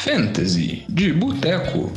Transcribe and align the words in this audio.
Fantasy 0.00 0.84
de 0.88 1.12
Boteco. 1.12 1.92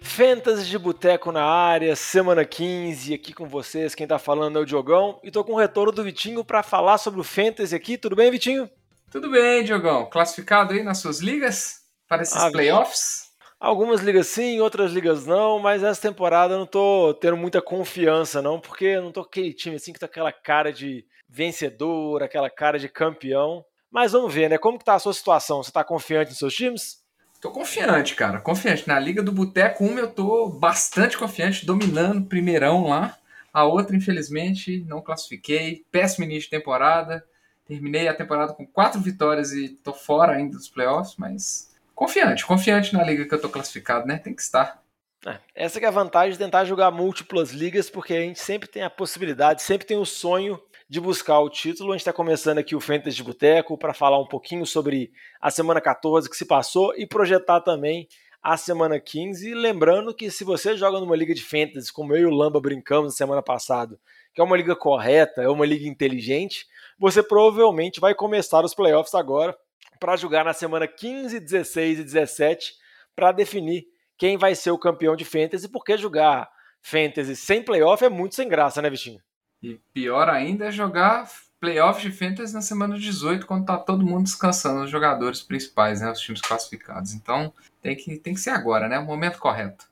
Fantasy 0.00 0.66
de 0.66 0.78
Boteco 0.78 1.32
na 1.32 1.42
área, 1.42 1.96
semana 1.96 2.44
15, 2.44 3.14
aqui 3.14 3.32
com 3.32 3.48
vocês. 3.48 3.92
Quem 3.92 4.06
tá 4.06 4.20
falando 4.20 4.56
é 4.56 4.62
o 4.62 4.64
Diogão. 4.64 5.18
E 5.24 5.30
tô 5.32 5.42
com 5.42 5.54
o 5.54 5.58
retorno 5.58 5.90
do 5.90 6.04
Vitinho 6.04 6.44
para 6.44 6.62
falar 6.62 6.98
sobre 6.98 7.18
o 7.18 7.24
Fantasy 7.24 7.74
aqui. 7.74 7.98
Tudo 7.98 8.14
bem, 8.14 8.30
Vitinho? 8.30 8.70
Tudo 9.10 9.28
bem, 9.28 9.64
Diogão. 9.64 10.08
Classificado 10.08 10.74
aí 10.74 10.84
nas 10.84 10.98
suas 10.98 11.18
ligas? 11.18 11.80
Para 12.06 12.22
esses 12.22 12.36
ah, 12.36 12.50
playoffs? 12.50 13.30
Algumas 13.58 14.02
ligas 14.02 14.28
sim, 14.28 14.60
outras 14.60 14.92
ligas 14.92 15.26
não, 15.26 15.58
mas 15.58 15.82
essa 15.82 16.02
temporada 16.02 16.54
eu 16.54 16.58
não 16.58 16.66
tô 16.66 17.12
tendo 17.14 17.36
muita 17.36 17.60
confiança, 17.60 18.40
não, 18.40 18.60
porque 18.60 18.84
eu 18.84 19.02
não 19.02 19.10
tô 19.10 19.22
com 19.22 19.30
aquele 19.30 19.52
time 19.52 19.74
assim 19.74 19.92
que 19.92 19.98
tá 19.98 20.06
aquela 20.06 20.30
cara 20.30 20.72
de 20.72 21.04
vencedor, 21.28 22.22
aquela 22.22 22.48
cara 22.48 22.78
de 22.78 22.88
campeão. 22.88 23.64
Mas 23.90 24.12
vamos 24.12 24.32
ver, 24.32 24.50
né? 24.50 24.58
Como 24.58 24.78
que 24.78 24.84
tá 24.84 24.94
a 24.94 24.98
sua 24.98 25.14
situação? 25.14 25.62
Você 25.62 25.72
tá 25.72 25.84
confiante 25.84 26.30
nos 26.30 26.38
seus 26.38 26.54
times? 26.54 27.04
Tô 27.40 27.50
confiante, 27.50 28.14
cara. 28.14 28.40
Confiante. 28.40 28.88
Na 28.88 28.98
Liga 28.98 29.22
do 29.22 29.32
Boteco 29.32 29.84
1 29.84 29.98
eu 29.98 30.10
tô 30.10 30.48
bastante 30.48 31.16
confiante, 31.16 31.66
dominando 31.66 32.26
primeirão 32.26 32.88
lá. 32.88 33.16
A 33.52 33.64
outra, 33.64 33.96
infelizmente, 33.96 34.84
não 34.86 35.00
classifiquei. 35.00 35.84
Péssimo 35.90 36.24
início 36.24 36.42
de 36.42 36.50
temporada. 36.50 37.24
Terminei 37.66 38.06
a 38.06 38.14
temporada 38.14 38.52
com 38.52 38.66
quatro 38.66 39.00
vitórias 39.00 39.52
e 39.52 39.68
tô 39.68 39.92
fora 39.92 40.34
ainda 40.34 40.56
dos 40.56 40.68
playoffs, 40.68 41.16
mas 41.16 41.74
confiante. 41.94 42.46
Confiante 42.46 42.94
na 42.94 43.02
liga 43.02 43.24
que 43.24 43.34
eu 43.34 43.40
tô 43.40 43.48
classificado, 43.48 44.06
né? 44.06 44.18
Tem 44.18 44.34
que 44.34 44.42
estar. 44.42 44.82
É, 45.26 45.38
essa 45.54 45.80
é 45.80 45.84
a 45.84 45.90
vantagem 45.90 46.32
de 46.32 46.38
tentar 46.38 46.64
jogar 46.64 46.90
múltiplas 46.92 47.50
ligas, 47.50 47.90
porque 47.90 48.14
a 48.14 48.20
gente 48.20 48.38
sempre 48.38 48.68
tem 48.68 48.82
a 48.82 48.90
possibilidade, 48.90 49.62
sempre 49.62 49.86
tem 49.86 49.96
o 49.96 50.04
sonho 50.04 50.60
de 50.88 51.00
buscar 51.00 51.40
o 51.40 51.50
título. 51.50 51.90
A 51.90 51.94
gente 51.94 52.02
está 52.02 52.12
começando 52.12 52.58
aqui 52.58 52.74
o 52.76 52.80
Fantasy 52.80 53.16
de 53.16 53.24
Boteco 53.24 53.76
para 53.76 53.92
falar 53.92 54.20
um 54.20 54.26
pouquinho 54.26 54.64
sobre 54.64 55.10
a 55.40 55.50
semana 55.50 55.80
14 55.80 56.30
que 56.30 56.36
se 56.36 56.46
passou 56.46 56.94
e 56.96 57.06
projetar 57.06 57.60
também 57.60 58.08
a 58.42 58.56
semana 58.56 59.00
15. 59.00 59.54
Lembrando 59.54 60.14
que 60.14 60.30
se 60.30 60.44
você 60.44 60.76
joga 60.76 61.00
numa 61.00 61.16
liga 61.16 61.34
de 61.34 61.42
fantasy, 61.42 61.92
como 61.92 62.14
eu 62.14 62.22
e 62.22 62.26
o 62.26 62.34
Lamba 62.34 62.60
brincamos 62.60 63.12
na 63.12 63.16
semana 63.16 63.42
passada, 63.42 63.98
que 64.32 64.40
é 64.40 64.44
uma 64.44 64.56
liga 64.56 64.76
correta, 64.76 65.42
é 65.42 65.48
uma 65.48 65.66
liga 65.66 65.88
inteligente, 65.88 66.66
você 66.98 67.22
provavelmente 67.22 67.98
vai 67.98 68.14
começar 68.14 68.64
os 68.64 68.74
playoffs 68.74 69.14
agora 69.14 69.56
para 69.98 70.16
jogar 70.16 70.44
na 70.44 70.52
semana 70.52 70.86
15, 70.86 71.40
16 71.40 71.98
e 71.98 72.04
17 72.04 72.74
para 73.14 73.32
definir 73.32 73.86
quem 74.16 74.36
vai 74.36 74.54
ser 74.54 74.70
o 74.70 74.78
campeão 74.78 75.16
de 75.16 75.24
fantasy, 75.24 75.68
porque 75.68 75.96
jogar 75.96 76.48
fantasy 76.80 77.34
sem 77.34 77.62
playoff 77.62 78.04
é 78.04 78.08
muito 78.08 78.34
sem 78.34 78.48
graça, 78.48 78.80
né, 78.80 78.88
Vitinho? 78.88 79.25
E 79.66 79.80
pior 79.92 80.28
ainda 80.28 80.66
é 80.66 80.70
jogar 80.70 81.28
playoffs 81.58 82.00
de 82.00 82.16
fantasy 82.16 82.54
na 82.54 82.62
semana 82.62 82.96
18, 82.96 83.44
quando 83.44 83.66
tá 83.66 83.76
todo 83.76 84.06
mundo 84.06 84.22
descansando, 84.22 84.84
os 84.84 84.90
jogadores 84.90 85.42
principais, 85.42 86.00
né, 86.00 86.08
os 86.08 86.20
times 86.20 86.40
classificados. 86.40 87.14
Então, 87.14 87.52
tem 87.82 87.96
que, 87.96 88.16
tem 88.16 88.32
que 88.32 88.38
ser 88.38 88.50
agora, 88.50 88.86
né, 88.86 88.96
o 88.96 89.04
momento 89.04 89.40
correto. 89.40 89.88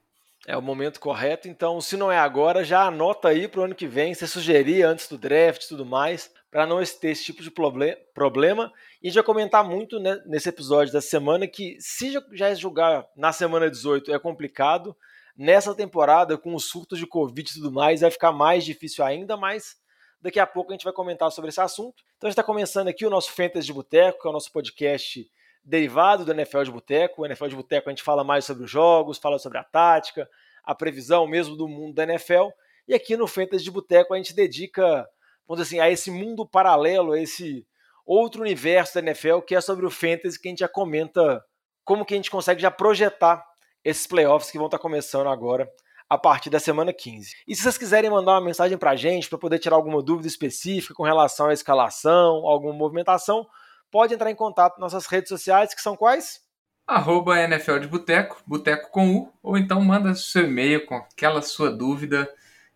É 0.47 0.56
o 0.56 0.62
momento 0.62 1.00
correto, 1.00 1.48
então 1.48 1.80
se 1.80 1.97
não 1.97 2.12
é 2.12 2.19
agora, 2.19 2.62
já 2.62 2.83
anota 2.83 3.28
aí 3.28 3.48
para 3.48 3.62
o 3.62 3.64
ano 3.64 3.75
que 3.75 3.89
vem, 3.89 4.14
você 4.14 4.28
sugerir 4.28 4.84
antes 4.84 5.08
do 5.08 5.19
draft 5.19 5.64
e 5.64 5.69
tudo 5.69 5.84
mais, 5.84 6.30
para 6.52 6.67
não 6.67 6.80
ter 6.84 7.08
esse 7.08 7.25
tipo 7.25 7.42
de 7.42 7.50
problema. 7.50 8.70
E 9.02 9.11
já 9.11 9.25
comentar 9.25 9.64
muito 9.64 9.98
né, 9.98 10.22
nesse 10.27 10.50
episódio 10.50 10.92
da 10.92 11.00
semana 11.00 11.48
que 11.48 11.77
se 11.80 12.14
já 12.33 12.55
jogar 12.55 13.05
na 13.17 13.33
semana 13.33 13.69
18 13.69 14.14
é 14.14 14.19
complicado, 14.20 14.95
Nessa 15.36 15.74
temporada, 15.74 16.38
com 16.38 16.54
os 16.54 16.66
surtos 16.66 16.98
de 16.98 17.06
Covid 17.06 17.50
e 17.50 17.54
tudo 17.54 17.72
mais, 17.72 18.02
vai 18.02 18.10
ficar 18.10 18.30
mais 18.30 18.64
difícil 18.64 19.04
ainda, 19.04 19.36
mas 19.36 19.77
daqui 20.20 20.38
a 20.38 20.46
pouco 20.46 20.70
a 20.70 20.74
gente 20.74 20.84
vai 20.84 20.92
comentar 20.92 21.30
sobre 21.32 21.50
esse 21.50 21.60
assunto. 21.60 22.02
Então 22.16 22.28
a 22.28 22.30
gente 22.30 22.34
está 22.34 22.42
começando 22.42 22.88
aqui 22.88 23.04
o 23.04 23.10
nosso 23.10 23.32
Fantasy 23.32 23.66
de 23.66 23.72
Boteco, 23.72 24.22
que 24.22 24.27
é 24.28 24.30
o 24.30 24.32
nosso 24.32 24.52
podcast 24.52 25.28
derivado 25.64 26.24
do 26.24 26.32
NFL 26.32 26.62
de 26.62 26.70
Boteco. 26.70 27.22
O 27.22 27.27
NFL 27.27 27.48
de 27.48 27.56
Boteco 27.56 27.88
a 27.88 27.92
gente 27.92 28.02
fala 28.02 28.22
mais 28.22 28.44
sobre 28.44 28.64
os 28.64 28.70
jogos, 28.70 29.18
fala 29.18 29.38
sobre 29.38 29.58
a 29.58 29.64
tática, 29.64 30.28
a 30.62 30.74
previsão 30.74 31.27
mesmo 31.27 31.56
do 31.56 31.66
mundo 31.66 31.94
da 31.94 32.05
NFL. 32.05 32.50
E 32.86 32.94
aqui 32.94 33.17
no 33.17 33.27
Fantasy 33.27 33.64
de 33.64 33.70
Boteco 33.70 34.14
a 34.14 34.17
gente 34.17 34.34
dedica, 34.34 35.06
vamos 35.48 35.62
dizer 35.62 35.78
assim, 35.78 35.80
a 35.80 35.90
esse 35.90 36.11
mundo 36.11 36.46
paralelo, 36.46 37.12
a 37.12 37.20
esse 37.20 37.67
outro 38.06 38.42
universo 38.42 38.94
da 38.94 39.00
NFL, 39.00 39.40
que 39.40 39.55
é 39.55 39.61
sobre 39.61 39.84
o 39.84 39.90
Fantasy, 39.90 40.40
que 40.40 40.48
a 40.48 40.50
gente 40.50 40.61
já 40.61 40.68
comenta 40.68 41.44
como 41.84 42.05
que 42.05 42.14
a 42.14 42.17
gente 42.17 42.30
consegue 42.30 42.62
já 42.62 42.70
projetar 42.70 43.44
esses 43.84 44.06
playoffs 44.06 44.50
que 44.50 44.58
vão 44.58 44.67
estar 44.67 44.78
começando 44.78 45.28
agora 45.28 45.70
a 46.08 46.18
partir 46.18 46.50
da 46.50 46.61
semana 46.61 46.92
15. 46.92 47.34
E 47.46 47.55
se 47.55 47.62
vocês 47.62 47.78
quiserem 47.78 48.11
mandar 48.11 48.33
uma 48.33 48.40
mensagem 48.40 48.78
para 48.78 48.90
a 48.90 48.96
gente 48.96 49.28
para 49.28 49.39
poder 49.39 49.58
tirar 49.58 49.77
alguma 49.77 50.02
dúvida 50.02 50.28
específica 50.28 50.95
com 50.95 51.02
relação 51.02 51.46
à 51.46 51.52
escalação, 51.52 52.46
alguma 52.46 52.73
movimentação, 52.73 53.46
pode 53.90 54.14
entrar 54.14 54.30
em 54.30 54.34
contato 54.34 54.78
nas 54.78 54.92
nossas 54.92 55.08
redes 55.08 55.28
sociais, 55.28 55.74
que 55.74 55.80
são 55.80 55.96
quais? 55.96 56.42
Arroba 56.86 57.40
NFL 57.40 57.78
de 57.78 57.89
Boteco, 57.89 58.42
Boteco 58.46 58.90
com 58.90 59.17
U, 59.17 59.33
ou 59.42 59.56
então 59.56 59.80
manda 59.80 60.14
seu 60.14 60.44
e-mail 60.44 60.84
com 60.84 60.96
aquela 60.96 61.40
sua 61.40 61.70
dúvida, 61.70 62.30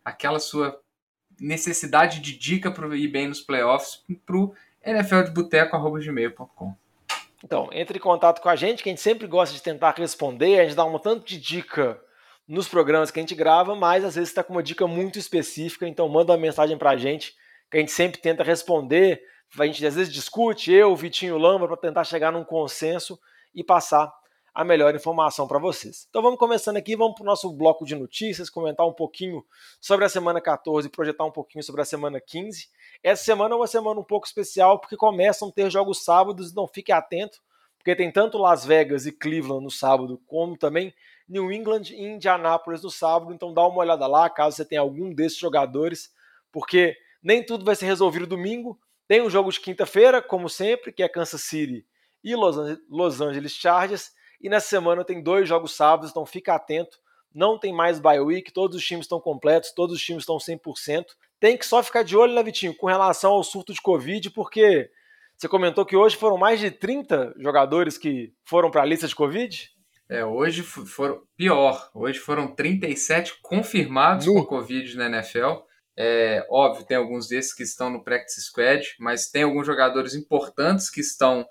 aquela 0.04 0.40
sua 0.40 0.80
necessidade 1.38 2.20
de 2.20 2.36
dica 2.36 2.70
para 2.70 2.96
ir 2.96 3.08
bem 3.08 3.28
nos 3.28 3.40
playoffs 3.40 4.02
para 4.24 4.36
o 4.36 4.54
nfldeboteco.gmail.com. 4.84 6.74
Então, 7.44 7.68
entre 7.72 7.98
em 7.98 8.00
contato 8.00 8.40
com 8.40 8.48
a 8.48 8.56
gente, 8.56 8.82
que 8.82 8.88
a 8.88 8.92
gente 8.92 9.00
sempre 9.00 9.26
gosta 9.26 9.54
de 9.54 9.62
tentar 9.62 9.94
responder, 9.96 10.58
a 10.58 10.64
gente 10.64 10.74
dá 10.74 10.84
um 10.84 10.98
tanto 10.98 11.24
de 11.24 11.38
dica 11.38 12.00
nos 12.48 12.66
programas 12.66 13.10
que 13.10 13.20
a 13.20 13.22
gente 13.22 13.34
grava, 13.34 13.76
mas 13.76 14.04
às 14.04 14.14
vezes 14.14 14.30
está 14.30 14.42
com 14.42 14.54
uma 14.54 14.62
dica 14.62 14.86
muito 14.86 15.18
específica, 15.18 15.86
então 15.86 16.08
manda 16.08 16.32
uma 16.32 16.38
mensagem 16.38 16.76
para 16.76 16.90
a 16.90 16.96
gente, 16.96 17.34
que 17.70 17.76
a 17.76 17.80
gente 17.80 17.92
sempre 17.92 18.20
tenta 18.20 18.42
responder. 18.42 19.22
A 19.58 19.66
gente 19.66 19.86
às 19.86 19.94
vezes 19.94 20.12
discute, 20.12 20.72
eu, 20.72 20.94
Vitinho 20.96 21.38
Lamba, 21.38 21.66
para 21.66 21.76
tentar 21.76 22.04
chegar 22.04 22.32
num 22.32 22.44
consenso 22.44 23.18
e 23.54 23.62
passar 23.62 24.12
a 24.58 24.64
melhor 24.64 24.92
informação 24.92 25.46
para 25.46 25.60
vocês. 25.60 26.08
Então 26.10 26.20
vamos 26.20 26.36
começando 26.36 26.78
aqui, 26.78 26.96
vamos 26.96 27.14
para 27.14 27.22
o 27.22 27.26
nosso 27.26 27.48
bloco 27.52 27.84
de 27.84 27.94
notícias, 27.94 28.50
comentar 28.50 28.84
um 28.84 28.92
pouquinho 28.92 29.46
sobre 29.80 30.04
a 30.04 30.08
semana 30.08 30.40
14 30.40 30.88
e 30.88 30.90
projetar 30.90 31.24
um 31.24 31.30
pouquinho 31.30 31.62
sobre 31.62 31.80
a 31.80 31.84
semana 31.84 32.20
15. 32.20 32.68
Essa 33.00 33.22
semana 33.22 33.54
é 33.54 33.56
uma 33.56 33.68
semana 33.68 34.00
um 34.00 34.02
pouco 34.02 34.26
especial 34.26 34.80
porque 34.80 34.96
começam 34.96 35.46
a 35.46 35.52
ter 35.52 35.70
jogos 35.70 36.02
sábados, 36.02 36.50
então 36.50 36.66
fique 36.66 36.90
atento, 36.90 37.38
porque 37.78 37.94
tem 37.94 38.10
tanto 38.10 38.36
Las 38.36 38.66
Vegas 38.66 39.06
e 39.06 39.12
Cleveland 39.12 39.62
no 39.62 39.70
sábado, 39.70 40.20
como 40.26 40.58
também 40.58 40.92
New 41.28 41.52
England 41.52 41.92
e 41.92 42.02
Indianápolis 42.02 42.82
no 42.82 42.90
sábado, 42.90 43.32
então 43.32 43.54
dá 43.54 43.64
uma 43.64 43.78
olhada 43.78 44.08
lá, 44.08 44.28
caso 44.28 44.56
você 44.56 44.64
tenha 44.64 44.80
algum 44.80 45.14
desses 45.14 45.38
jogadores, 45.38 46.12
porque 46.50 46.96
nem 47.22 47.46
tudo 47.46 47.64
vai 47.64 47.76
ser 47.76 47.86
resolvido 47.86 48.26
domingo. 48.26 48.76
Tem 49.06 49.22
um 49.22 49.30
jogo 49.30 49.52
de 49.52 49.60
quinta-feira, 49.60 50.20
como 50.20 50.48
sempre, 50.48 50.92
que 50.92 51.04
é 51.04 51.08
Kansas 51.08 51.42
City 51.42 51.86
e 52.24 52.34
Los 52.34 53.20
Angeles 53.20 53.52
Chargers, 53.52 54.17
e 54.40 54.48
nessa 54.48 54.68
semana 54.68 55.04
tem 55.04 55.22
dois 55.22 55.48
jogos 55.48 55.74
sábados, 55.74 56.10
então 56.10 56.24
fica 56.24 56.54
atento. 56.54 56.98
Não 57.34 57.58
tem 57.58 57.72
mais 57.72 57.98
bye 57.98 58.20
week, 58.20 58.52
todos 58.52 58.76
os 58.76 58.84
times 58.84 59.04
estão 59.04 59.20
completos, 59.20 59.72
todos 59.72 59.96
os 59.96 60.02
times 60.02 60.22
estão 60.22 60.38
100%. 60.38 61.04
Tem 61.38 61.56
que 61.56 61.66
só 61.66 61.82
ficar 61.82 62.02
de 62.02 62.16
olho, 62.16 62.34
né, 62.34 62.42
Vitinho, 62.42 62.74
com 62.74 62.86
relação 62.86 63.32
ao 63.32 63.44
surto 63.44 63.72
de 63.72 63.80
Covid, 63.80 64.30
porque 64.30 64.90
você 65.36 65.48
comentou 65.48 65.86
que 65.86 65.94
hoje 65.94 66.16
foram 66.16 66.36
mais 66.36 66.58
de 66.58 66.70
30 66.70 67.34
jogadores 67.38 67.96
que 67.96 68.32
foram 68.44 68.70
para 68.70 68.82
a 68.82 68.84
lista 68.84 69.06
de 69.06 69.14
Covid? 69.14 69.70
É, 70.08 70.24
hoje 70.24 70.62
foram. 70.62 71.22
Pior, 71.36 71.90
hoje 71.94 72.18
foram 72.18 72.52
37 72.54 73.40
confirmados 73.42 74.26
no. 74.26 74.34
com 74.34 74.44
Covid 74.44 74.96
na 74.96 75.06
NFL. 75.06 75.60
É, 75.96 76.46
óbvio, 76.50 76.86
tem 76.86 76.96
alguns 76.96 77.28
desses 77.28 77.52
que 77.52 77.62
estão 77.62 77.90
no 77.90 78.02
practice 78.02 78.40
squad, 78.42 78.82
mas 78.98 79.30
tem 79.30 79.42
alguns 79.42 79.66
jogadores 79.66 80.14
importantes 80.14 80.90
que 80.90 81.00
estão, 81.00 81.46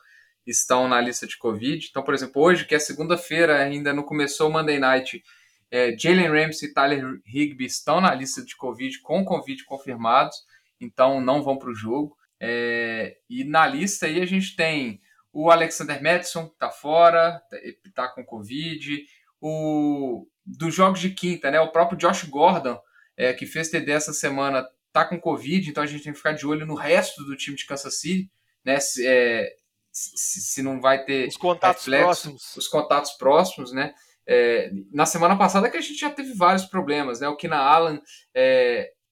estão 0.51 0.87
na 0.87 0.99
lista 1.01 1.27
de 1.27 1.37
Covid. 1.37 1.87
Então, 1.89 2.03
por 2.03 2.13
exemplo, 2.13 2.41
hoje, 2.41 2.65
que 2.65 2.75
é 2.75 2.79
segunda-feira, 2.79 3.57
ainda 3.57 3.93
não 3.93 4.03
começou 4.03 4.49
o 4.49 4.51
Monday 4.51 4.79
Night, 4.79 5.23
é, 5.69 5.97
Jalen 5.97 6.29
Ramsey 6.29 6.69
e 6.69 6.73
Tyler 6.73 7.21
Higby 7.25 7.65
estão 7.65 7.99
na 7.99 8.13
lista 8.13 8.43
de 8.43 8.55
Covid, 8.55 9.01
com 9.01 9.25
Covid 9.25 9.63
confirmados, 9.65 10.37
então 10.79 11.19
não 11.19 11.43
vão 11.43 11.57
para 11.57 11.69
o 11.69 11.75
jogo. 11.75 12.15
É, 12.39 13.17
e 13.29 13.43
na 13.43 13.67
lista 13.67 14.05
aí 14.05 14.21
a 14.21 14.25
gente 14.25 14.55
tem 14.55 15.01
o 15.33 15.51
Alexander 15.51 16.01
Madison, 16.01 16.47
que 16.47 16.53
está 16.53 16.69
fora, 16.69 17.41
está 17.85 18.07
com 18.07 18.25
Covid. 18.25 19.05
O, 19.41 20.27
dos 20.45 20.73
jogos 20.73 20.99
de 20.99 21.09
quinta, 21.11 21.51
né, 21.51 21.59
o 21.59 21.71
próprio 21.71 21.97
Josh 21.97 22.23
Gordon, 22.23 22.79
é, 23.15 23.33
que 23.33 23.45
fez 23.45 23.69
TD 23.69 23.91
essa 23.91 24.13
semana, 24.13 24.67
está 24.87 25.03
com 25.05 25.19
Covid, 25.19 25.69
então 25.69 25.83
a 25.83 25.85
gente 25.85 26.03
tem 26.03 26.13
que 26.13 26.17
ficar 26.17 26.31
de 26.31 26.47
olho 26.47 26.65
no 26.65 26.73
resto 26.73 27.23
do 27.23 27.35
time 27.35 27.57
de 27.57 27.65
Kansas 27.65 27.99
City, 27.99 28.31
né, 28.63 28.77
é, 29.01 29.56
se, 29.97 30.41
se 30.41 30.61
não 30.61 30.79
vai 30.79 31.03
ter 31.03 31.27
os 31.27 31.37
contatos 31.37 31.83
reflexo, 31.83 32.05
próximos. 32.05 32.55
Os 32.55 32.67
contatos 32.67 33.11
próximos, 33.13 33.71
né? 33.71 33.93
É, 34.27 34.69
na 34.91 35.05
semana 35.05 35.37
passada 35.37 35.69
que 35.69 35.77
a 35.77 35.81
gente 35.81 35.99
já 35.99 36.09
teve 36.09 36.33
vários 36.33 36.65
problemas, 36.65 37.21
né? 37.21 37.27
O 37.29 37.37
Kina 37.37 37.57
Allen 37.57 38.01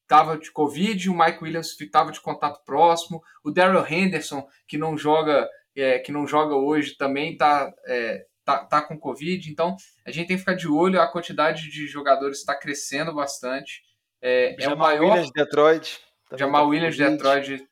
estava 0.04 0.36
é, 0.36 0.38
de 0.38 0.52
Covid, 0.52 1.10
o 1.10 1.18
Mike 1.18 1.44
Williams 1.44 1.80
estava 1.80 2.12
de 2.12 2.22
contato 2.22 2.64
próximo, 2.66 3.22
o 3.44 3.50
Daryl 3.50 3.86
Henderson, 3.88 4.46
que 4.68 4.78
não 4.78 4.98
joga, 4.98 5.50
é, 5.76 6.00
que 6.00 6.12
não 6.12 6.28
joga 6.28 6.56
hoje, 6.56 6.98
também 6.98 7.34
está 7.34 7.74
é, 7.88 8.26
tá, 8.44 8.66
tá 8.66 8.82
com 8.82 9.00
Covid. 9.00 9.50
Então 9.50 9.76
a 10.06 10.12
gente 10.12 10.28
tem 10.28 10.36
que 10.36 10.42
ficar 10.42 10.56
de 10.56 10.68
olho, 10.68 11.02
a 11.02 11.12
quantidade 11.12 11.70
de 11.70 11.88
jogadores 11.88 12.40
está 12.40 12.54
crescendo 12.54 13.14
bastante. 13.14 13.82
É, 14.22 14.56
é 14.60 14.70
o 14.70 14.78
maior. 14.78 15.04
Williams 15.04 15.28
de 15.28 15.34
Detroit. 15.34 16.00
Jamal 16.34 16.64
tá 16.64 16.68
Williams 16.68 16.96
de 16.96 17.10
Detroit. 17.10 17.68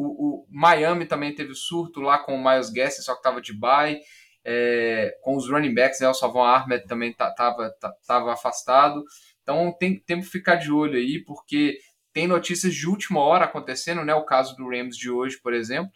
O, 0.00 0.44
o 0.44 0.46
Miami 0.48 1.06
também 1.06 1.34
teve 1.34 1.54
surto 1.54 2.00
lá 2.00 2.18
com 2.18 2.36
o 2.36 2.44
Miles 2.44 2.70
Gaskin, 2.70 3.02
só 3.02 3.14
que 3.14 3.18
estava 3.18 3.40
de 3.40 3.52
bye. 3.52 4.00
É, 4.44 5.12
com 5.22 5.36
os 5.36 5.50
running 5.50 5.74
backs, 5.74 6.00
né, 6.00 6.08
o 6.08 6.14
Salvon 6.14 6.44
Ahmed 6.44 6.86
também 6.86 7.10
estava 7.10 7.74
tava 8.06 8.32
afastado. 8.32 9.02
Então 9.42 9.74
tem, 9.78 9.98
temos 10.00 10.26
que 10.26 10.32
ficar 10.32 10.54
de 10.54 10.70
olho 10.70 10.96
aí, 10.96 11.22
porque 11.24 11.78
tem 12.12 12.28
notícias 12.28 12.72
de 12.74 12.88
última 12.88 13.20
hora 13.20 13.44
acontecendo, 13.44 14.04
né? 14.04 14.14
O 14.14 14.24
caso 14.24 14.54
do 14.56 14.68
Rams 14.68 14.96
de 14.96 15.10
hoje, 15.10 15.36
por 15.42 15.52
exemplo. 15.52 15.90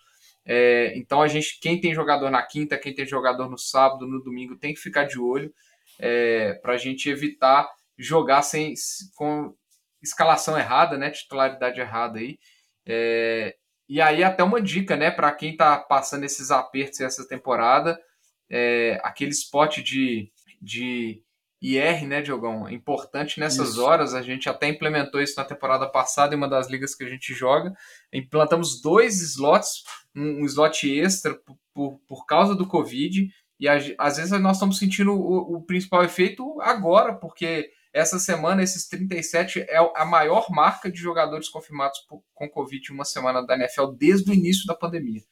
É, 0.44 0.93
então 0.96 1.22
a 1.22 1.28
gente, 1.28 1.60
quem 1.60 1.81
tem 1.81 1.94
jogador 1.94 2.31
na 2.31 2.43
quinta, 2.43 2.76
quem 2.76 2.93
tem 2.93 3.06
jogador 3.06 3.48
no 3.48 3.56
sábado, 3.56 4.06
no 4.06 4.20
domingo, 4.22 4.58
tem 4.58 4.75
que 4.75 4.81
ficar 4.81 5.05
de 5.05 5.19
olho 5.20 5.55
é, 6.00 6.55
para 6.55 6.75
a 6.75 6.78
gente 6.78 7.08
evitar 7.08 7.70
jogar 7.96 8.43
sem 8.43 8.75
com 9.14 9.55
escalação 10.02 10.58
errada, 10.58 10.98
né? 10.98 11.10
Titularidade 11.10 11.81
errada 11.81 12.19
aí. 12.19 12.38
É, 12.84 13.55
e 13.92 14.00
aí 14.00 14.24
até 14.24 14.42
uma 14.42 14.58
dica, 14.58 14.96
né? 14.96 15.10
Para 15.10 15.30
quem 15.32 15.52
está 15.52 15.76
passando 15.76 16.24
esses 16.24 16.50
apertos 16.50 17.02
essa 17.02 17.28
temporada, 17.28 18.00
é, 18.48 18.98
aquele 19.04 19.32
spot 19.32 19.80
de, 19.80 20.32
de 20.62 21.22
IR, 21.60 22.06
né, 22.06 22.22
Diogão? 22.22 22.66
É 22.66 22.72
importante 22.72 23.38
nessas 23.38 23.72
isso. 23.72 23.84
horas. 23.84 24.14
A 24.14 24.22
gente 24.22 24.48
até 24.48 24.66
implementou 24.66 25.20
isso 25.20 25.34
na 25.36 25.44
temporada 25.44 25.86
passada 25.86 26.34
em 26.34 26.38
uma 26.38 26.48
das 26.48 26.70
ligas 26.70 26.94
que 26.94 27.04
a 27.04 27.06
gente 27.06 27.34
joga. 27.34 27.70
Implantamos 28.10 28.80
dois 28.80 29.20
slots, 29.20 29.84
um, 30.16 30.40
um 30.40 30.46
slot 30.46 30.90
extra 30.90 31.34
por, 31.34 31.58
por, 31.74 32.00
por, 32.08 32.24
causa 32.24 32.54
do 32.54 32.66
Covid. 32.66 33.28
E 33.60 33.68
a, 33.68 33.74
às 33.98 34.16
vezes 34.16 34.30
nós 34.40 34.56
estamos 34.56 34.78
sentindo 34.78 35.12
o, 35.12 35.56
o, 35.56 35.62
principal 35.66 36.02
efeito 36.02 36.58
agora, 36.62 37.12
porque 37.12 37.70
essa 37.92 38.18
semana, 38.18 38.62
esses 38.62 38.88
37 38.88 39.60
é 39.60 39.76
a 39.94 40.04
maior 40.04 40.50
marca 40.50 40.90
de 40.90 40.98
jogadores 40.98 41.48
confirmados 41.48 41.98
por, 42.08 42.22
com 42.34 42.48
Covid 42.48 42.90
em 42.90 42.94
uma 42.94 43.04
semana 43.04 43.44
da 43.44 43.54
NFL 43.54 43.86
desde 43.98 44.30
o 44.30 44.34
início 44.34 44.66
da 44.66 44.74
pandemia. 44.74 45.22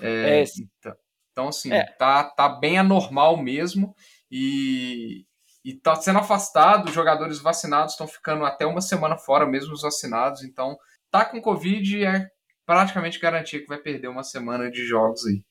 É, 0.00 0.40
é 0.40 0.44
então, 0.44 0.96
então, 1.32 1.48
assim, 1.48 1.72
é. 1.72 1.84
tá, 1.84 2.24
tá 2.24 2.48
bem 2.48 2.78
anormal 2.78 3.36
mesmo. 3.36 3.94
E, 4.30 5.24
e 5.64 5.70
está 5.70 5.94
sendo 5.96 6.18
afastado, 6.18 6.88
os 6.88 6.94
jogadores 6.94 7.38
vacinados 7.38 7.94
estão 7.94 8.06
ficando 8.06 8.44
até 8.44 8.66
uma 8.66 8.80
semana 8.80 9.16
fora, 9.16 9.46
mesmo 9.46 9.72
os 9.72 9.82
vacinados, 9.82 10.42
então 10.42 10.76
tá 11.10 11.24
com 11.24 11.40
Covid 11.40 12.04
é 12.04 12.28
praticamente 12.66 13.18
garantia 13.18 13.60
que 13.60 13.68
vai 13.68 13.78
perder 13.78 14.08
uma 14.08 14.22
semana 14.22 14.70
de 14.70 14.84
jogos 14.84 15.24
aí. 15.26 15.42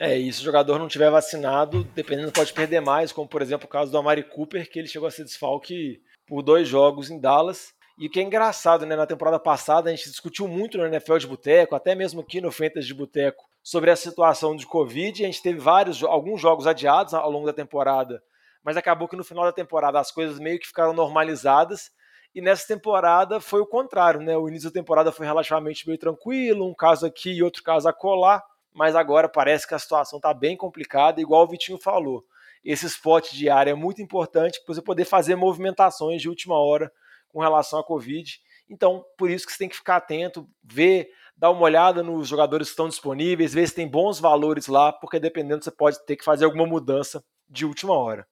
É, 0.00 0.16
e 0.16 0.32
se 0.32 0.40
o 0.40 0.44
jogador 0.44 0.78
não 0.78 0.88
tiver 0.88 1.10
vacinado, 1.10 1.84
dependendo, 1.94 2.32
pode 2.32 2.52
perder 2.54 2.80
mais, 2.80 3.12
como 3.12 3.28
por 3.28 3.42
exemplo 3.42 3.66
o 3.66 3.70
caso 3.70 3.92
do 3.92 3.98
Amari 3.98 4.24
Cooper, 4.24 4.68
que 4.70 4.78
ele 4.78 4.88
chegou 4.88 5.06
a 5.06 5.10
ser 5.10 5.24
desfalque 5.24 6.00
por 6.26 6.42
dois 6.42 6.66
jogos 6.66 7.10
em 7.10 7.20
Dallas. 7.20 7.74
E 7.98 8.06
o 8.06 8.10
que 8.10 8.18
é 8.18 8.22
engraçado, 8.22 8.86
né? 8.86 8.96
Na 8.96 9.06
temporada 9.06 9.38
passada 9.38 9.90
a 9.90 9.94
gente 9.94 10.08
discutiu 10.08 10.48
muito 10.48 10.78
no 10.78 10.86
NFL 10.86 11.18
de 11.18 11.26
Boteco, 11.26 11.74
até 11.74 11.94
mesmo 11.94 12.22
aqui 12.22 12.40
no 12.40 12.50
Fantasy 12.50 12.86
de 12.86 12.94
Boteco, 12.94 13.44
sobre 13.62 13.90
a 13.90 13.96
situação 13.96 14.56
de 14.56 14.66
Covid. 14.66 15.22
A 15.22 15.26
gente 15.26 15.42
teve 15.42 15.58
vários, 15.58 16.02
alguns 16.02 16.40
jogos 16.40 16.66
adiados 16.66 17.12
ao 17.12 17.30
longo 17.30 17.46
da 17.46 17.52
temporada 17.52 18.22
mas 18.62 18.76
acabou 18.76 19.08
que 19.08 19.16
no 19.16 19.24
final 19.24 19.44
da 19.44 19.52
temporada 19.52 19.98
as 19.98 20.10
coisas 20.10 20.38
meio 20.38 20.58
que 20.58 20.66
ficaram 20.66 20.92
normalizadas. 20.92 21.90
E 22.34 22.40
nessa 22.40 22.66
temporada 22.66 23.40
foi 23.40 23.60
o 23.60 23.66
contrário, 23.66 24.20
né? 24.20 24.36
O 24.36 24.48
início 24.48 24.70
da 24.70 24.74
temporada 24.74 25.10
foi 25.10 25.26
relativamente 25.26 25.86
meio 25.86 25.98
tranquilo, 25.98 26.68
um 26.68 26.74
caso 26.74 27.06
aqui 27.06 27.32
e 27.32 27.42
outro 27.42 27.62
caso 27.62 27.88
acolá, 27.88 28.42
mas 28.72 28.94
agora 28.94 29.28
parece 29.28 29.66
que 29.66 29.74
a 29.74 29.78
situação 29.78 30.18
está 30.18 30.32
bem 30.32 30.56
complicada, 30.56 31.20
igual 31.20 31.44
o 31.44 31.48
Vitinho 31.48 31.78
falou. 31.78 32.24
Esse 32.64 32.86
spot 32.86 33.32
de 33.32 33.48
área 33.48 33.70
é 33.70 33.74
muito 33.74 34.02
importante 34.02 34.60
para 34.64 34.74
você 34.74 34.82
poder 34.82 35.04
fazer 35.04 35.34
movimentações 35.34 36.20
de 36.20 36.28
última 36.28 36.58
hora 36.58 36.92
com 37.28 37.40
relação 37.40 37.78
à 37.78 37.84
Covid. 37.84 38.38
Então, 38.68 39.04
por 39.16 39.30
isso 39.30 39.46
que 39.46 39.52
você 39.52 39.58
tem 39.58 39.68
que 39.68 39.76
ficar 39.76 39.96
atento, 39.96 40.48
ver, 40.62 41.08
dar 41.36 41.50
uma 41.50 41.62
olhada 41.62 42.02
nos 42.02 42.28
jogadores 42.28 42.68
que 42.68 42.72
estão 42.72 42.88
disponíveis, 42.88 43.54
ver 43.54 43.66
se 43.66 43.74
tem 43.74 43.88
bons 43.88 44.20
valores 44.20 44.66
lá, 44.66 44.92
porque 44.92 45.18
dependendo 45.18 45.64
você 45.64 45.70
pode 45.70 46.04
ter 46.04 46.16
que 46.16 46.24
fazer 46.24 46.44
alguma 46.44 46.66
mudança 46.66 47.24
de 47.48 47.64
última 47.64 47.94
hora. 47.94 48.26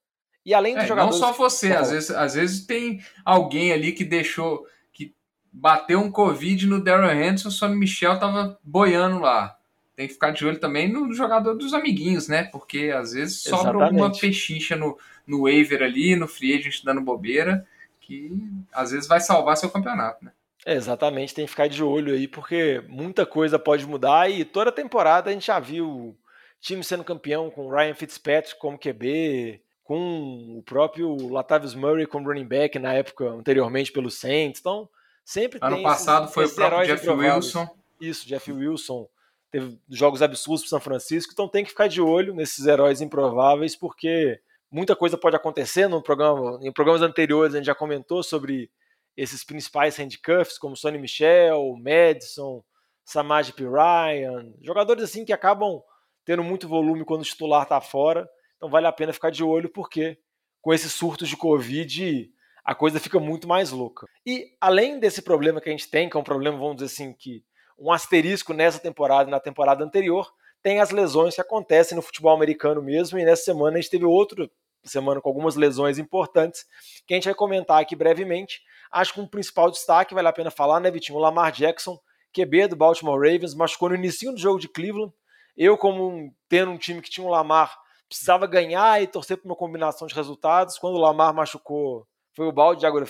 E 0.44 0.54
além 0.54 0.74
dos 0.74 0.84
é, 0.84 0.86
jogadores. 0.86 1.20
Não 1.20 1.28
só 1.28 1.32
você, 1.32 1.72
às 1.72 1.90
vezes, 1.90 2.10
às 2.10 2.34
vezes 2.34 2.66
tem 2.66 3.00
alguém 3.24 3.72
ali 3.72 3.92
que 3.92 4.04
deixou. 4.04 4.64
que 4.92 5.14
bateu 5.52 5.98
um 6.00 6.10
Covid 6.10 6.66
no 6.66 6.82
Darren 6.82 7.20
Henderson, 7.20 7.48
o 7.48 7.52
Sonny 7.52 7.76
Michel 7.76 8.18
tava 8.18 8.58
boiando 8.62 9.18
lá. 9.18 9.57
Tem 9.98 10.06
que 10.06 10.12
ficar 10.12 10.30
de 10.30 10.46
olho 10.46 10.60
também 10.60 10.88
no 10.88 11.12
jogador 11.12 11.54
dos 11.54 11.74
amiguinhos, 11.74 12.28
né? 12.28 12.44
Porque 12.44 12.92
às 12.94 13.14
vezes 13.14 13.42
sobra 13.42 13.70
Exatamente. 13.70 14.00
uma 14.00 14.12
pechincha 14.16 14.76
no, 14.76 14.96
no 15.26 15.42
waiver 15.42 15.82
ali, 15.82 16.14
no 16.14 16.28
free 16.28 16.56
agent 16.56 16.84
dando 16.84 17.00
bobeira, 17.00 17.66
que 18.00 18.30
às 18.72 18.92
vezes 18.92 19.08
vai 19.08 19.18
salvar 19.18 19.56
seu 19.56 19.68
campeonato, 19.68 20.24
né? 20.24 20.30
exatamente, 20.64 21.34
tem 21.34 21.46
que 21.46 21.50
ficar 21.50 21.66
de 21.68 21.82
olho 21.82 22.14
aí, 22.14 22.28
porque 22.28 22.80
muita 22.86 23.26
coisa 23.26 23.58
pode 23.58 23.84
mudar 23.86 24.30
e 24.30 24.44
toda 24.44 24.70
temporada 24.70 25.30
a 25.30 25.32
gente 25.32 25.46
já 25.46 25.58
viu 25.58 26.16
time 26.60 26.84
sendo 26.84 27.02
campeão 27.02 27.50
com 27.50 27.68
Ryan 27.68 27.94
Fitzpatrick 27.94 28.56
como 28.60 28.78
QB, 28.78 29.60
com 29.82 30.58
o 30.58 30.62
próprio 30.62 31.28
Latavius 31.28 31.74
Murray 31.74 32.06
como 32.06 32.28
running 32.28 32.46
back 32.46 32.78
na 32.78 32.92
época 32.92 33.24
anteriormente 33.24 33.90
pelo 33.90 34.12
Saints. 34.12 34.60
Então, 34.60 34.88
sempre 35.24 35.58
ano 35.60 35.82
passado 35.82 36.24
esses, 36.24 36.34
foi 36.34 36.44
esses 36.44 36.56
o 36.56 36.60
próprio 36.60 36.86
Jeff 36.86 37.08
Wilson. 37.08 37.68
Isso, 38.00 38.28
Jeff 38.28 38.52
Wilson 38.52 39.08
teve 39.50 39.78
jogos 39.88 40.22
absurdos 40.22 40.62
para 40.62 40.70
São 40.70 40.80
Francisco, 40.80 41.32
então 41.32 41.48
tem 41.48 41.64
que 41.64 41.70
ficar 41.70 41.88
de 41.88 42.00
olho 42.00 42.34
nesses 42.34 42.66
heróis 42.66 43.00
improváveis 43.00 43.74
porque 43.74 44.40
muita 44.70 44.94
coisa 44.94 45.16
pode 45.16 45.36
acontecer 45.36 45.88
no 45.88 46.02
programa, 46.02 46.58
em 46.62 46.72
programas 46.72 47.02
anteriores 47.02 47.54
a 47.54 47.58
gente 47.58 47.66
já 47.66 47.74
comentou 47.74 48.22
sobre 48.22 48.70
esses 49.16 49.42
principais 49.42 49.96
handcuffs 49.96 50.58
como 50.58 50.76
Sonny 50.76 50.98
Michel, 50.98 51.76
Madison, 51.82 52.62
Samaj 53.04 53.52
P. 53.52 53.64
Ryan, 53.64 54.52
jogadores 54.60 55.04
assim 55.04 55.24
que 55.24 55.32
acabam 55.32 55.82
tendo 56.24 56.44
muito 56.44 56.68
volume 56.68 57.04
quando 57.04 57.22
o 57.22 57.24
titular 57.24 57.62
está 57.62 57.80
fora 57.80 58.28
então 58.58 58.68
vale 58.68 58.86
a 58.86 58.92
pena 58.92 59.12
ficar 59.12 59.30
de 59.30 59.42
olho 59.42 59.68
porque 59.68 60.18
com 60.60 60.74
esses 60.74 60.92
surtos 60.92 61.28
de 61.28 61.36
Covid 61.36 62.30
a 62.64 62.74
coisa 62.74 63.00
fica 63.00 63.18
muito 63.18 63.48
mais 63.48 63.70
louca. 63.70 64.06
E 64.26 64.54
além 64.60 65.00
desse 65.00 65.22
problema 65.22 65.58
que 65.58 65.70
a 65.70 65.72
gente 65.72 65.88
tem, 65.88 66.06
que 66.06 66.18
é 66.18 66.20
um 66.20 66.24
problema, 66.24 66.58
vamos 66.58 66.76
dizer 66.76 66.86
assim, 66.86 67.14
que 67.14 67.42
um 67.78 67.92
asterisco 67.92 68.52
nessa 68.52 68.78
temporada 68.78 69.28
e 69.28 69.30
na 69.30 69.40
temporada 69.40 69.84
anterior, 69.84 70.30
tem 70.62 70.80
as 70.80 70.90
lesões 70.90 71.34
que 71.34 71.40
acontecem 71.40 71.94
no 71.94 72.02
futebol 72.02 72.34
americano 72.34 72.82
mesmo, 72.82 73.18
e 73.18 73.24
nessa 73.24 73.44
semana 73.44 73.78
a 73.78 73.80
gente 73.80 73.90
teve 73.90 74.04
outra 74.04 74.50
semana 74.84 75.20
com 75.20 75.28
algumas 75.28 75.54
lesões 75.54 75.98
importantes, 75.98 76.64
que 77.06 77.14
a 77.14 77.16
gente 77.16 77.26
vai 77.26 77.34
comentar 77.34 77.80
aqui 77.80 77.94
brevemente. 77.94 78.60
Acho 78.90 79.14
que 79.14 79.20
um 79.20 79.26
principal 79.26 79.70
destaque, 79.70 80.14
vale 80.14 80.28
a 80.28 80.32
pena 80.32 80.50
falar, 80.50 80.80
né, 80.80 80.90
Vitinho? 80.90 81.18
O 81.18 81.20
Lamar 81.20 81.52
Jackson, 81.52 81.98
QB 82.32 82.68
do 82.68 82.76
Baltimore 82.76 83.18
Ravens, 83.18 83.54
machucou 83.54 83.88
no 83.88 83.94
início 83.94 84.32
do 84.32 84.38
jogo 84.38 84.58
de 84.58 84.68
Cleveland. 84.68 85.12
Eu, 85.56 85.76
como 85.76 86.08
um, 86.08 86.32
tendo 86.48 86.70
um 86.70 86.78
time 86.78 87.02
que 87.02 87.10
tinha 87.10 87.26
um 87.26 87.30
Lamar 87.30 87.76
precisava 88.08 88.46
ganhar 88.46 89.02
e 89.02 89.06
torcer 89.06 89.36
por 89.36 89.46
uma 89.46 89.56
combinação 89.56 90.08
de 90.08 90.14
resultados. 90.14 90.78
Quando 90.78 90.94
o 90.94 91.00
Lamar 91.00 91.34
machucou, 91.34 92.08
foi 92.34 92.46
o 92.46 92.52
balde 92.52 92.80
de 92.80 92.86
água 92.86 93.04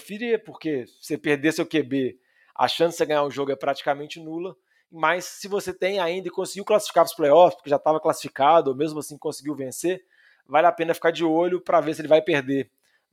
porque 0.45 0.85
se 1.00 1.16
perder 1.16 1.52
seu 1.52 1.66
QB, 1.66 2.19
a 2.54 2.66
chance 2.66 2.99
de 2.99 3.07
ganhar 3.07 3.23
o 3.23 3.31
jogo 3.31 3.52
é 3.52 3.57
praticamente 3.57 4.19
nula. 4.19 4.57
Mas 4.90 5.25
se 5.25 5.49
você 5.49 5.73
tem 5.73 5.99
ainda 5.99 6.28
e 6.28 6.30
conseguiu 6.30 6.64
classificar 6.64 7.04
para 7.04 7.11
os 7.11 7.16
playoffs, 7.16 7.57
porque 7.57 7.71
já 7.71 7.76
estava 7.76 8.00
classificado, 8.00 8.71
ou 8.71 8.76
mesmo 8.76 9.00
assim 9.00 9.18
conseguiu 9.18 9.54
vencer, 9.54 10.02
vale 10.47 10.66
a 10.66 10.73
pena 10.73 10.95
ficar 10.95 11.11
de 11.11 11.25
olho 11.25 11.61
para 11.61 11.80
ver 11.80 11.95
se 11.95 12.00
ele 12.00 12.09
vai 12.09 12.23
perder 12.23 12.71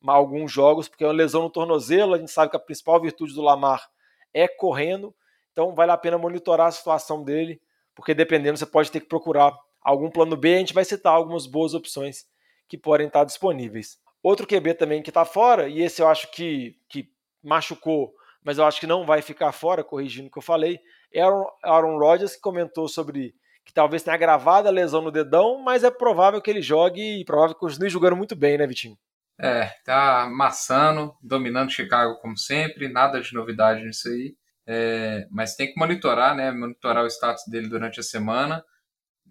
alguns 0.08 0.52
jogos, 0.52 0.88
porque 0.88 1.04
é 1.04 1.08
uma 1.08 1.14
lesão 1.14 1.42
no 1.44 1.50
tornozelo, 1.50 2.14
a 2.14 2.18
gente 2.18 2.32
sabe 2.32 2.52
que 2.52 2.58
a 2.58 2.60
principal 2.60 3.02
virtude 3.02 3.34
do 3.34 3.42
Lamar 3.42 3.90
é 4.34 4.48
correndo, 4.48 5.14
então 5.52 5.74
vale 5.74 5.92
a 5.92 5.98
pena 5.98 6.18
monitorar 6.18 6.68
a 6.68 6.72
situação 6.72 7.24
dele, 7.24 7.62
porque 7.96 8.14
dependendo 8.14 8.58
você 8.58 8.66
pode 8.66 8.92
ter 8.92 9.00
que 9.00 9.08
procurar 9.08 9.58
algum 9.82 10.10
plano 10.10 10.36
B, 10.36 10.56
a 10.56 10.60
gente 10.60 10.74
vai 10.74 10.86
citar 10.86 11.14
algumas 11.14 11.46
boas 11.46 11.74
opções 11.74 12.26
que 12.68 12.78
podem 12.78 13.08
estar 13.08 13.24
disponíveis. 13.24 13.98
Outro 14.22 14.48
QB 14.48 14.74
também 14.74 15.02
que 15.02 15.10
está 15.10 15.24
fora, 15.24 15.68
e 15.68 15.82
esse 15.82 16.02
eu 16.02 16.08
acho 16.08 16.32
que, 16.32 16.78
que 16.90 17.10
machucou, 17.44 18.14
mas 18.46 18.60
eu 18.60 18.66
acho 18.66 18.80
que 18.80 18.88
não 18.88 19.06
vai 19.06 19.24
ficar 19.24 19.52
fora, 19.52 19.84
corrigindo 19.84 20.28
o 20.28 20.32
que 20.32 20.38
eu 20.38 20.44
falei, 20.44 20.80
é 21.12 21.22
Aaron, 21.22 21.46
Aaron 21.64 21.98
Rodgers, 21.98 22.38
comentou 22.38 22.88
sobre 22.88 23.34
que 23.66 23.74
talvez 23.74 24.04
tenha 24.04 24.14
agravado 24.14 24.68
a 24.68 24.72
lesão 24.72 25.02
no 25.02 25.12
dedão, 25.12 25.64
mas 25.64 25.84
é 25.84 25.90
provável 25.90 26.40
que 26.40 26.52
ele 26.52 26.62
jogue 26.62 27.20
e 27.20 27.26
provável 27.26 27.56
que 27.56 27.60
continue 27.60 27.90
jogando 27.90 28.16
muito 28.16 28.36
bem, 28.36 28.58
né, 28.60 28.68
Vitinho? 28.68 28.96
É, 29.42 29.66
tá 29.84 30.22
amassando, 30.22 31.14
dominando 31.22 31.72
Chicago 31.72 32.20
como 32.22 32.38
sempre, 32.38 32.88
nada 32.88 33.20
de 33.20 33.34
novidade 33.34 33.84
nisso 33.84 34.08
aí. 34.08 34.36
É, 34.68 35.28
mas 35.32 35.56
tem 35.56 35.72
que 35.72 35.80
monitorar, 35.80 36.36
né? 36.36 36.52
Monitorar 36.52 37.04
o 37.04 37.08
status 37.08 37.44
dele 37.48 37.68
durante 37.68 38.00
a 38.00 38.04
semana. 38.04 38.64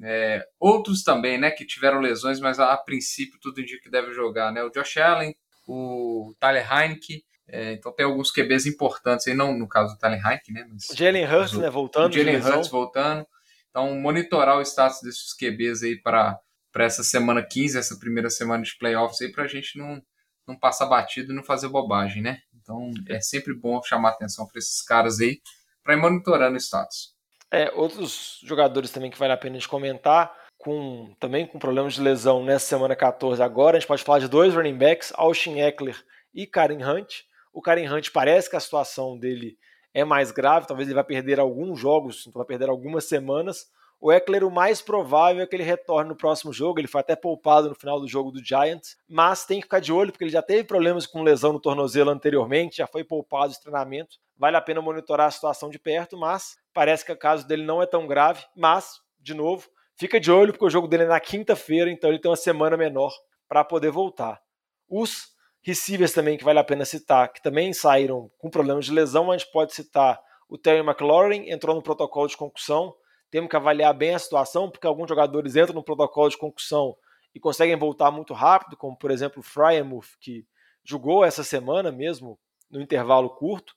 É, 0.03 0.45
outros 0.59 1.05
também, 1.05 1.39
né, 1.39 1.51
que 1.53 1.65
tiveram 1.65 2.01
lesões, 2.01 2.41
mas 2.41 2.59
a, 2.59 2.73
a, 2.73 2.77
princípio 2.77 3.39
tudo 3.41 3.61
indica 3.61 3.83
que 3.83 3.91
deve 3.91 4.13
jogar, 4.13 4.53
né? 4.53 4.63
O 4.63 4.71
Josh 4.71 4.97
Allen, 4.97 5.35
o 5.67 6.35
Tyler 6.41 6.67
Heineke, 6.71 7.23
é, 7.49 7.73
então 7.73 7.93
tem 7.93 8.07
alguns 8.07 8.31
QBs 8.31 8.67
importantes 8.67 9.27
aí, 9.27 9.35
não 9.35 9.57
no 9.57 9.69
caso 9.69 9.95
do 9.95 9.99
Tyler 9.99 10.21
Heineke, 10.25 10.53
né? 10.53 10.67
Mas, 10.69 10.87
Jalen 10.97 11.27
Hurts, 11.27 11.53
né, 11.55 11.71
voltando. 11.71 12.13
Jalen 12.13 12.37
Hurts 12.37 12.69
voltando. 12.69 13.27
Então, 13.71 13.95
monitorar 13.97 14.57
o 14.57 14.63
status 14.63 15.01
desses 15.03 15.35
QBs 15.35 15.83
aí 15.83 16.01
para 16.01 16.41
essa 16.77 17.03
semana 17.03 17.43
15, 17.43 17.77
essa 17.77 17.99
primeira 17.99 18.31
semana 18.31 18.63
de 18.63 18.77
playoffs 18.79 19.21
aí, 19.21 19.33
para 19.33 19.45
a 19.45 19.49
gente 19.49 19.77
não, 19.77 20.01
não 20.47 20.57
passar 20.57 20.87
batido 20.87 21.33
e 21.33 21.35
não 21.35 21.43
fazer 21.43 21.69
bobagem, 21.69 22.23
né? 22.23 22.39
Então, 22.55 22.93
é 23.09 23.21
sempre 23.21 23.53
bom 23.53 23.83
chamar 23.83 24.11
atenção 24.11 24.47
para 24.47 24.59
esses 24.59 24.81
caras 24.81 25.21
aí, 25.21 25.41
para 25.83 25.95
ir 25.95 25.97
monitorando 25.97 26.55
o 26.55 26.61
status. 26.61 27.15
É, 27.51 27.71
outros 27.73 28.41
jogadores 28.45 28.91
também 28.91 29.11
que 29.11 29.19
vale 29.19 29.33
a 29.33 29.37
pena 29.37 29.57
a 29.57 29.59
gente 29.59 29.69
comentar, 29.69 30.35
com, 30.57 31.15
também 31.21 31.47
com 31.47 31.59
problemas 31.59 31.95
de 31.95 32.01
lesão 32.01 32.45
nessa 32.45 32.67
semana 32.67 32.97
14 32.97 33.43
agora, 33.43 33.77
a 33.77 33.81
gente 33.81 33.89
pode 33.89 34.03
falar 34.03 34.21
de 34.21 34.29
dois 34.29 34.55
running 34.55 34.79
backs, 34.79 35.13
Austin 35.17 35.59
Eckler 35.59 36.03
e 36.33 36.47
Karen 36.47 36.83
Hunt. 36.83 37.25
O 37.55 37.63
Karen 37.63 37.89
Hunt 37.89 38.11
parece 38.11 38.51
que 38.51 38.57
a 38.57 38.61
situação 38.61 39.17
dele 39.17 39.57
é 39.95 40.05
mais 40.05 40.33
grave, 40.33 40.67
talvez 40.67 40.89
ele 40.89 40.95
vai 40.97 41.05
perder 41.05 41.39
alguns 41.39 41.79
jogos, 41.79 42.29
vai 42.35 42.45
perder 42.45 42.69
algumas 42.69 43.05
semanas. 43.05 43.71
O 44.01 44.13
Eckler, 44.13 44.45
o 44.45 44.51
mais 44.51 44.83
provável 44.83 45.41
é 45.41 45.47
que 45.47 45.55
ele 45.55 45.63
retorne 45.63 46.09
no 46.09 46.17
próximo 46.17 46.53
jogo. 46.53 46.81
Ele 46.81 46.89
foi 46.89 47.01
até 47.01 47.15
poupado 47.15 47.69
no 47.69 47.75
final 47.77 48.01
do 48.01 48.09
jogo 48.09 48.33
do 48.33 48.45
Giants, 48.45 48.97
mas 49.09 49.47
tem 49.47 49.61
que 49.61 49.67
ficar 49.67 49.79
de 49.79 49.93
olho 49.93 50.11
porque 50.11 50.25
ele 50.25 50.33
já 50.33 50.43
teve 50.43 50.65
problemas 50.65 51.07
com 51.07 51.23
lesão 51.23 51.53
no 51.53 51.61
tornozelo 51.61 52.11
anteriormente, 52.11 52.79
já 52.79 52.89
foi 52.89 53.05
poupado 53.05 53.53
de 53.53 53.61
treinamento. 53.61 54.17
Vale 54.37 54.57
a 54.57 54.61
pena 54.61 54.83
monitorar 54.83 55.29
a 55.29 55.31
situação 55.31 55.71
de 55.71 55.79
perto, 55.79 56.19
mas 56.19 56.57
parece 56.75 57.05
que 57.05 57.13
o 57.13 57.17
caso 57.17 57.47
dele 57.47 57.65
não 57.65 57.81
é 57.81 57.87
tão 57.87 58.05
grave. 58.07 58.45
Mas, 58.57 59.01
de 59.21 59.33
novo, 59.33 59.69
fica 59.95 60.19
de 60.19 60.31
olho 60.31 60.53
porque 60.53 60.67
o 60.67 60.71
jogo 60.71 60.89
dele 60.89 61.05
é 61.05 61.09
na 61.09 61.21
quinta-feira, 61.21 61.89
então 61.89 62.11
ele 62.11 62.19
tem 62.19 62.29
uma 62.29 62.37
semana 62.37 62.77
menor 62.77 63.13
para 63.49 63.63
poder 63.63 63.93
voltar. 63.93 64.43
Os 64.89 65.34
receivers 65.65 66.13
também 66.13 66.37
que 66.37 66.45
vale 66.45 66.59
a 66.59 66.65
pena 66.65 66.85
citar, 66.85 67.33
que 67.33 67.43
também 67.43 67.73
saíram 67.73 68.31
com 68.39 68.51
problemas 68.51 68.85
de 68.85 68.93
lesão, 68.93 69.33
a 69.33 69.37
gente 69.37 69.51
pode 69.51 69.75
citar 69.75 70.21
o 70.49 70.59
Terry 70.59 70.87
McLaurin, 70.87 71.51
entrou 71.51 71.75
no 71.75 71.83
protocolo 71.83 72.29
de 72.29 72.37
concussão. 72.37 72.95
Temos 73.31 73.49
que 73.49 73.57
avaliar 73.57 73.95
bem 73.95 74.15
a 74.15 74.19
situação, 74.19 74.71
porque 74.71 74.87
alguns 74.87 75.09
jogadores 75.09 75.57
entram 75.57 75.75
no 75.75 75.83
protocolo 75.83 76.29
de 76.29 76.37
concussão 76.37 76.95
e 77.35 77.41
conseguem 77.41 77.77
voltar 77.77 78.11
muito 78.11 78.35
rápido, 78.35 78.77
como 78.77 78.97
por 78.97 79.11
exemplo 79.11 79.41
o 79.41 79.43
Fryermuth, 79.43 80.19
que 80.21 80.47
jogou 80.85 81.25
essa 81.25 81.43
semana 81.43 81.91
mesmo, 81.91 82.39
no 82.71 82.81
intervalo 82.81 83.31
curto. 83.31 83.75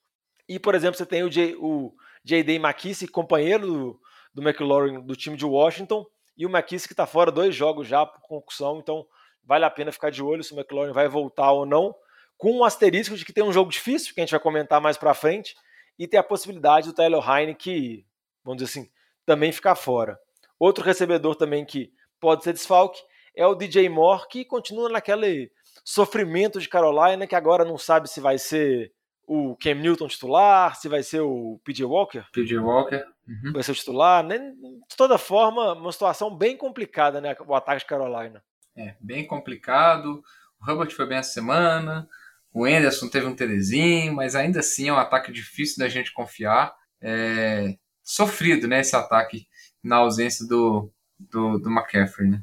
E, 0.47 0.59
por 0.59 0.75
exemplo, 0.75 0.97
você 0.97 1.05
tem 1.05 1.23
o, 1.23 1.29
J, 1.29 1.55
o 1.55 1.93
J.D. 2.23 2.55
McKissick, 2.55 3.11
companheiro 3.11 3.65
do, 3.65 4.01
do 4.33 4.41
McLaurin 4.41 5.01
do 5.01 5.15
time 5.15 5.37
de 5.37 5.45
Washington, 5.45 6.05
e 6.37 6.45
o 6.45 6.49
McKissick 6.49 6.93
está 6.93 7.07
fora 7.07 7.31
dois 7.31 7.55
jogos 7.55 7.87
já 7.87 8.05
por 8.05 8.21
concussão, 8.21 8.79
então 8.79 9.05
vale 9.47 9.63
a 9.65 9.69
pena 9.69 9.91
ficar 9.91 10.11
de 10.11 10.21
olho 10.21 10.43
se 10.43 10.53
o 10.53 10.59
McLaurin 10.59 10.91
vai 10.91 11.07
voltar 11.07 11.51
ou 11.51 11.65
não, 11.65 11.95
com 12.37 12.51
um 12.51 12.63
asterisco 12.63 13.15
de 13.15 13.25
que 13.25 13.33
tem 13.33 13.43
um 13.43 13.53
jogo 13.53 13.71
difícil, 13.71 14.13
que 14.13 14.19
a 14.19 14.23
gente 14.23 14.31
vai 14.31 14.39
comentar 14.39 14.81
mais 14.81 14.97
para 14.97 15.13
frente, 15.13 15.55
e 15.97 16.07
tem 16.07 16.19
a 16.19 16.23
possibilidade 16.23 16.87
do 16.87 16.93
Tyler 16.93 17.27
Heine, 17.27 17.55
que, 17.55 18.05
vamos 18.43 18.61
dizer 18.61 18.79
assim, 18.79 18.91
também 19.25 19.51
ficar 19.51 19.75
fora. 19.75 20.19
Outro 20.59 20.83
recebedor 20.83 21.35
também 21.35 21.65
que 21.65 21.91
pode 22.19 22.43
ser 22.43 22.53
desfalque 22.53 23.01
é 23.35 23.45
o 23.47 23.55
DJ 23.55 23.89
Moore, 23.89 24.27
que 24.29 24.43
continua 24.43 24.89
naquele 24.89 25.51
sofrimento 25.83 26.59
de 26.59 26.67
Carolina, 26.67 27.25
que 27.25 27.35
agora 27.35 27.63
não 27.63 27.77
sabe 27.77 28.09
se 28.09 28.19
vai 28.19 28.37
ser 28.37 28.91
o 29.27 29.55
Cam 29.57 29.75
Newton 29.75 30.07
titular, 30.07 30.75
se 30.75 30.87
vai 30.87 31.03
ser 31.03 31.21
o 31.21 31.59
PJ 31.63 31.83
Walker. 31.85 32.23
PJ 32.31 32.57
Walker. 32.57 33.03
Uhum. 33.27 33.53
Vai 33.53 33.63
ser 33.63 33.71
o 33.71 33.75
titular. 33.75 34.23
Né? 34.23 34.39
De 34.39 34.95
toda 34.95 35.17
forma, 35.17 35.73
uma 35.73 35.91
situação 35.91 36.35
bem 36.35 36.55
complicada, 36.55 37.19
né? 37.19 37.35
O 37.45 37.53
ataque 37.53 37.79
de 37.79 37.85
Carolina. 37.85 38.41
É, 38.77 38.95
bem 38.99 39.25
complicado. 39.25 40.23
O 40.61 40.71
Hubbard 40.71 40.93
foi 40.93 41.07
bem 41.07 41.17
essa 41.17 41.31
semana. 41.31 42.07
O 42.53 42.65
Anderson 42.65 43.09
teve 43.09 43.25
um 43.25 43.35
TDzinho, 43.35 44.13
mas 44.13 44.35
ainda 44.35 44.59
assim 44.59 44.89
é 44.89 44.93
um 44.93 44.97
ataque 44.97 45.31
difícil 45.31 45.77
da 45.79 45.89
gente 45.89 46.13
confiar. 46.13 46.75
É 47.01 47.75
sofrido, 48.03 48.69
né, 48.69 48.79
esse 48.79 48.95
ataque 48.95 49.47
na 49.83 49.97
ausência 49.97 50.47
do, 50.47 50.89
do, 51.19 51.59
do 51.59 51.69
McCaffrey, 51.69 52.29
né? 52.29 52.41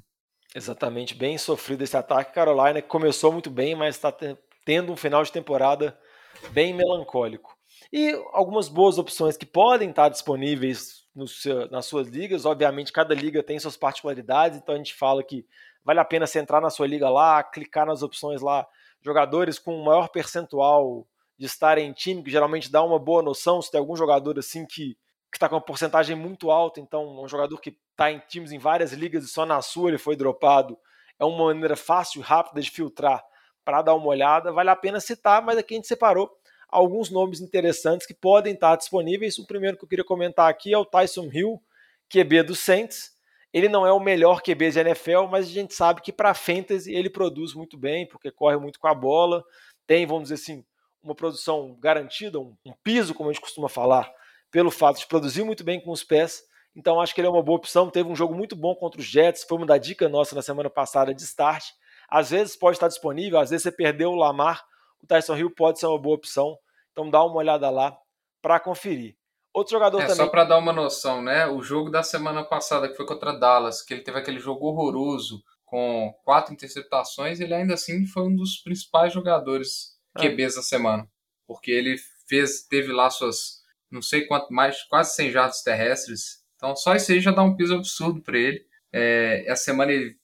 Exatamente, 0.55 1.15
bem 1.15 1.39
sofrido 1.39 1.83
esse 1.83 1.97
ataque. 1.97 2.35
Carolina 2.35 2.83
começou 2.83 3.33
muito 3.33 3.49
bem, 3.51 3.75
mas 3.75 3.97
está 3.97 4.15
tendo 4.65 4.93
um 4.93 4.97
final 4.97 5.23
de 5.25 5.33
temporada 5.33 5.99
bem 6.51 6.75
melancólico. 6.75 7.57
E 7.93 8.13
algumas 8.33 8.69
boas 8.69 8.99
opções 8.99 9.37
que 9.37 9.47
podem 9.47 9.91
estar 9.91 10.11
disponíveis 10.11 11.05
seu, 11.27 11.69
nas 11.71 11.87
suas 11.87 12.09
ligas. 12.09 12.45
Obviamente, 12.45 12.93
cada 12.93 13.15
liga 13.15 13.43
tem 13.43 13.59
suas 13.59 13.77
particularidades, 13.77 14.59
então 14.59 14.75
a 14.75 14.79
gente 14.79 14.95
fala 14.95 15.25
que 15.25 15.47
vale 15.85 16.01
a 16.01 16.05
pena 16.05 16.27
você 16.27 16.39
entrar 16.39 16.61
na 16.61 16.71
sua 16.71 16.87
liga 16.87 17.09
lá, 17.09 17.43
clicar 17.43 17.87
nas 17.87 18.03
opções 18.03 18.41
lá, 18.41 18.67
jogadores 19.03 19.59
com 19.59 19.83
maior 19.83 20.09
percentual 20.09 21.07
de 21.37 21.47
estar 21.47 21.79
em 21.79 21.93
time, 21.93 22.23
que 22.23 22.31
geralmente 22.31 22.71
dá 22.71 22.83
uma 22.83 22.99
boa 22.99 23.23
noção 23.23 23.61
se 23.61 23.71
tem 23.71 23.79
algum 23.79 23.97
jogador 23.97 24.39
assim 24.39 24.65
que 24.67 24.97
está 25.33 25.49
com 25.49 25.57
uma 25.57 25.61
porcentagem 25.61 26.15
muito 26.17 26.51
alta, 26.51 26.81
então 26.81 27.23
um 27.23 27.29
jogador 27.29 27.61
que 27.61 27.77
está 27.91 28.11
em 28.11 28.21
times 28.21 28.53
em 28.53 28.59
várias 28.59 28.93
ligas 28.93 29.25
e 29.25 29.29
só 29.29 29.45
na 29.45 29.61
sua 29.61 29.91
ele 29.91 29.99
foi 29.99 30.15
dropado, 30.15 30.79
é 31.19 31.25
uma 31.25 31.47
maneira 31.47 31.77
fácil 31.77 32.21
e 32.21 32.25
rápida 32.25 32.61
de 32.61 32.71
filtrar 32.71 33.23
para 33.65 33.83
dar 33.83 33.95
uma 33.95 34.07
olhada, 34.07 34.53
vale 34.53 34.71
a 34.71 34.77
pena 34.77 35.01
citar, 35.01 35.43
mas 35.43 35.59
aqui 35.59 35.75
a 35.75 35.77
gente 35.77 35.89
separou 35.89 36.31
alguns 36.69 37.09
nomes 37.09 37.41
interessantes 37.41 38.07
que 38.07 38.15
podem 38.15 38.55
estar 38.55 38.77
disponíveis. 38.77 39.39
O 39.39 39.47
primeiro 39.47 39.77
que 39.77 39.85
eu 39.85 39.89
queria 39.89 40.05
comentar 40.05 40.51
aqui 40.51 40.75
é 40.75 40.79
o 40.79 40.85
Tyson 40.85 41.31
Hill, 41.33 41.63
QB 42.09 42.43
do 42.43 42.55
Saints. 42.55 43.14
Ele 43.55 43.69
não 43.69 43.87
é 43.87 43.93
o 43.93 44.01
melhor 44.01 44.43
QB 44.43 44.73
de 44.73 44.81
NFL, 44.81 45.29
mas 45.31 45.47
a 45.47 45.51
gente 45.51 45.75
sabe 45.75 46.03
que 46.03 46.13
para 46.13 46.35
fantasy 46.35 46.93
ele 46.93 47.09
produz 47.09 47.55
muito 47.55 47.79
bem, 47.79 48.05
porque 48.05 48.29
corre 48.29 48.57
muito 48.57 48.81
com 48.81 48.89
a 48.89 48.95
bola, 48.95 49.45
tem, 49.87 50.05
vamos 50.05 50.25
dizer 50.25 50.35
assim, 50.35 50.65
uma 51.01 51.15
produção 51.15 51.79
garantida, 51.79 52.41
um, 52.41 52.57
um 52.67 52.73
piso, 52.83 53.15
como 53.15 53.31
a 53.31 53.33
gente 53.33 53.41
costuma 53.41 53.69
falar, 53.69 54.13
pelo 54.51 54.73
fato 54.73 54.99
de 54.99 55.07
produzir 55.07 55.45
muito 55.45 55.63
bem 55.63 55.81
com 55.81 55.93
os 55.93 56.03
pés. 56.03 56.43
Então 56.75 57.01
acho 57.01 57.15
que 57.15 57.21
ele 57.21 57.29
é 57.29 57.31
uma 57.31 57.45
boa 57.45 57.57
opção. 57.57 57.89
Teve 57.89 58.09
um 58.09 58.17
jogo 58.17 58.35
muito 58.35 58.57
bom 58.57 58.75
contra 58.75 59.01
os 59.01 59.07
Jets, 59.07 59.45
foi 59.45 59.57
uma 59.57 59.67
da 59.67 59.79
dica 59.79 60.09
nossa 60.09 60.35
na 60.35 60.43
semana 60.43 60.69
passada 60.69 61.15
de 61.15 61.23
start. 61.23 61.65
Às 62.09 62.31
vezes 62.31 62.57
pode 62.57 62.77
estar 62.77 62.89
disponível, 62.89 63.39
às 63.39 63.51
vezes 63.51 63.63
você 63.63 63.71
perdeu 63.71 64.11
o 64.11 64.17
Lamar, 64.17 64.65
o 65.01 65.07
Tyson 65.07 65.37
Hill 65.37 65.55
pode 65.55 65.79
ser 65.79 65.87
uma 65.87 65.99
boa 65.99 66.17
opção. 66.17 66.59
Então 66.91 67.09
dá 67.09 67.23
uma 67.23 67.37
olhada 67.37 67.71
lá 67.71 67.97
para 68.43 68.59
conferir. 68.59 69.17
Outro 69.55 69.71
jogador 69.71 69.99
é, 69.99 70.03
também. 70.03 70.17
Só 70.17 70.27
para 70.27 70.43
dar 70.43 70.59
uma 70.59 70.73
noção, 70.73 71.23
né? 71.23 71.47
O 71.47 71.63
jogo 71.63 71.89
da 71.89 72.03
semana 72.03 72.43
passada, 72.43 72.89
que 72.89 72.97
foi 72.97 73.07
contra 73.07 73.33
Dallas, 73.33 73.81
que 73.81 73.95
ele 73.95 74.03
teve 74.03 74.19
aquele 74.19 74.41
jogo 74.41 74.67
horroroso 74.67 75.43
com 75.65 76.13
quatro 76.25 76.53
interceptações, 76.53 77.39
ele 77.39 77.55
ainda 77.55 77.75
assim 77.75 78.05
foi 78.05 78.25
um 78.25 78.35
dos 78.35 78.57
principais 78.59 79.13
jogadores 79.13 79.97
é. 80.19 80.23
QBs 80.23 80.57
da 80.57 80.63
semana. 80.63 81.09
Porque 81.47 81.71
ele 81.71 81.97
fez, 82.27 82.67
teve 82.67 82.93
lá 82.93 83.09
suas, 83.11 83.63
não 83.89 84.03
sei 84.03 84.27
quanto 84.27 84.53
mais, 84.53 84.83
quase 84.85 85.15
100 85.15 85.31
jardas 85.31 85.63
terrestres. 85.63 86.43
Então 86.57 86.75
só 86.75 86.97
isso 86.97 87.13
aí 87.13 87.21
já 87.21 87.31
dá 87.31 87.43
um 87.43 87.55
piso 87.55 87.75
absurdo 87.75 88.21
para 88.23 88.37
ele. 88.37 88.67
É, 88.93 89.45
essa 89.47 89.65
semana 89.65 89.93
ele 89.93 90.17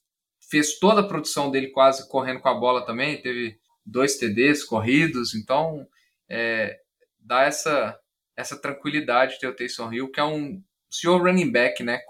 fez 0.50 0.78
toda 0.80 1.02
a 1.02 1.06
produção 1.06 1.50
dele 1.50 1.68
quase 1.68 2.08
correndo 2.08 2.40
com 2.40 2.48
a 2.48 2.54
bola 2.54 2.84
também, 2.84 3.22
teve 3.22 3.60
dois 3.86 4.16
TDs 4.16 4.64
corridos, 4.64 5.34
então 5.34 5.86
é, 6.28 6.80
dá 7.18 7.42
essa, 7.42 7.98
essa 8.40 8.60
tranquilidade 8.60 9.34
de 9.34 9.40
ter 9.40 9.48
o 9.48 9.54
Taysom 9.54 9.92
Hill, 9.92 10.10
que 10.10 10.20
é 10.20 10.24
um 10.24 10.62
senhor 10.88 11.20
running 11.22 11.50
back, 11.50 11.82
né? 11.82 12.00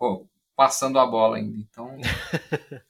Passando 0.57 0.99
a 0.99 1.07
bola 1.07 1.37
ainda. 1.37 1.59
Então. 1.59 1.99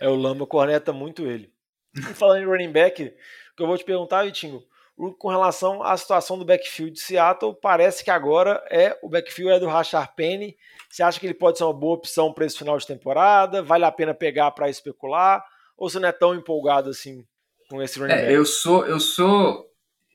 é, 0.00 0.08
o 0.08 0.14
Lamba 0.14 0.46
corneta 0.46 0.92
muito 0.92 1.26
ele. 1.26 1.52
E 1.96 2.14
falando 2.14 2.42
em 2.42 2.46
running 2.46 2.72
back, 2.72 3.02
o 3.02 3.56
que 3.56 3.62
eu 3.62 3.66
vou 3.66 3.78
te 3.78 3.84
perguntar, 3.84 4.24
Vitinho, 4.24 4.62
com 5.18 5.28
relação 5.28 5.82
à 5.82 5.96
situação 5.96 6.38
do 6.38 6.44
backfield 6.44 6.92
de 6.92 7.00
Seattle, 7.00 7.54
parece 7.54 8.04
que 8.04 8.10
agora 8.10 8.62
é 8.70 8.98
o 9.02 9.08
backfield 9.08 9.54
é 9.54 9.58
do 9.58 9.66
Rashard 9.66 10.10
Penny. 10.14 10.56
Você 10.88 11.02
acha 11.02 11.18
que 11.18 11.26
ele 11.26 11.34
pode 11.34 11.58
ser 11.58 11.64
uma 11.64 11.72
boa 11.72 11.94
opção 11.94 12.32
para 12.32 12.44
esse 12.44 12.58
final 12.58 12.76
de 12.76 12.86
temporada? 12.86 13.62
Vale 13.62 13.84
a 13.84 13.92
pena 13.92 14.12
pegar 14.12 14.50
para 14.50 14.68
especular? 14.68 15.44
Ou 15.76 15.88
você 15.88 15.98
não 15.98 16.08
é 16.08 16.12
tão 16.12 16.34
empolgado 16.34 16.90
assim 16.90 17.24
com 17.68 17.82
esse 17.82 17.98
running 17.98 18.12
é, 18.12 18.16
back? 18.16 18.32
Eu 18.32 18.44
sou, 18.44 18.86
eu 18.86 19.00
sou 19.00 19.70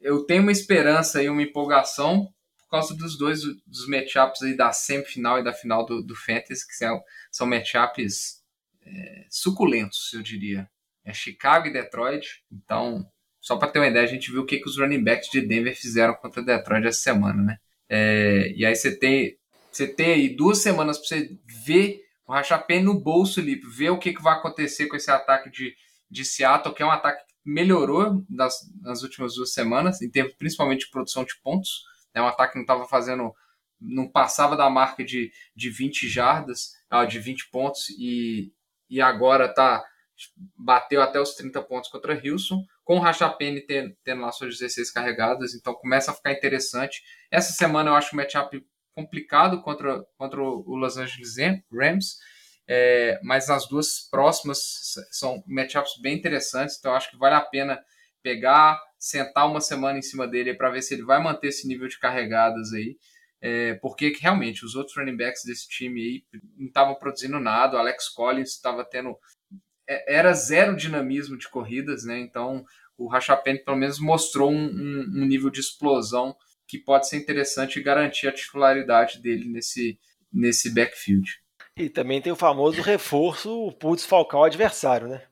eu 0.05 0.23
tenho 0.23 0.43
uma 0.43 0.51
esperança 0.51 1.23
e 1.23 1.29
uma 1.29 1.41
empolgação 1.41 2.31
por 2.65 2.71
causa 2.71 2.95
dos 2.95 3.17
dois 3.17 3.41
dos 3.65 3.87
matchups 3.87 4.41
aí 4.41 4.55
da 4.55 4.71
semifinal 4.73 5.39
e 5.39 5.43
da 5.43 5.53
final 5.53 5.85
do, 5.85 6.01
do 6.01 6.15
Fantasy, 6.15 6.67
que 6.67 6.73
são, 6.73 7.01
são 7.31 7.47
matchups 7.47 8.43
é, 8.85 9.25
suculentos, 9.29 10.11
eu 10.13 10.21
diria. 10.21 10.69
É 11.03 11.13
Chicago 11.13 11.67
e 11.67 11.73
Detroit. 11.73 12.43
Então, 12.51 13.05
só 13.39 13.57
para 13.57 13.69
ter 13.69 13.79
uma 13.79 13.87
ideia, 13.87 14.03
a 14.03 14.09
gente 14.09 14.31
viu 14.31 14.41
o 14.41 14.45
que, 14.45 14.57
que 14.57 14.67
os 14.67 14.77
running 14.77 15.03
backs 15.03 15.29
de 15.29 15.41
Denver 15.41 15.75
fizeram 15.75 16.15
contra 16.15 16.41
Detroit 16.41 16.87
essa 16.87 16.99
semana, 16.99 17.43
né? 17.43 17.57
É, 17.87 18.51
e 18.55 18.65
aí 18.65 18.75
você 18.75 18.97
tem, 18.97 19.37
você 19.71 19.87
tem 19.87 20.13
aí 20.13 20.35
duas 20.35 20.57
semanas 20.57 20.97
para 20.97 21.07
você 21.07 21.37
ver 21.63 22.01
o 22.27 22.33
Rachapé 22.33 22.79
no 22.79 22.99
bolso 22.99 23.39
ali, 23.39 23.55
ver 23.55 23.91
o 23.91 23.99
que, 23.99 24.13
que 24.13 24.23
vai 24.23 24.33
acontecer 24.33 24.87
com 24.87 24.95
esse 24.95 25.11
ataque 25.11 25.51
de, 25.51 25.75
de 26.09 26.25
Seattle, 26.25 26.73
que 26.73 26.81
é 26.81 26.85
um 26.85 26.91
ataque 26.91 27.23
melhorou 27.45 28.25
nas, 28.27 28.59
nas 28.81 29.03
últimas 29.03 29.35
duas 29.35 29.53
semanas, 29.53 30.01
em 30.01 30.09
termos 30.09 30.33
principalmente 30.33 30.85
de 30.85 30.91
produção 30.91 31.23
de 31.23 31.39
pontos. 31.43 31.83
Né? 32.15 32.21
Um 32.21 32.27
ataque 32.27 32.55
não 32.55 32.61
estava 32.61 32.87
fazendo, 32.87 33.33
não 33.79 34.07
passava 34.07 34.55
da 34.55 34.69
marca 34.69 35.03
de, 35.03 35.31
de 35.55 35.69
20 35.69 36.07
jardas, 36.07 36.73
de 37.09 37.19
20 37.19 37.49
pontos, 37.49 37.89
e, 37.99 38.53
e 38.89 39.01
agora 39.01 39.53
tá, 39.53 39.83
bateu 40.55 41.01
até 41.01 41.19
os 41.19 41.35
30 41.35 41.61
pontos 41.63 41.89
contra 41.89 42.13
Houston, 42.13 42.63
com 42.83 42.97
o 42.97 42.99
Rachapene 42.99 43.61
tendo, 43.61 43.95
tendo 44.03 44.21
lá 44.21 44.31
suas 44.31 44.57
16 44.57 44.91
carregadas, 44.91 45.53
então 45.53 45.73
começa 45.73 46.11
a 46.11 46.13
ficar 46.13 46.31
interessante. 46.31 47.03
Essa 47.29 47.51
semana 47.51 47.89
eu 47.89 47.95
acho 47.95 48.13
o 48.13 48.15
matchup 48.15 48.65
complicado 48.93 49.61
contra, 49.61 50.05
contra 50.17 50.41
o 50.41 50.75
Los 50.75 50.95
Angeles 50.97 51.35
Rams, 51.71 52.17
é, 52.67 53.19
mas 53.21 53.49
as 53.49 53.67
duas 53.67 54.07
próximas 54.09 54.95
são 55.11 55.43
matchups 55.45 55.99
bem 56.01 56.15
interessantes, 56.15 56.77
então 56.79 56.93
acho 56.93 57.11
que 57.11 57.17
vale 57.17 57.35
a 57.35 57.41
pena 57.41 57.83
pegar, 58.23 58.81
sentar 59.05 59.47
uma 59.47 59.61
semana 59.61 59.99
em 59.99 60.01
cima 60.01 60.27
dele 60.27 60.55
para 60.55 60.71
ver 60.71 60.81
se 60.81 60.95
ele 60.95 61.03
vai 61.03 61.21
manter 61.21 61.49
esse 61.49 61.67
nível 61.67 61.87
de 61.87 61.99
carregadas 61.99 62.73
aí. 62.73 62.97
é, 63.39 63.75
porque 63.75 64.11
realmente 64.19 64.65
os 64.65 64.73
outros 64.73 64.97
running 64.97 65.15
backs 65.15 65.43
desse 65.45 65.69
time 65.69 66.01
aí 66.01 66.23
não 66.57 66.65
estavam 66.65 66.95
produzindo 66.95 67.39
nada, 67.39 67.77
o 67.77 67.79
Alex 67.79 68.09
Collins 68.09 68.49
estava 68.49 68.83
tendo. 68.83 69.15
É, 69.87 70.15
era 70.15 70.33
zero 70.33 70.75
dinamismo 70.75 71.37
de 71.37 71.47
corridas, 71.47 72.03
né? 72.03 72.19
Então 72.19 72.65
o 72.97 73.07
Rachapene 73.07 73.63
pelo 73.63 73.77
menos 73.77 73.99
mostrou 73.99 74.49
um, 74.49 74.65
um, 74.65 75.21
um, 75.21 75.25
nível 75.25 75.51
de 75.51 75.59
explosão 75.59 76.35
que 76.67 76.79
pode 76.79 77.07
ser 77.07 77.17
interessante 77.17 77.77
e 77.77 77.83
garantir 77.83 78.27
a 78.27 78.33
titularidade 78.33 79.21
dele 79.21 79.45
nesse, 79.47 79.99
nesse 80.33 80.73
backfield. 80.73 81.29
E 81.77 81.89
também 81.89 82.21
tem 82.23 82.31
o 82.31 82.37
famoso 82.37 82.81
reforço 82.81 83.71
por 83.73 83.95
desfalcar 83.95 84.41
o 84.41 84.45
adversário, 84.45 85.07
né? 85.09 85.27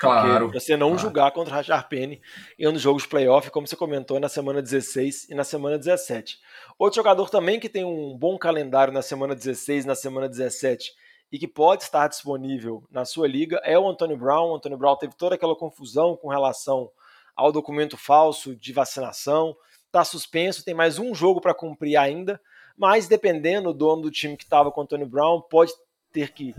Claro. 0.00 0.46
Porque 0.46 0.58
você 0.58 0.78
não 0.78 0.88
claro. 0.88 1.02
julgar 1.02 1.30
contra 1.30 1.52
o 1.52 1.56
Rashard 1.56 1.86
Penny 1.90 2.22
em 2.58 2.66
um 2.66 2.72
dos 2.72 2.80
jogos 2.80 3.02
de 3.02 3.08
playoff, 3.10 3.50
como 3.50 3.66
você 3.66 3.76
comentou 3.76 4.18
na 4.18 4.30
semana 4.30 4.62
16 4.62 5.28
e 5.28 5.34
na 5.34 5.44
semana 5.44 5.76
17. 5.76 6.38
Outro 6.78 6.96
jogador 6.96 7.28
também 7.28 7.60
que 7.60 7.68
tem 7.68 7.84
um 7.84 8.16
bom 8.16 8.38
calendário 8.38 8.94
na 8.94 9.02
semana 9.02 9.34
16 9.34 9.84
e 9.84 9.86
na 9.86 9.94
semana 9.94 10.26
17 10.26 10.94
e 11.30 11.38
que 11.38 11.46
pode 11.46 11.82
estar 11.82 12.08
disponível 12.08 12.82
na 12.90 13.04
sua 13.04 13.28
liga 13.28 13.60
é 13.62 13.78
o 13.78 13.86
Antônio 13.86 14.16
Brown. 14.16 14.52
O 14.52 14.56
Antônio 14.56 14.78
Brown 14.78 14.96
teve 14.96 15.14
toda 15.14 15.34
aquela 15.34 15.54
confusão 15.54 16.16
com 16.16 16.28
relação 16.28 16.90
ao 17.36 17.52
documento 17.52 17.98
falso 17.98 18.56
de 18.56 18.72
vacinação. 18.72 19.54
Está 19.84 20.02
suspenso, 20.02 20.64
tem 20.64 20.72
mais 20.72 20.98
um 20.98 21.14
jogo 21.14 21.42
para 21.42 21.52
cumprir 21.52 21.98
ainda, 21.98 22.40
mas 22.74 23.06
dependendo 23.06 23.70
do 23.70 23.78
dono 23.78 24.02
do 24.02 24.10
time 24.10 24.34
que 24.34 24.44
estava 24.44 24.72
com 24.72 24.80
o 24.80 24.84
Antônio 24.84 25.06
Brown, 25.06 25.42
pode 25.42 25.72
ter 26.10 26.32
que 26.32 26.54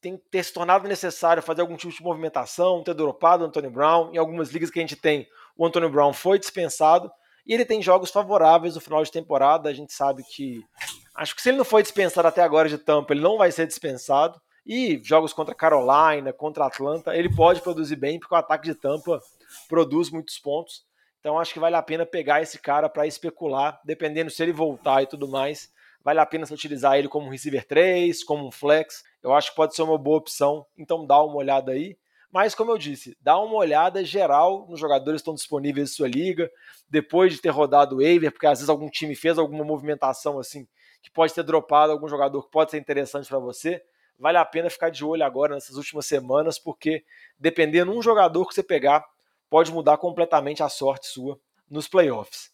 tem 0.00 0.16
ter 0.30 0.42
se 0.42 0.52
tornado 0.52 0.88
necessário 0.88 1.42
fazer 1.42 1.60
algum 1.60 1.76
tipo 1.76 1.92
de 1.92 2.02
movimentação, 2.02 2.82
ter 2.82 2.94
dropado 2.94 3.44
o 3.44 3.46
Antônio 3.46 3.70
Brown. 3.70 4.12
Em 4.12 4.18
algumas 4.18 4.50
ligas 4.50 4.70
que 4.70 4.78
a 4.78 4.82
gente 4.82 4.96
tem, 4.96 5.26
o 5.56 5.64
Antônio 5.64 5.90
Brown 5.90 6.12
foi 6.12 6.38
dispensado 6.38 7.10
e 7.46 7.54
ele 7.54 7.64
tem 7.64 7.82
jogos 7.82 8.10
favoráveis 8.10 8.74
no 8.74 8.80
final 8.80 9.02
de 9.02 9.12
temporada. 9.12 9.68
A 9.68 9.72
gente 9.72 9.92
sabe 9.92 10.22
que. 10.24 10.60
Acho 11.14 11.34
que 11.34 11.42
se 11.42 11.50
ele 11.50 11.58
não 11.58 11.64
foi 11.64 11.82
dispensado 11.82 12.26
até 12.26 12.42
agora 12.42 12.68
de 12.68 12.78
tampa, 12.78 13.12
ele 13.12 13.20
não 13.20 13.38
vai 13.38 13.52
ser 13.52 13.66
dispensado. 13.66 14.40
E 14.66 15.00
jogos 15.02 15.32
contra 15.32 15.54
Carolina, 15.54 16.32
contra 16.32 16.66
Atlanta, 16.66 17.16
ele 17.16 17.34
pode 17.34 17.62
produzir 17.62 17.96
bem, 17.96 18.18
porque 18.18 18.34
o 18.34 18.38
ataque 18.38 18.64
de 18.64 18.74
tampa 18.74 19.20
produz 19.68 20.10
muitos 20.10 20.38
pontos. 20.38 20.84
Então 21.18 21.38
acho 21.38 21.52
que 21.52 21.58
vale 21.58 21.76
a 21.76 21.82
pena 21.82 22.06
pegar 22.06 22.42
esse 22.42 22.58
cara 22.58 22.88
para 22.88 23.06
especular, 23.06 23.80
dependendo 23.84 24.30
se 24.30 24.42
ele 24.42 24.52
voltar 24.52 25.02
e 25.02 25.06
tudo 25.06 25.28
mais 25.28 25.70
vale 26.02 26.20
a 26.20 26.26
pena 26.26 26.46
utilizar 26.50 26.98
ele 26.98 27.08
como 27.08 27.26
um 27.26 27.30
receiver 27.30 27.66
3, 27.66 28.24
como 28.24 28.46
um 28.46 28.50
flex. 28.50 29.02
Eu 29.22 29.32
acho 29.34 29.50
que 29.50 29.56
pode 29.56 29.74
ser 29.74 29.82
uma 29.82 29.98
boa 29.98 30.18
opção, 30.18 30.66
então 30.76 31.06
dá 31.06 31.22
uma 31.22 31.36
olhada 31.36 31.72
aí. 31.72 31.96
Mas, 32.32 32.54
como 32.54 32.70
eu 32.70 32.78
disse, 32.78 33.16
dá 33.20 33.38
uma 33.38 33.56
olhada 33.56 34.04
geral 34.04 34.66
nos 34.68 34.78
jogadores 34.78 35.20
que 35.20 35.22
estão 35.22 35.34
disponíveis 35.34 35.90
em 35.90 35.92
sua 35.92 36.08
liga, 36.08 36.50
depois 36.88 37.32
de 37.32 37.40
ter 37.40 37.48
rodado 37.48 37.96
o 37.96 37.98
waiver, 37.98 38.30
porque 38.30 38.46
às 38.46 38.58
vezes 38.58 38.68
algum 38.68 38.88
time 38.88 39.16
fez 39.16 39.36
alguma 39.36 39.64
movimentação 39.64 40.38
assim, 40.38 40.66
que 41.02 41.10
pode 41.10 41.34
ter 41.34 41.42
dropado 41.42 41.92
algum 41.92 42.08
jogador 42.08 42.44
que 42.44 42.50
pode 42.50 42.70
ser 42.70 42.78
interessante 42.78 43.28
para 43.28 43.38
você. 43.38 43.82
Vale 44.16 44.38
a 44.38 44.44
pena 44.44 44.70
ficar 44.70 44.90
de 44.90 45.04
olho 45.04 45.24
agora 45.24 45.54
nessas 45.54 45.76
últimas 45.76 46.06
semanas, 46.06 46.58
porque 46.58 47.04
dependendo 47.38 47.90
de 47.90 47.98
um 47.98 48.02
jogador 48.02 48.46
que 48.46 48.54
você 48.54 48.62
pegar, 48.62 49.04
pode 49.48 49.72
mudar 49.72 49.96
completamente 49.96 50.62
a 50.62 50.68
sorte 50.68 51.08
sua 51.08 51.40
nos 51.68 51.88
playoffs. 51.88 52.52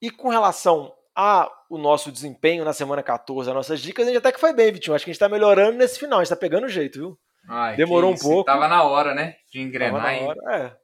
E 0.00 0.10
com 0.10 0.30
relação 0.30 0.92
a 1.14 1.50
o 1.68 1.78
nosso 1.78 2.12
desempenho 2.12 2.64
na 2.64 2.72
semana 2.72 3.02
14, 3.02 3.48
as 3.48 3.54
nossas 3.54 3.80
dicas, 3.80 4.06
a 4.06 4.10
gente 4.10 4.18
até 4.18 4.32
que 4.32 4.40
foi 4.40 4.52
bem, 4.52 4.72
Vitinho. 4.72 4.94
Acho 4.94 5.04
que 5.04 5.10
a 5.10 5.12
gente 5.12 5.20
tá 5.20 5.28
melhorando 5.28 5.78
nesse 5.78 5.98
final, 5.98 6.18
a 6.18 6.24
gente 6.24 6.30
tá 6.30 6.36
pegando 6.36 6.68
jeito, 6.68 6.98
viu? 6.98 7.18
Ai, 7.48 7.76
Demorou 7.76 8.12
um 8.12 8.16
pouco. 8.16 8.44
Tava 8.44 8.68
na 8.68 8.82
hora, 8.84 9.14
né? 9.14 9.36
De 9.50 9.60
engrenar. 9.60 10.02
Tava 10.02 10.12
na 10.12 10.26
hora, 10.26 10.56
é. 10.56 10.76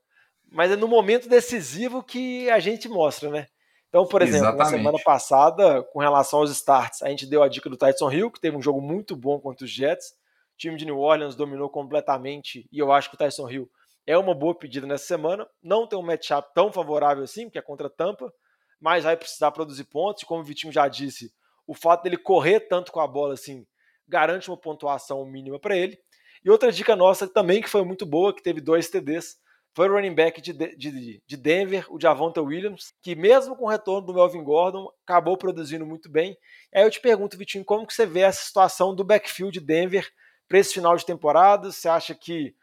Mas 0.51 0.71
é 0.71 0.77
no 0.77 0.89
momento 0.89 1.29
decisivo 1.29 2.03
que 2.03 2.49
a 2.51 2.59
gente 2.59 2.89
mostra, 2.89 3.31
né? 3.31 3.47
Então, 3.89 4.07
por 4.07 4.21
exemplo, 4.21 4.49
Exatamente. 4.49 4.73
na 4.73 4.79
semana 4.79 4.99
passada, 5.05 5.83
com 5.93 5.99
relação 5.99 6.41
aos 6.41 6.51
starts, 6.51 7.03
a 7.03 7.09
gente 7.09 7.27
deu 7.27 7.43
a 7.43 7.49
dica 7.49 7.71
do 7.71 7.77
Tyson 7.77 8.11
Hill, 8.11 8.31
que 8.31 8.41
teve 8.41 8.57
um 8.57 8.63
jogo 8.63 8.81
muito 8.81 9.17
bom 9.17 9.41
contra 9.41 9.65
os 9.65 9.71
Jets. 9.71 10.09
O 10.55 10.59
time 10.59 10.77
de 10.77 10.85
New 10.85 10.99
Orleans 10.99 11.37
dominou 11.37 11.71
completamente 11.71 12.69
e 12.71 12.79
eu 12.79 12.93
acho 12.93 13.09
que 13.09 13.15
o 13.15 13.19
Tyson 13.19 13.49
Hill 13.49 13.71
é 14.07 14.17
uma 14.19 14.35
boa 14.35 14.55
pedida 14.55 14.87
nessa 14.87 15.05
semana. 15.05 15.47
Não 15.63 15.87
tem 15.87 15.99
um 15.99 16.03
matchup 16.03 16.53
tão 16.55 16.73
favorável 16.73 17.25
assim, 17.25 17.45
porque 17.45 17.59
é 17.59 17.63
contra 17.63 17.89
Tampa, 17.89 18.33
mas 18.81 19.05
vai 19.05 19.17
precisar 19.17 19.51
produzir 19.51 19.85
pontos. 19.85 20.25
Como 20.25 20.41
o 20.41 20.45
Vitinho 20.45 20.73
já 20.73 20.89
disse, 20.89 21.33
o 21.67 21.75
fato 21.75 22.03
dele 22.03 22.17
correr 22.17 22.61
tanto 22.61 22.93
com 22.93 23.01
a 23.01 23.07
bola 23.07 23.35
assim 23.35 23.67
garante 24.07 24.49
uma 24.49 24.57
pontuação 24.57 25.25
mínima 25.27 25.59
para 25.59 25.77
ele. 25.77 25.99
E 26.45 26.51
outra 26.51 26.73
dica 26.73 26.97
nossa 26.97 27.29
também 27.29 27.61
que 27.61 27.69
foi 27.69 27.85
muito 27.85 28.07
boa, 28.07 28.35
que 28.35 28.43
teve 28.43 28.61
dois 28.61 28.89
TDs, 28.89 29.37
foi 29.75 29.89
o 29.89 29.93
running 29.93 30.15
back 30.15 30.41
de, 30.41 30.53
de, 30.53 31.23
de 31.25 31.37
Denver, 31.37 31.87
o 31.89 32.01
Javonta 32.01 32.43
Williams, 32.43 32.93
que 33.03 33.15
mesmo 33.15 33.55
com 33.55 33.67
o 33.67 33.69
retorno 33.69 34.07
do 34.07 34.15
Melvin 34.15 34.43
Gordon, 34.43 34.89
acabou 35.05 35.37
produzindo 35.37 35.87
muito 35.87 36.11
bem. 36.11 36.37
Aí 36.75 36.83
eu 36.83 36.91
te 36.91 37.01
pergunto, 37.01 37.37
Vitinho, 37.37 37.65
como 37.65 37.87
que 37.87 37.95
você 37.95 38.07
vê 38.07 38.21
essa 38.21 38.43
situação 38.43 38.95
do 38.95 39.05
backfield 39.05 39.61
de 39.61 39.65
Denver 39.65 40.09
para 40.49 40.59
esse 40.59 40.75
final 40.75 40.97
de 40.97 41.07
temporada? 41.07 41.71
Você 41.71 41.89
acha 41.89 42.15
que, 42.15 42.55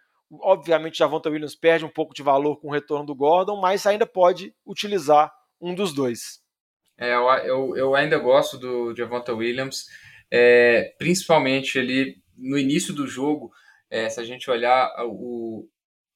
obviamente, 0.42 0.96
o 0.96 0.98
Javonta 0.98 1.30
Williams 1.30 1.56
perde 1.56 1.86
um 1.86 1.90
pouco 1.90 2.14
de 2.14 2.24
valor 2.24 2.60
com 2.60 2.68
o 2.68 2.74
retorno 2.74 3.06
do 3.06 3.16
Gordon, 3.16 3.62
mas 3.62 3.86
ainda 3.86 4.06
pode 4.06 4.54
utilizar 4.66 5.32
um 5.60 5.74
dos 5.74 5.94
dois. 5.94 6.42
É, 6.98 7.14
eu, 7.14 7.30
eu, 7.30 7.78
eu 7.78 7.96
ainda 7.96 8.18
gosto 8.18 8.58
do 8.58 8.96
Javonta 8.96 9.34
Williams, 9.34 9.86
é, 10.32 10.96
principalmente 10.98 11.78
ali 11.78 12.22
no 12.38 12.58
início 12.58 12.94
do 12.94 13.08
jogo. 13.08 13.52
É, 13.90 14.10
se 14.10 14.20
a 14.20 14.24
gente 14.24 14.50
olhar, 14.50 14.92
o, 15.06 15.68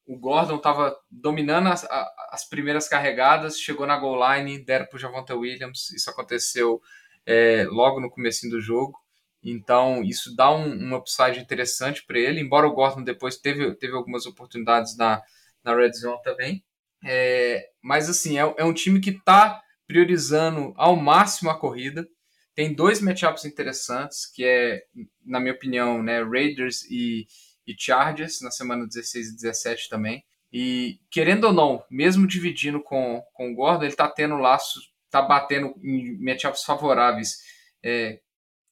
o 0.05 0.17
Gordon 0.17 0.55
estava 0.55 0.95
dominando 1.09 1.67
as, 1.67 1.85
as 2.31 2.47
primeiras 2.47 2.87
carregadas, 2.87 3.59
chegou 3.59 3.85
na 3.85 3.97
goal 3.97 4.19
line, 4.35 4.63
deram 4.63 4.85
para 4.85 4.97
o 4.97 4.99
Javonta 4.99 5.35
Williams. 5.35 5.91
Isso 5.91 6.09
aconteceu 6.09 6.81
é, 7.25 7.65
logo 7.69 7.99
no 7.99 8.09
começo 8.09 8.49
do 8.49 8.59
jogo. 8.59 8.97
Então, 9.43 10.03
isso 10.03 10.35
dá 10.35 10.51
um, 10.51 10.67
um 10.67 10.95
upside 10.95 11.39
interessante 11.39 12.05
para 12.05 12.19
ele, 12.19 12.41
embora 12.41 12.67
o 12.67 12.73
Gordon 12.73 13.03
depois 13.03 13.37
teve, 13.37 13.73
teve 13.75 13.93
algumas 13.93 14.25
oportunidades 14.25 14.97
na, 14.97 15.21
na 15.63 15.75
red 15.75 15.93
zone 15.93 16.21
também. 16.23 16.63
É, 17.03 17.69
mas 17.81 18.09
assim, 18.09 18.37
é, 18.37 18.53
é, 18.57 18.63
um 18.63 18.73
time 18.73 18.99
que 18.99 19.11
está 19.11 19.61
priorizando 19.87 20.73
ao 20.75 20.95
máximo 20.95 21.49
a 21.49 21.57
corrida. 21.57 22.07
Tem 22.53 22.73
dois 22.73 22.99
matchups 22.99 23.45
interessantes, 23.45 24.25
que 24.25 24.43
é, 24.43 24.83
na 25.25 25.39
minha 25.39 25.53
opinião, 25.53 26.03
né, 26.03 26.21
Raiders 26.21 26.83
e, 26.89 27.25
e 27.65 27.73
Chargers, 27.77 28.41
na 28.41 28.51
semana 28.51 28.85
16 28.85 29.29
e 29.29 29.35
17 29.35 29.89
também. 29.89 30.23
E 30.51 30.99
querendo 31.09 31.45
ou 31.45 31.53
não, 31.53 31.83
mesmo 31.89 32.27
dividindo 32.27 32.81
com, 32.81 33.23
com 33.33 33.51
o 33.51 33.55
Gordon, 33.55 33.83
ele 33.83 33.93
está 33.93 34.09
tendo 34.09 34.35
laço, 34.35 34.79
está 35.05 35.21
batendo 35.21 35.73
em 35.81 36.17
matchups 36.23 36.63
favoráveis. 36.63 37.37
É, 37.83 38.19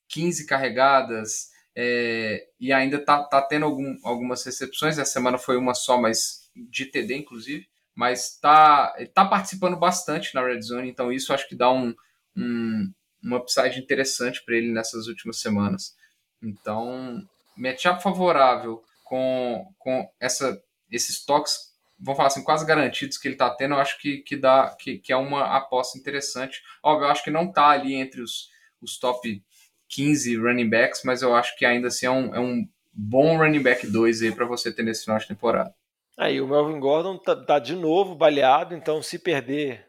15 0.10 0.46
carregadas, 0.46 1.50
é, 1.76 2.48
e 2.60 2.72
ainda 2.72 2.98
está 2.98 3.24
tá 3.24 3.42
tendo 3.42 3.66
algum, 3.66 3.98
algumas 4.04 4.44
recepções. 4.44 4.98
Essa 4.98 5.14
semana 5.14 5.38
foi 5.38 5.58
uma 5.58 5.74
só, 5.74 6.00
mas 6.00 6.50
de 6.56 6.86
TD, 6.86 7.16
inclusive 7.16 7.68
mas 7.98 8.34
está 8.34 8.94
tá 9.12 9.26
participando 9.26 9.76
bastante 9.76 10.36
na 10.36 10.46
Red 10.46 10.62
Zone, 10.62 10.88
então 10.88 11.12
isso 11.12 11.34
acho 11.34 11.50
que 11.50 11.56
dá 11.56 11.72
um, 11.72 11.96
um, 12.36 12.94
um 13.26 13.36
upside 13.36 13.80
interessante 13.80 14.46
para 14.46 14.56
ele 14.56 14.72
nessas 14.72 15.08
últimas 15.08 15.40
semanas. 15.40 15.96
Então, 16.40 17.28
matchup 17.58 18.04
favorável 18.04 18.84
com, 19.04 19.74
com 19.80 20.08
essa, 20.20 20.62
esses 20.92 21.26
toques, 21.26 21.74
vamos 22.00 22.18
falar 22.18 22.28
assim, 22.28 22.44
quase 22.44 22.68
garantidos 22.68 23.18
que 23.18 23.28
ele 23.28 23.34
está 23.34 23.50
tendo, 23.50 23.74
eu 23.74 23.80
acho 23.80 24.00
que, 24.00 24.20
que, 24.20 24.38
dá, 24.38 24.76
que, 24.80 25.00
que 25.00 25.12
é 25.12 25.18
uma 25.18 25.58
aposta 25.58 25.98
interessante. 25.98 26.62
Óbvio, 26.84 27.08
eu 27.08 27.10
acho 27.10 27.24
que 27.24 27.32
não 27.32 27.46
está 27.46 27.70
ali 27.70 27.96
entre 27.96 28.22
os, 28.22 28.52
os 28.80 29.00
top 29.00 29.44
15 29.88 30.38
running 30.38 30.70
backs, 30.70 31.02
mas 31.04 31.24
eu 31.24 31.34
acho 31.34 31.58
que 31.58 31.66
ainda 31.66 31.88
assim 31.88 32.06
é 32.06 32.12
um, 32.12 32.36
é 32.36 32.40
um 32.40 32.70
bom 32.94 33.40
running 33.40 33.64
back 33.64 33.88
2 33.88 34.22
aí 34.22 34.32
para 34.32 34.46
você 34.46 34.72
ter 34.72 34.84
nesse 34.84 35.06
final 35.06 35.18
de 35.18 35.28
temporada. 35.28 35.74
Aí 36.18 36.42
o 36.42 36.48
Melvin 36.48 36.80
Gordon 36.80 37.18
tá, 37.18 37.36
tá, 37.36 37.60
de 37.60 37.76
novo 37.76 38.16
baleado, 38.16 38.74
então 38.74 39.02
se 39.04 39.20
perder 39.20 39.86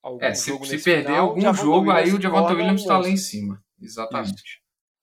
algum 0.00 0.24
é, 0.24 0.34
se, 0.34 0.50
jogo 0.50 0.64
se 0.64 0.78
perder 0.78 1.06
final, 1.06 1.28
algum 1.28 1.54
jogo, 1.54 1.90
aí 1.90 2.12
o 2.12 2.20
Javonta 2.20 2.54
Williams 2.54 2.82
está 2.82 2.98
lá 2.98 3.08
em 3.08 3.16
cima. 3.16 3.60
Exatamente. 3.80 4.34
Isso. 4.34 4.58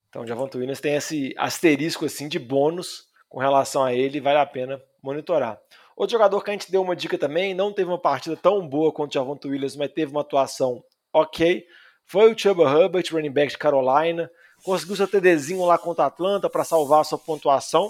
Então 0.08 0.24
o 0.24 0.28
Javonta 0.28 0.58
Williams 0.58 0.80
tem 0.80 0.96
esse 0.96 1.34
asterisco 1.38 2.06
assim 2.06 2.28
de 2.30 2.40
bônus 2.40 3.06
com 3.28 3.40
relação 3.40 3.84
a 3.84 3.94
ele, 3.94 4.22
vale 4.22 4.40
a 4.40 4.46
pena 4.46 4.82
monitorar. 5.04 5.60
Outro 5.96 6.14
jogador 6.14 6.42
que 6.42 6.50
a 6.50 6.54
gente 6.54 6.72
deu 6.72 6.82
uma 6.82 6.96
dica 6.96 7.18
também, 7.18 7.54
não 7.54 7.74
teve 7.74 7.90
uma 7.90 8.00
partida 8.00 8.38
tão 8.38 8.66
boa 8.68 8.94
quanto 8.94 9.12
o 9.12 9.14
Javonta 9.14 9.48
Williams, 9.48 9.76
mas 9.76 9.92
teve 9.92 10.12
uma 10.12 10.22
atuação 10.22 10.84
ok, 11.14 11.66
foi 12.12 12.30
o 12.30 12.38
Chuba 12.38 12.70
Hubbard, 12.70 13.10
running 13.14 13.32
back 13.32 13.52
de 13.52 13.58
Carolina. 13.58 14.30
Conseguiu 14.64 14.98
seu 14.98 15.08
TDzinho 15.08 15.64
lá 15.66 15.78
contra 15.78 16.04
a 16.04 16.08
Atlanta 16.08 16.50
para 16.50 16.66
salvar 16.66 17.02
a 17.02 17.04
sua 17.06 17.18
pontuação. 17.18 17.90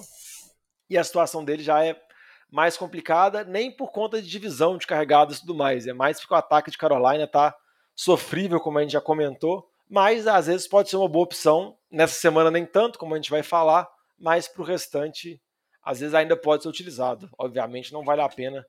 E 0.88 0.96
a 0.96 1.04
situação 1.04 1.44
dele 1.44 1.64
já 1.64 1.84
é 1.84 2.00
mais 2.52 2.76
complicada, 2.76 3.46
nem 3.46 3.72
por 3.72 3.92
conta 3.92 4.22
de 4.22 4.28
divisão 4.28 4.78
de 4.78 4.86
carregadas 4.86 5.38
e 5.38 5.42
tudo 5.42 5.56
mais. 5.56 5.88
É 5.88 5.94
mais 5.94 6.20
porque 6.20 6.34
o 6.34 6.38
ataque 6.38 6.70
de 6.70 6.78
Carolina 6.78 7.24
está 7.24 7.56
sofrível, 7.96 8.60
como 8.60 8.78
a 8.78 8.82
gente 8.82 8.92
já 8.92 9.02
comentou, 9.02 9.68
mas 9.90 10.28
às 10.28 10.48
vezes 10.48 10.68
pode 10.68 10.90
ser 10.90 10.98
uma 10.98 11.08
boa 11.08 11.24
opção. 11.24 11.78
Nessa 11.90 12.20
semana 12.20 12.52
nem 12.52 12.66
tanto, 12.66 13.00
como 13.00 13.14
a 13.14 13.18
gente 13.18 13.30
vai 13.30 13.42
falar, 13.42 13.88
mas 14.20 14.48
para 14.48 14.62
o 14.62 14.66
restante, 14.66 15.42
às 15.84 16.00
vezes 16.00 16.14
ainda 16.14 16.36
pode 16.36 16.64
ser 16.64 16.70
utilizado. 16.70 17.30
Obviamente 17.38 17.94
não 17.94 18.04
vale 18.04 18.22
a 18.22 18.30
pena 18.30 18.66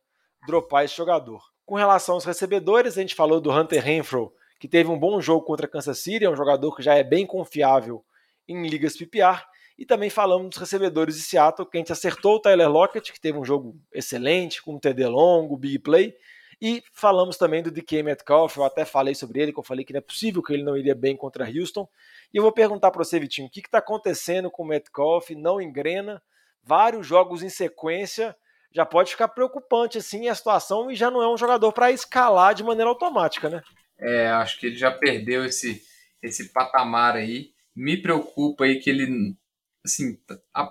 dropar 0.47 0.85
esse 0.85 0.97
jogador. 0.97 1.43
Com 1.65 1.75
relação 1.75 2.15
aos 2.15 2.25
recebedores, 2.25 2.97
a 2.97 3.01
gente 3.01 3.15
falou 3.15 3.41
do 3.41 3.51
Hunter 3.51 3.83
Renfro, 3.83 4.33
que 4.59 4.69
teve 4.69 4.91
um 4.91 4.99
bom 4.99 5.21
jogo 5.21 5.45
contra 5.45 5.69
Kansas 5.69 5.99
City, 5.99 6.25
é 6.25 6.31
um 6.31 6.37
jogador 6.37 6.75
que 6.75 6.83
já 6.83 6.95
é 6.95 7.03
bem 7.03 7.27
confiável 7.27 8.05
em 8.47 8.67
ligas 8.67 8.97
PPR. 8.97 9.43
E 9.83 9.85
também 9.85 10.09
falamos 10.09 10.51
dos 10.51 10.59
recebedores 10.59 11.17
de 11.17 11.23
Seattle, 11.23 11.69
que 11.69 11.77
a 11.77 11.81
gente 11.81 11.91
acertou 11.91 12.37
o 12.37 12.39
Tyler 12.39 12.71
Lockett, 12.71 13.13
que 13.13 13.21
teve 13.21 13.37
um 13.37 13.45
jogo 13.45 13.77
excelente, 13.93 14.63
com 14.63 14.77
um 14.77 14.79
TD 14.79 15.09
longo, 15.09 15.57
big 15.57 15.81
play. 15.81 16.15
E 16.61 16.85
falamos 16.93 17.37
também 17.37 17.65
do 17.65 17.69
DK 17.69 18.05
Metcalf, 18.05 18.57
eu 18.57 18.63
até 18.63 18.85
falei 18.85 19.13
sobre 19.13 19.43
ele, 19.43 19.53
que 19.53 19.59
eu 19.59 19.65
falei 19.65 19.85
que 19.85 19.93
não 19.93 19.99
é 19.99 20.01
possível 20.01 20.41
que 20.41 20.53
ele 20.53 20.63
não 20.63 20.77
iria 20.77 20.95
bem 20.95 21.17
contra 21.17 21.51
Houston. 21.51 21.89
E 22.33 22.37
eu 22.37 22.45
vou 22.45 22.53
perguntar 22.53 22.93
para 22.93 23.03
você, 23.03 23.19
Vitinho, 23.19 23.49
o 23.49 23.51
que 23.51 23.59
está 23.59 23.79
acontecendo 23.79 24.53
com 24.53 24.63
o 24.63 24.67
Metcalf? 24.67 25.31
Não 25.31 25.61
engrena, 25.61 26.23
vários 26.63 27.05
jogos 27.05 27.43
em 27.43 27.49
sequência, 27.49 28.37
já 28.73 28.87
pode 28.87 29.11
ficar 29.11 29.27
preocupante 29.27 29.99
assim 29.99 30.29
a 30.29 30.35
situação 30.37 30.93
e 30.93 30.95
já 30.95 31.11
não 31.11 31.21
é 31.21 31.29
um 31.29 31.37
jogador 31.37 31.73
para 31.73 31.91
escalar 31.91 32.55
de 32.55 32.63
maneira 32.63 32.89
automática, 32.89 33.51
né? 33.51 33.61
É, 33.99 34.29
acho 34.29 34.61
que 34.61 34.67
ele 34.67 34.77
já 34.77 34.93
perdeu 34.93 35.45
esse, 35.45 35.83
esse 36.23 36.53
patamar 36.53 37.17
aí. 37.17 37.51
Me 37.75 38.01
preocupa 38.01 38.63
aí 38.63 38.79
que 38.79 38.89
ele, 38.89 39.35
assim, 39.85 40.19
a, 40.55 40.71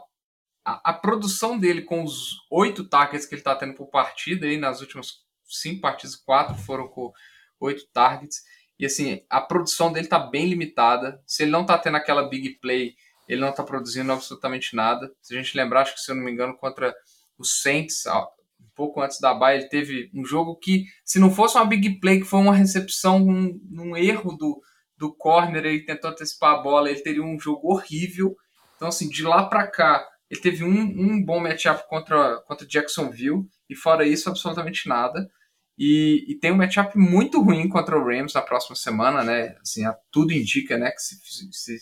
a, 0.66 0.92
a 0.92 0.94
produção 0.94 1.58
dele 1.58 1.82
com 1.84 2.04
os 2.04 2.38
oito 2.50 2.88
targets 2.88 3.26
que 3.26 3.36
ele 3.36 3.42
está 3.42 3.56
tendo 3.56 3.74
por 3.74 3.88
partida 3.88 4.46
aí 4.46 4.58
nas 4.58 4.82
últimas 4.82 5.22
cinco 5.46 5.82
partidas, 5.82 6.16
quatro 6.16 6.56
foram 6.56 6.88
com 6.88 7.12
oito 7.60 7.86
targets. 7.94 8.42
E 8.80 8.86
assim, 8.86 9.22
a 9.30 9.40
produção 9.42 9.92
dele 9.92 10.08
está 10.08 10.20
bem 10.20 10.48
limitada. 10.48 11.22
Se 11.26 11.44
ele 11.44 11.52
não 11.52 11.62
está 11.62 11.78
tendo 11.78 11.98
aquela 11.98 12.28
big 12.28 12.58
play, 12.60 12.96
ele 13.28 13.42
não 13.42 13.50
está 13.50 13.64
produzindo 13.64 14.12
absolutamente 14.12 14.76
nada. 14.76 15.14
Se 15.22 15.36
a 15.36 15.42
gente 15.42 15.56
lembrar, 15.56 15.82
acho 15.82 15.94
que 15.94 16.02
se 16.02 16.12
eu 16.12 16.16
não 16.16 16.24
me 16.24 16.32
engano, 16.32 16.58
contra 16.58 16.94
o 17.38 17.46
Saints, 17.46 18.06
um 18.08 18.70
pouco 18.76 19.02
antes 19.02 19.20
da 19.20 19.34
baia, 19.34 19.58
ele 19.58 19.70
teve 19.70 20.10
um 20.14 20.26
jogo 20.26 20.56
que, 20.58 20.86
se 21.06 21.20
não 21.20 21.30
fosse 21.30 21.56
uma 21.56 21.66
big 21.66 22.00
play, 22.00 22.20
que 22.20 22.26
foi 22.26 22.40
uma 22.40 22.56
recepção, 22.56 23.18
um, 23.18 23.60
um 23.72 23.96
erro 23.96 24.36
do, 24.36 24.62
do 24.98 25.14
corner, 25.14 25.66
ele 25.66 25.86
tentou 25.86 26.10
antecipar 26.10 26.56
a 26.56 26.62
bola, 26.62 26.90
ele 26.90 27.02
teria 27.02 27.24
um 27.24 27.40
jogo 27.40 27.72
horrível. 27.72 28.36
Então, 28.82 28.90
assim, 28.90 29.08
de 29.08 29.22
lá 29.22 29.46
para 29.46 29.68
cá, 29.68 30.04
ele 30.28 30.42
teve 30.42 30.64
um, 30.64 30.72
um 30.72 31.24
bom 31.24 31.40
matchup 31.40 31.88
contra, 31.88 32.42
contra 32.48 32.66
Jacksonville, 32.66 33.44
e 33.70 33.76
fora 33.76 34.08
isso, 34.08 34.28
absolutamente 34.28 34.90
nada. 34.90 35.30
E, 35.78 36.26
e, 36.28 36.40
tem 36.40 36.52
um 36.52 36.56
matchup 36.56 36.98
muito 36.98 37.40
ruim 37.40 37.70
contra 37.70 37.96
o 37.96 38.04
Rams 38.04 38.34
na 38.34 38.42
próxima 38.42 38.76
semana, 38.76 39.24
né? 39.24 39.56
Assim, 39.62 39.84
tudo 40.10 40.34
indica, 40.34 40.80
né, 40.80 40.90
que 40.90 41.00
se, 41.00 41.16
se 41.52 41.78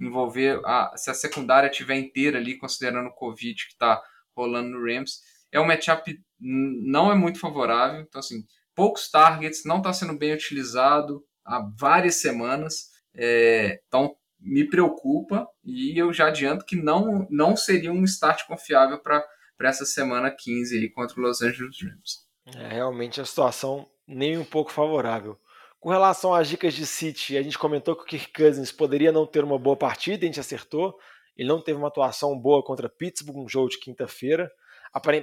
envolver, 0.00 0.60
a, 0.64 0.92
se 0.96 1.10
a 1.10 1.14
secundária 1.14 1.68
tiver 1.68 1.96
inteira 1.96 2.38
ali, 2.38 2.56
considerando 2.56 3.08
o 3.08 3.14
Covid 3.14 3.66
que 3.66 3.72
está 3.72 4.00
rolando 4.36 4.70
no 4.70 4.86
Rams, 4.86 5.22
é 5.50 5.58
um 5.58 5.66
matchup 5.66 6.16
não 6.38 7.10
é 7.10 7.16
muito 7.16 7.40
favorável. 7.40 8.00
Então, 8.00 8.20
assim, 8.20 8.44
poucos 8.76 9.10
targets, 9.10 9.64
não 9.64 9.78
está 9.78 9.92
sendo 9.92 10.16
bem 10.16 10.32
utilizado 10.32 11.20
há 11.44 11.68
várias 11.76 12.20
semanas. 12.20 12.90
É, 13.12 13.80
então, 13.88 14.14
me 14.44 14.68
preocupa 14.68 15.48
e 15.64 15.98
eu 15.98 16.12
já 16.12 16.28
adianto 16.28 16.64
que 16.64 16.76
não, 16.76 17.26
não 17.30 17.56
seria 17.56 17.92
um 17.92 18.04
start 18.04 18.46
confiável 18.46 18.98
para 18.98 19.24
essa 19.62 19.84
semana 19.86 20.30
15 20.30 20.78
aí 20.78 20.90
contra 20.90 21.18
o 21.18 21.22
Los 21.22 21.40
Angeles 21.40 21.76
Rams. 21.82 22.24
É 22.54 22.74
realmente 22.74 23.20
a 23.20 23.24
situação 23.24 23.88
nem 24.06 24.36
um 24.36 24.44
pouco 24.44 24.70
favorável. 24.70 25.38
Com 25.80 25.88
relação 25.88 26.34
às 26.34 26.48
dicas 26.48 26.74
de 26.74 26.86
City, 26.86 27.36
a 27.36 27.42
gente 27.42 27.58
comentou 27.58 27.96
que 27.96 28.02
o 28.02 28.06
Kirk 28.06 28.32
Cousins 28.32 28.70
poderia 28.70 29.12
não 29.12 29.26
ter 29.26 29.42
uma 29.42 29.58
boa 29.58 29.76
partida, 29.76 30.24
a 30.24 30.26
gente 30.26 30.40
acertou. 30.40 30.94
Ele 31.36 31.48
não 31.48 31.60
teve 31.60 31.78
uma 31.78 31.88
atuação 31.88 32.38
boa 32.38 32.62
contra 32.62 32.88
Pittsburgh, 32.88 33.38
um 33.38 33.48
jogo 33.48 33.70
de 33.70 33.80
quinta-feira. 33.80 34.50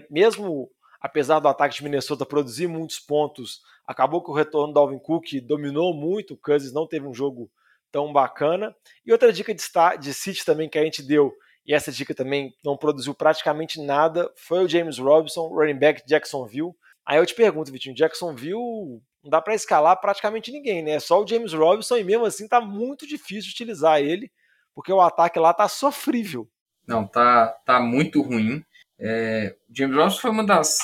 Mesmo 0.10 0.69
apesar 1.01 1.39
do 1.39 1.47
ataque 1.47 1.75
de 1.75 1.84
Minnesota 1.84 2.25
produzir 2.25 2.67
muitos 2.67 2.99
pontos, 2.99 3.62
acabou 3.88 4.23
que 4.23 4.29
o 4.29 4.36
retorno 4.36 4.71
do 4.71 4.79
Alvin 4.79 4.99
Cook 4.99 5.25
dominou 5.41 5.95
muito, 5.95 6.36
o 6.36 6.38
Cousins 6.38 6.71
não 6.71 6.88
teve 6.88 7.07
um 7.07 7.13
jogo 7.13 7.49
tão 7.91 8.12
bacana. 8.12 8.75
E 9.06 9.12
outra 9.12 9.32
dica 9.32 9.54
de, 9.54 9.63
de 9.99 10.13
City 10.13 10.45
também 10.45 10.69
que 10.69 10.80
a 10.80 10.84
gente 10.84 11.04
deu, 11.04 11.34
e 11.65 11.73
essa 11.73 11.91
dica 11.91 12.13
também 12.15 12.56
não 12.63 12.75
produziu 12.75 13.13
praticamente 13.13 13.80
nada, 13.80 14.32
foi 14.36 14.63
o 14.63 14.67
James 14.67 14.97
Robinson, 14.97 15.47
running 15.47 15.77
back 15.77 16.04
Jacksonville. 16.08 16.73
Aí 17.06 17.17
eu 17.17 17.25
te 17.25 17.36
pergunto, 17.36 17.71
Vitinho, 17.71 17.95
Jacksonville 17.95 19.01
não 19.23 19.30
dá 19.30 19.41
para 19.41 19.54
escalar 19.54 19.99
praticamente 19.99 20.51
ninguém, 20.51 20.82
né? 20.82 20.99
Só 20.99 21.21
o 21.21 21.27
James 21.27 21.54
Robinson 21.54 21.97
e 21.97 22.04
mesmo 22.04 22.25
assim 22.25 22.47
tá 22.47 22.60
muito 22.60 23.06
difícil 23.06 23.51
utilizar 23.51 23.99
ele, 23.99 24.32
porque 24.73 24.91
o 24.91 25.01
ataque 25.01 25.39
lá 25.39 25.54
tá 25.54 25.67
sofrível. 25.67 26.49
Não, 26.88 27.06
tá, 27.06 27.47
tá 27.65 27.80
muito 27.80 28.21
ruim. 28.21 28.63
É, 28.99 29.56
James 29.69 29.95
Robinson 29.95 30.19
foi 30.19 30.32
uma 30.32 30.45
das, 30.45 30.77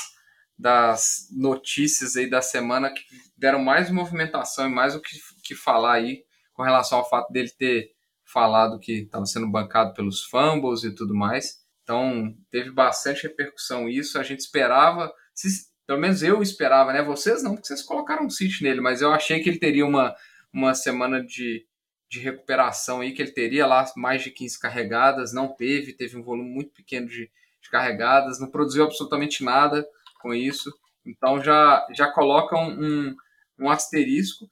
das 0.57 1.27
notícias 1.31 2.15
aí 2.15 2.29
da 2.29 2.41
semana 2.41 2.91
que 2.91 3.01
deram 3.35 3.59
mais 3.59 3.89
movimentação 3.89 4.67
e 4.67 4.71
mais 4.71 4.95
o 4.95 5.01
que, 5.01 5.17
que 5.43 5.55
falar 5.55 5.93
aí 5.93 6.23
com 6.57 6.63
relação 6.63 6.97
ao 6.97 7.07
fato 7.07 7.31
dele 7.31 7.51
ter 7.51 7.91
falado 8.25 8.79
que 8.79 9.03
estava 9.03 9.25
sendo 9.27 9.47
bancado 9.47 9.93
pelos 9.93 10.23
fumbles 10.23 10.83
e 10.83 10.93
tudo 10.93 11.13
mais. 11.15 11.59
Então, 11.83 12.35
teve 12.49 12.71
bastante 12.71 13.23
repercussão 13.23 13.87
isso. 13.87 14.19
A 14.19 14.23
gente 14.23 14.39
esperava, 14.39 15.13
se, 15.33 15.47
pelo 15.85 15.99
menos 15.99 16.23
eu 16.23 16.41
esperava, 16.41 16.91
né? 16.91 17.01
Vocês 17.03 17.43
não, 17.43 17.53
porque 17.53 17.67
vocês 17.67 17.83
colocaram 17.83 18.25
um 18.25 18.29
sítio 18.29 18.63
nele, 18.63 18.81
mas 18.81 19.01
eu 19.01 19.13
achei 19.13 19.39
que 19.39 19.47
ele 19.47 19.59
teria 19.59 19.85
uma, 19.85 20.13
uma 20.51 20.73
semana 20.73 21.23
de, 21.23 21.65
de 22.09 22.19
recuperação 22.19 23.01
aí, 23.01 23.13
que 23.13 23.21
ele 23.21 23.31
teria 23.31 23.67
lá 23.67 23.85
mais 23.95 24.23
de 24.23 24.31
15 24.31 24.59
carregadas. 24.59 25.31
Não 25.31 25.47
teve, 25.55 25.93
teve 25.93 26.17
um 26.17 26.23
volume 26.23 26.49
muito 26.49 26.71
pequeno 26.73 27.07
de, 27.07 27.31
de 27.61 27.69
carregadas, 27.69 28.39
não 28.39 28.49
produziu 28.49 28.83
absolutamente 28.83 29.43
nada 29.43 29.87
com 30.21 30.33
isso. 30.33 30.73
Então, 31.05 31.41
já, 31.41 31.87
já 31.95 32.11
coloca 32.11 32.57
um, 32.57 32.83
um, 32.83 33.15
um 33.59 33.69
asterisco. 33.69 34.49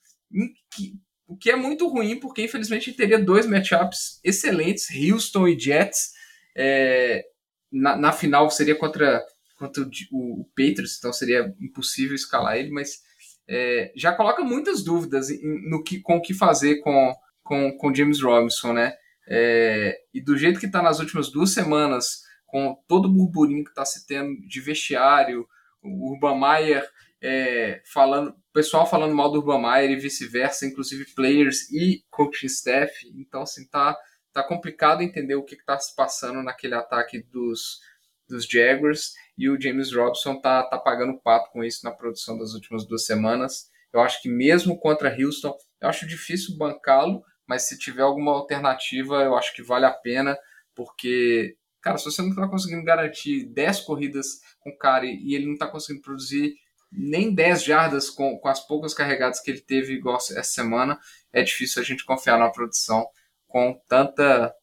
Que, 0.72 1.00
o 1.28 1.36
que 1.36 1.50
é 1.50 1.56
muito 1.56 1.88
ruim, 1.88 2.20
porque 2.20 2.44
infelizmente 2.44 2.94
teria 2.94 3.18
dois 3.18 3.46
matchups 3.46 4.20
excelentes, 4.24 4.88
Houston 4.92 5.48
e 5.48 5.60
Jets. 5.60 6.12
É, 6.56 7.26
na, 7.72 7.96
na, 7.96 8.12
final 8.12 8.50
seria 8.50 8.76
contra, 8.76 9.22
contra 9.58 9.84
o, 9.84 10.42
o, 10.42 10.46
Patriots, 10.56 10.98
então 10.98 11.12
seria 11.12 11.54
impossível 11.60 12.16
escalar 12.16 12.58
ele, 12.58 12.70
mas 12.70 13.00
é, 13.48 13.92
já 13.96 14.14
coloca 14.14 14.44
muitas 14.44 14.84
dúvidas 14.84 15.28
no 15.42 15.84
que, 15.84 16.00
com 16.00 16.18
o 16.18 16.22
que 16.22 16.34
fazer 16.34 16.78
com, 16.78 17.14
com, 17.44 17.78
com 17.78 17.94
James 17.94 18.22
Robinson, 18.22 18.74
né? 18.74 18.94
É, 19.28 19.98
e 20.14 20.22
do 20.22 20.38
jeito 20.38 20.60
que 20.60 20.68
está 20.68 20.82
nas 20.82 21.00
últimas 21.00 21.32
duas 21.32 21.50
semanas, 21.50 22.22
com 22.46 22.78
todo 22.88 23.08
o 23.08 23.12
burburinho 23.12 23.64
que 23.64 23.72
está 23.72 23.84
se 23.84 24.06
tendo 24.06 24.40
de 24.48 24.62
vestiário, 24.62 25.48
o 25.82 26.12
Urban 26.12 26.40
Meyer 26.40 26.88
é, 27.22 27.82
falando, 27.92 28.36
pessoal 28.56 28.90
falando 28.90 29.14
mal 29.14 29.30
do 29.30 29.40
Urban 29.40 29.62
Meyer 29.62 29.92
e 29.92 29.98
vice-versa, 29.98 30.66
inclusive 30.66 31.14
players 31.14 31.70
e 31.74 32.06
coaching 32.10 32.46
staff. 32.46 33.06
Então, 33.14 33.42
assim, 33.42 33.68
tá, 33.68 33.98
tá 34.32 34.42
complicado 34.42 35.02
entender 35.02 35.36
o 35.36 35.44
que 35.44 35.56
está 35.56 35.78
se 35.78 35.94
passando 35.94 36.42
naquele 36.42 36.74
ataque 36.74 37.22
dos, 37.22 37.82
dos 38.30 38.48
Jaguars 38.48 39.14
e 39.38 39.50
o 39.50 39.60
James 39.60 39.94
Robson 39.94 40.40
tá, 40.40 40.64
tá 40.64 40.78
pagando 40.78 41.20
pato 41.20 41.52
com 41.52 41.66
isso 41.66 41.84
na 41.84 41.92
produção 41.92 42.38
das 42.38 42.54
últimas 42.54 42.88
duas 42.88 43.06
semanas. 43.06 43.70
Eu 43.92 44.00
acho 44.00 44.22
que 44.22 44.30
mesmo 44.30 44.80
contra 44.80 45.14
Houston, 45.14 45.54
eu 45.82 45.90
acho 45.90 46.08
difícil 46.08 46.58
bancá-lo, 46.58 47.26
mas 47.46 47.68
se 47.68 47.78
tiver 47.78 48.04
alguma 48.04 48.32
alternativa, 48.32 49.22
eu 49.22 49.36
acho 49.36 49.54
que 49.54 49.62
vale 49.62 49.86
a 49.86 49.92
pena, 49.92 50.38
porque, 50.74 51.58
cara, 51.82 51.98
se 51.98 52.06
você 52.06 52.22
não 52.22 52.30
está 52.30 52.48
conseguindo 52.48 52.86
garantir 52.86 53.48
10 53.48 53.82
corridas 53.82 54.40
com 54.62 54.70
o 54.70 54.78
cara 54.78 55.06
e 55.06 55.36
ele 55.36 55.46
não 55.46 55.56
está 55.56 55.68
conseguindo 55.68 56.02
produzir 56.02 56.56
nem 56.98 57.34
10 57.34 57.64
jardas 57.64 58.10
com, 58.10 58.38
com 58.38 58.48
as 58.48 58.66
poucas 58.66 58.94
carregadas 58.94 59.40
que 59.40 59.52
ele 59.52 59.62
teve 59.62 59.94
igual 59.94 60.18
essa 60.18 60.42
semana, 60.44 61.00
é 61.32 61.42
difícil 61.44 61.82
a 61.82 61.86
gente 61.86 62.06
confiar 62.06 62.40
na 62.40 62.50
produção 62.50 63.08
com 63.48 63.80
tanta 63.88 64.54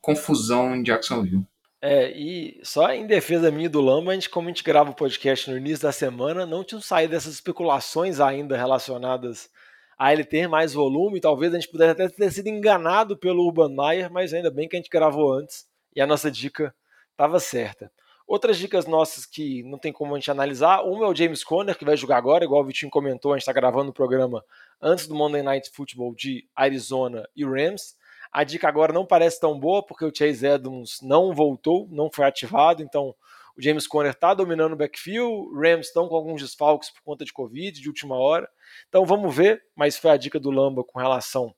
confusão 0.00 0.74
em 0.74 0.82
Jacksonville. 0.82 1.46
É, 1.82 2.10
e 2.10 2.60
só 2.62 2.92
em 2.92 3.06
defesa 3.06 3.50
minha 3.50 3.70
do 3.70 3.80
Lamba, 3.80 4.10
a 4.10 4.14
gente, 4.14 4.28
como 4.28 4.48
a 4.48 4.50
gente 4.50 4.62
grava 4.62 4.90
o 4.90 4.94
podcast 4.94 5.50
no 5.50 5.56
início 5.56 5.82
da 5.82 5.92
semana, 5.92 6.44
não 6.44 6.62
tinha 6.62 6.80
saído 6.80 7.12
dessas 7.12 7.34
especulações 7.34 8.20
ainda 8.20 8.56
relacionadas 8.56 9.48
a 9.98 10.12
ele 10.12 10.24
ter 10.24 10.46
mais 10.46 10.74
volume. 10.74 11.20
Talvez 11.20 11.54
a 11.54 11.58
gente 11.58 11.70
pudesse 11.70 11.92
até 11.92 12.08
ter 12.08 12.30
sido 12.32 12.48
enganado 12.48 13.16
pelo 13.16 13.46
Urban 13.46 13.74
Meyer, 13.74 14.10
mas 14.10 14.34
ainda 14.34 14.50
bem 14.50 14.68
que 14.68 14.76
a 14.76 14.78
gente 14.78 14.90
gravou 14.90 15.32
antes 15.32 15.66
e 15.94 16.00
a 16.02 16.06
nossa 16.06 16.30
dica 16.30 16.74
estava 17.12 17.40
certa. 17.40 17.90
Outras 18.30 18.58
dicas 18.58 18.86
nossas 18.86 19.26
que 19.26 19.64
não 19.64 19.76
tem 19.76 19.92
como 19.92 20.14
a 20.14 20.16
gente 20.16 20.30
analisar, 20.30 20.82
uma 20.82 21.04
é 21.04 21.08
o 21.08 21.14
James 21.16 21.42
Conner, 21.42 21.76
que 21.76 21.84
vai 21.84 21.96
jogar 21.96 22.16
agora, 22.16 22.44
igual 22.44 22.62
o 22.62 22.64
Vitinho 22.64 22.88
comentou, 22.88 23.32
a 23.32 23.34
gente 23.34 23.42
está 23.42 23.52
gravando 23.52 23.90
o 23.90 23.92
programa 23.92 24.44
antes 24.80 25.08
do 25.08 25.16
Monday 25.16 25.42
Night 25.42 25.68
Football 25.74 26.14
de 26.14 26.48
Arizona 26.54 27.28
e 27.34 27.44
Rams. 27.44 27.96
A 28.30 28.44
dica 28.44 28.68
agora 28.68 28.92
não 28.92 29.04
parece 29.04 29.40
tão 29.40 29.58
boa, 29.58 29.84
porque 29.84 30.04
o 30.04 30.14
Chase 30.14 30.46
Edmonds 30.46 31.00
não 31.02 31.34
voltou, 31.34 31.88
não 31.90 32.08
foi 32.08 32.24
ativado, 32.24 32.84
então 32.84 33.16
o 33.58 33.60
James 33.60 33.88
Conner 33.88 34.12
está 34.12 34.32
dominando 34.32 34.74
o 34.74 34.76
backfield, 34.76 35.52
Rams 35.52 35.88
estão 35.88 36.06
com 36.06 36.14
alguns 36.14 36.40
desfalques 36.40 36.88
por 36.88 37.02
conta 37.02 37.24
de 37.24 37.32
Covid, 37.32 37.80
de 37.80 37.88
última 37.88 38.14
hora. 38.14 38.48
Então 38.88 39.04
vamos 39.04 39.34
ver, 39.34 39.60
mas 39.74 39.96
foi 39.96 40.12
a 40.12 40.16
dica 40.16 40.38
do 40.38 40.52
Lamba 40.52 40.84
com 40.84 41.00
relação 41.00 41.52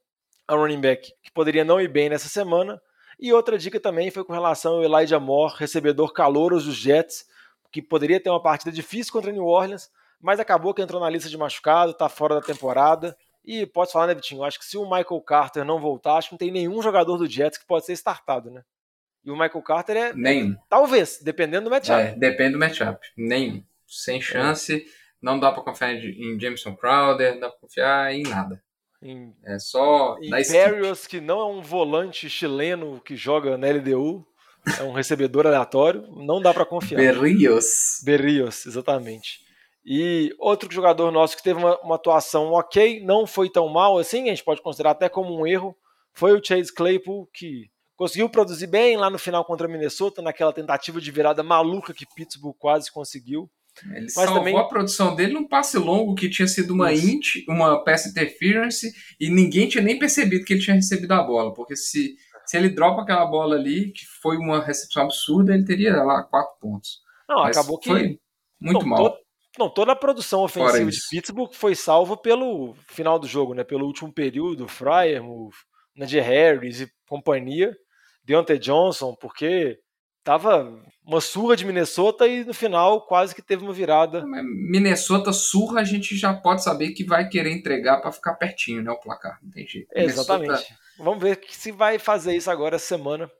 ao 0.49 0.57
running 0.57 0.81
back, 0.81 1.13
que 1.23 1.31
poderia 1.33 1.67
não 1.67 1.79
ir 1.79 1.89
bem 1.89 2.09
nessa 2.09 2.31
semana. 2.31 2.81
E 3.23 3.33
outra 3.33 3.57
dica 3.57 3.79
também 3.79 4.11
foi 4.11 4.25
com 4.25 4.33
relação 4.33 4.75
ao 4.75 4.83
Elijah 4.83 5.21
Moore, 5.21 5.55
recebedor 5.57 6.13
calouros 6.13 6.65
dos 6.65 6.75
Jets, 6.75 7.25
que 7.71 7.81
poderia 7.81 8.19
ter 8.19 8.29
uma 8.29 8.43
partida 8.43 8.73
difícil 8.73 9.13
contra 9.13 9.31
New 9.31 9.45
Orleans, 9.45 9.89
mas 10.21 10.41
acabou 10.41 10.75
que 10.75 10.83
entrou 10.83 11.01
na 11.01 11.09
lista 11.09 11.29
de 11.29 11.39
machucado, 11.39 11.93
está 11.93 12.09
fora 12.09 12.35
da 12.35 12.41
temporada 12.41 13.17
E 13.45 13.65
pode 13.65 13.93
falar, 13.93 14.09
né, 14.09 14.15
Vitinho? 14.17 14.43
Acho 14.43 14.59
que 14.59 14.65
se 14.65 14.77
o 14.77 14.83
Michael 14.83 15.21
Carter 15.21 15.65
não 15.65 15.81
voltar, 15.81 16.17
acho 16.17 16.31
que 16.31 16.35
não 16.35 16.39
tem 16.39 16.51
nenhum 16.51 16.83
jogador 16.83 17.17
do 17.17 17.31
Jets 17.31 17.59
que 17.59 17.65
pode 17.65 17.87
ser 17.87 17.93
startado, 17.93 18.51
né? 18.51 18.65
E 19.25 19.31
o 19.31 19.35
Michael 19.35 19.63
Carter 19.63 19.97
é. 19.97 20.13
Nenhum. 20.13 20.57
Talvez, 20.69 21.21
dependendo 21.23 21.65
do 21.67 21.71
matchup. 21.71 22.01
É, 22.01 22.17
depende 22.17 22.55
do 22.55 22.59
matchup. 22.59 23.07
Nenhum. 23.17 23.63
Sem 23.87 24.19
é. 24.19 24.21
chance. 24.21 24.85
Não 25.21 25.39
dá 25.39 25.53
para 25.53 25.63
confiar 25.63 25.95
em 25.95 26.41
Jameson 26.41 26.75
Crowder, 26.75 27.35
não 27.35 27.41
dá 27.41 27.51
para 27.51 27.61
confiar 27.61 28.13
em 28.13 28.25
nada. 28.25 28.61
Em, 29.03 29.35
é 29.45 29.59
só. 29.59 30.17
Em 30.21 30.31
Barrios, 30.31 31.07
que 31.07 31.21
não 31.21 31.41
é 31.41 31.45
um 31.47 31.61
volante 31.61 32.31
chileno 32.31 33.01
que 33.05 33.17
joga 33.17 33.59
na 33.59 33.69
LDU, 33.69 34.25
é 34.79 34.83
um 34.85 34.93
recebedor 34.93 35.47
aleatório, 35.47 36.07
não 36.12 36.41
dá 36.41 36.55
para 36.55 36.65
confiar. 36.65 36.99
Berrios. 36.99 38.01
Berrios, 38.05 38.65
exatamente. 38.65 39.41
E 39.85 40.33
outro 40.38 40.73
jogador 40.73 41.11
nosso 41.11 41.37
que 41.37 41.43
teve 41.43 41.59
uma, 41.59 41.77
uma, 41.81 41.97
atuação 41.97 42.53
ok, 42.53 43.05
não 43.05 43.27
foi 43.27 43.51
tão 43.51 43.69
mal 43.69 43.99
assim, 43.99 44.25
a 44.25 44.29
gente 44.29 44.45
pode 44.45 44.62
considerar 44.62 44.93
até 44.93 45.09
como 45.09 45.37
um 45.37 45.45
erro, 45.45 45.77
foi 46.12 46.33
o 46.33 46.45
Chase 46.45 46.73
Claypool, 46.73 47.29
que 47.35 47.69
conseguiu 47.97 48.29
produzir 48.29 48.69
bem 48.69 48.97
lá 48.97 49.11
no 49.11 49.19
final 49.19 49.45
contra 49.45 49.67
Minnesota, 49.67 50.23
naquela 50.23 50.53
tentativa 50.53 51.01
de 51.01 51.11
virada 51.11 51.43
maluca 51.43 51.93
que 51.93 52.07
Pittsburgh 52.15 52.57
quase 52.57 52.93
conseguiu. 52.93 53.51
Ele 53.91 54.03
Mas 54.03 54.13
salvou 54.13 54.39
também... 54.39 54.59
a 54.59 54.65
produção 54.65 55.15
dele 55.15 55.33
num 55.33 55.49
passe 55.49 55.79
longo 55.79 56.15
que 56.15 56.29
tinha 56.29 56.47
sido 56.47 56.75
uma 56.75 56.93
Isso. 56.93 57.09
int, 57.09 57.27
uma 57.49 57.83
pass 57.83 58.07
interference, 58.07 58.93
e 59.19 59.31
ninguém 59.31 59.69
tinha 59.69 59.83
nem 59.83 59.99
percebido 59.99 60.45
que 60.45 60.53
ele 60.53 60.63
tinha 60.63 60.77
recebido 60.77 61.13
a 61.13 61.23
bola, 61.23 61.53
porque 61.55 61.75
se, 61.75 62.15
se 62.47 62.57
ele 62.57 62.69
dropa 62.69 63.03
aquela 63.03 63.25
bola 63.27 63.57
ali, 63.57 63.93
que 63.93 64.05
foi 64.21 64.37
uma 64.37 64.63
recepção 64.63 65.05
absurda, 65.05 65.55
ele 65.55 65.65
teria 65.65 66.03
lá 66.03 66.23
quatro 66.23 66.53
pontos. 66.61 67.01
Não, 67.29 67.43
Mas 67.43 67.57
acabou 67.57 67.79
que. 67.79 67.89
Foi 67.89 68.19
muito 68.61 68.81
não, 68.81 68.87
mal. 68.87 69.17
Não, 69.59 69.69
toda 69.69 69.93
a 69.93 69.97
produção 69.97 70.43
ofensiva 70.43 70.91
de 70.91 70.99
Pittsburgh 71.11 71.53
foi 71.53 71.75
salva 71.75 72.17
pelo 72.17 72.75
final 72.89 73.19
do 73.19 73.27
jogo, 73.27 73.53
né? 73.53 73.65
Pelo 73.65 73.87
último 73.87 74.13
período, 74.13 74.67
Fryer, 74.67 75.23
Nadir 75.95 76.23
Harris 76.23 76.81
e 76.81 76.91
companhia, 77.07 77.75
Deontay 78.25 78.59
Johnson, 78.59 79.15
porque 79.21 79.79
tava 80.23 80.81
uma 81.05 81.21
surra 81.21 81.57
de 81.57 81.65
Minnesota 81.65 82.27
e 82.27 82.45
no 82.45 82.55
final 82.55 83.07
quase 83.07 83.35
que 83.35 83.43
teve 83.43 83.63
uma 83.63 83.73
virada. 83.73 84.25
Minnesota 84.25 85.33
surra, 85.33 85.81
a 85.81 85.85
gente 85.85 86.17
já 86.17 86.33
pode 86.33 86.63
saber 86.63 86.93
que 86.93 87.05
vai 87.05 87.29
querer 87.29 87.51
entregar 87.51 88.01
para 88.01 88.13
ficar 88.13 88.35
pertinho, 88.35 88.83
né? 88.83 88.91
O 88.91 89.01
placar, 89.01 89.39
não 89.43 89.51
tem 89.51 89.67
jeito. 89.67 89.89
Exatamente. 89.95 90.49
Minnesota... 90.49 90.77
Vamos 90.99 91.23
ver 91.23 91.41
se 91.49 91.73
vai 91.73 91.99
fazer 91.99 92.37
isso 92.37 92.51
agora 92.51 92.77
essa 92.77 92.87
semana 92.87 93.31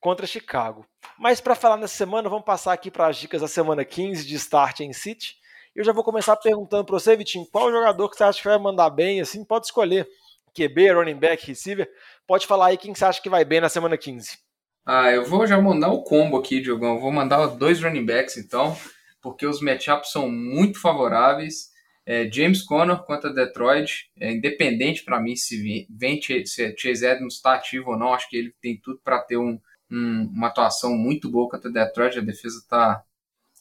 contra 0.00 0.26
Chicago. 0.26 0.86
Mas 1.18 1.40
para 1.40 1.54
falar 1.54 1.76
nessa 1.76 1.96
semana, 1.96 2.28
vamos 2.28 2.44
passar 2.44 2.72
aqui 2.72 2.90
para 2.90 3.06
as 3.06 3.16
dicas 3.16 3.42
da 3.42 3.48
semana 3.48 3.84
15 3.84 4.26
de 4.26 4.34
Start 4.36 4.80
em 4.80 4.92
City. 4.92 5.36
Eu 5.76 5.84
já 5.84 5.92
vou 5.92 6.02
começar 6.02 6.34
perguntando 6.36 6.84
para 6.84 6.98
você, 6.98 7.14
Vitinho, 7.14 7.46
qual 7.52 7.70
jogador 7.70 8.08
que 8.08 8.16
você 8.16 8.24
acha 8.24 8.40
que 8.40 8.48
vai 8.48 8.58
mandar 8.58 8.90
bem, 8.90 9.20
assim, 9.20 9.44
pode 9.44 9.66
escolher. 9.66 10.08
QB, 10.54 10.92
running 10.92 11.18
back, 11.18 11.46
receiver. 11.46 11.88
Pode 12.26 12.46
falar 12.46 12.66
aí 12.68 12.76
quem 12.76 12.94
você 12.94 13.04
acha 13.04 13.22
que 13.22 13.30
vai 13.30 13.44
bem 13.44 13.60
na 13.60 13.68
semana 13.68 13.96
15. 13.96 14.38
Ah, 14.84 15.10
eu 15.10 15.24
vou 15.24 15.46
já 15.46 15.60
mandar 15.60 15.88
o 15.90 16.02
combo 16.02 16.36
aqui, 16.36 16.60
Diogão. 16.60 16.98
Vou 16.98 17.12
mandar 17.12 17.46
dois 17.48 17.82
running 17.82 18.04
backs, 18.04 18.36
então, 18.36 18.76
porque 19.20 19.46
os 19.46 19.60
matchups 19.60 20.10
são 20.10 20.30
muito 20.30 20.80
favoráveis. 20.80 21.70
É, 22.06 22.30
James 22.30 22.62
Conner 22.62 22.98
contra 22.98 23.32
Detroit, 23.32 24.10
é 24.18 24.32
independente 24.32 25.04
para 25.04 25.20
mim 25.20 25.36
se 25.36 25.86
vem 25.88 26.20
se 26.20 26.74
Chase 26.76 27.06
Edmonds 27.06 27.36
está 27.36 27.54
ativo 27.54 27.90
ou 27.90 27.96
não, 27.96 28.14
acho 28.14 28.28
que 28.28 28.36
ele 28.36 28.54
tem 28.60 28.80
tudo 28.82 29.00
para 29.04 29.20
ter 29.20 29.36
um, 29.36 29.60
um, 29.90 30.32
uma 30.34 30.48
atuação 30.48 30.96
muito 30.96 31.30
boa 31.30 31.48
contra 31.48 31.70
Detroit, 31.70 32.18
a 32.18 32.22
defesa 32.22 32.58
está 32.58 33.04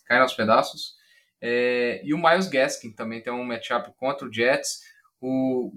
caindo 0.05 0.23
aos 0.23 0.33
pedaços. 0.33 0.95
É, 1.41 2.01
e 2.03 2.13
o 2.13 2.17
Miles 2.17 2.47
Gaskin 2.47 2.91
também 2.91 3.21
tem 3.21 3.31
um 3.31 3.43
matchup 3.43 3.93
contra 3.97 4.27
o 4.27 4.33
Jets. 4.33 4.79
O, 5.21 5.71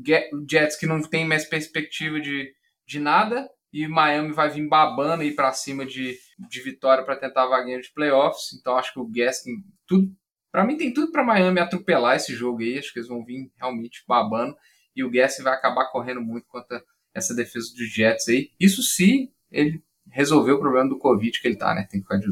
Jets 0.48 0.76
que 0.76 0.86
não 0.86 1.02
tem 1.02 1.26
mais 1.26 1.44
perspectiva 1.44 2.20
de, 2.20 2.54
de 2.86 2.98
nada 2.98 3.48
e 3.72 3.88
Miami 3.88 4.32
vai 4.32 4.50
vir 4.50 4.68
babando 4.68 5.22
aí 5.22 5.32
para 5.32 5.52
cima 5.52 5.86
de, 5.86 6.18
de 6.38 6.60
vitória 6.60 7.04
para 7.04 7.16
tentar 7.16 7.44
a 7.44 7.48
vaguinha 7.48 7.80
de 7.80 7.90
playoffs. 7.92 8.52
Então 8.52 8.76
acho 8.76 8.92
que 8.92 9.00
o 9.00 9.06
Gaskin 9.06 9.64
tudo 9.86 10.14
para 10.50 10.64
mim 10.64 10.76
tem 10.76 10.92
tudo 10.92 11.10
para 11.10 11.24
Miami 11.24 11.60
atropelar 11.60 12.16
esse 12.16 12.34
jogo 12.34 12.60
aí. 12.60 12.78
Acho 12.78 12.92
que 12.92 12.98
eles 12.98 13.08
vão 13.08 13.24
vir 13.24 13.50
realmente 13.56 14.04
babando 14.06 14.54
e 14.94 15.02
o 15.02 15.10
Gaskin 15.10 15.42
vai 15.42 15.54
acabar 15.54 15.90
correndo 15.90 16.20
muito 16.20 16.46
contra 16.46 16.84
essa 17.14 17.34
defesa 17.34 17.68
dos 17.74 17.92
Jets 17.92 18.28
aí. 18.28 18.50
Isso 18.60 18.82
se 18.82 19.32
ele 19.50 19.82
resolver 20.10 20.52
o 20.52 20.60
problema 20.60 20.88
do 20.88 20.98
Covid 20.98 21.40
que 21.40 21.48
ele 21.48 21.56
tá, 21.56 21.74
né? 21.74 21.86
Tem 21.90 22.00
que 22.00 22.06
ficar 22.06 22.18
de. 22.18 22.26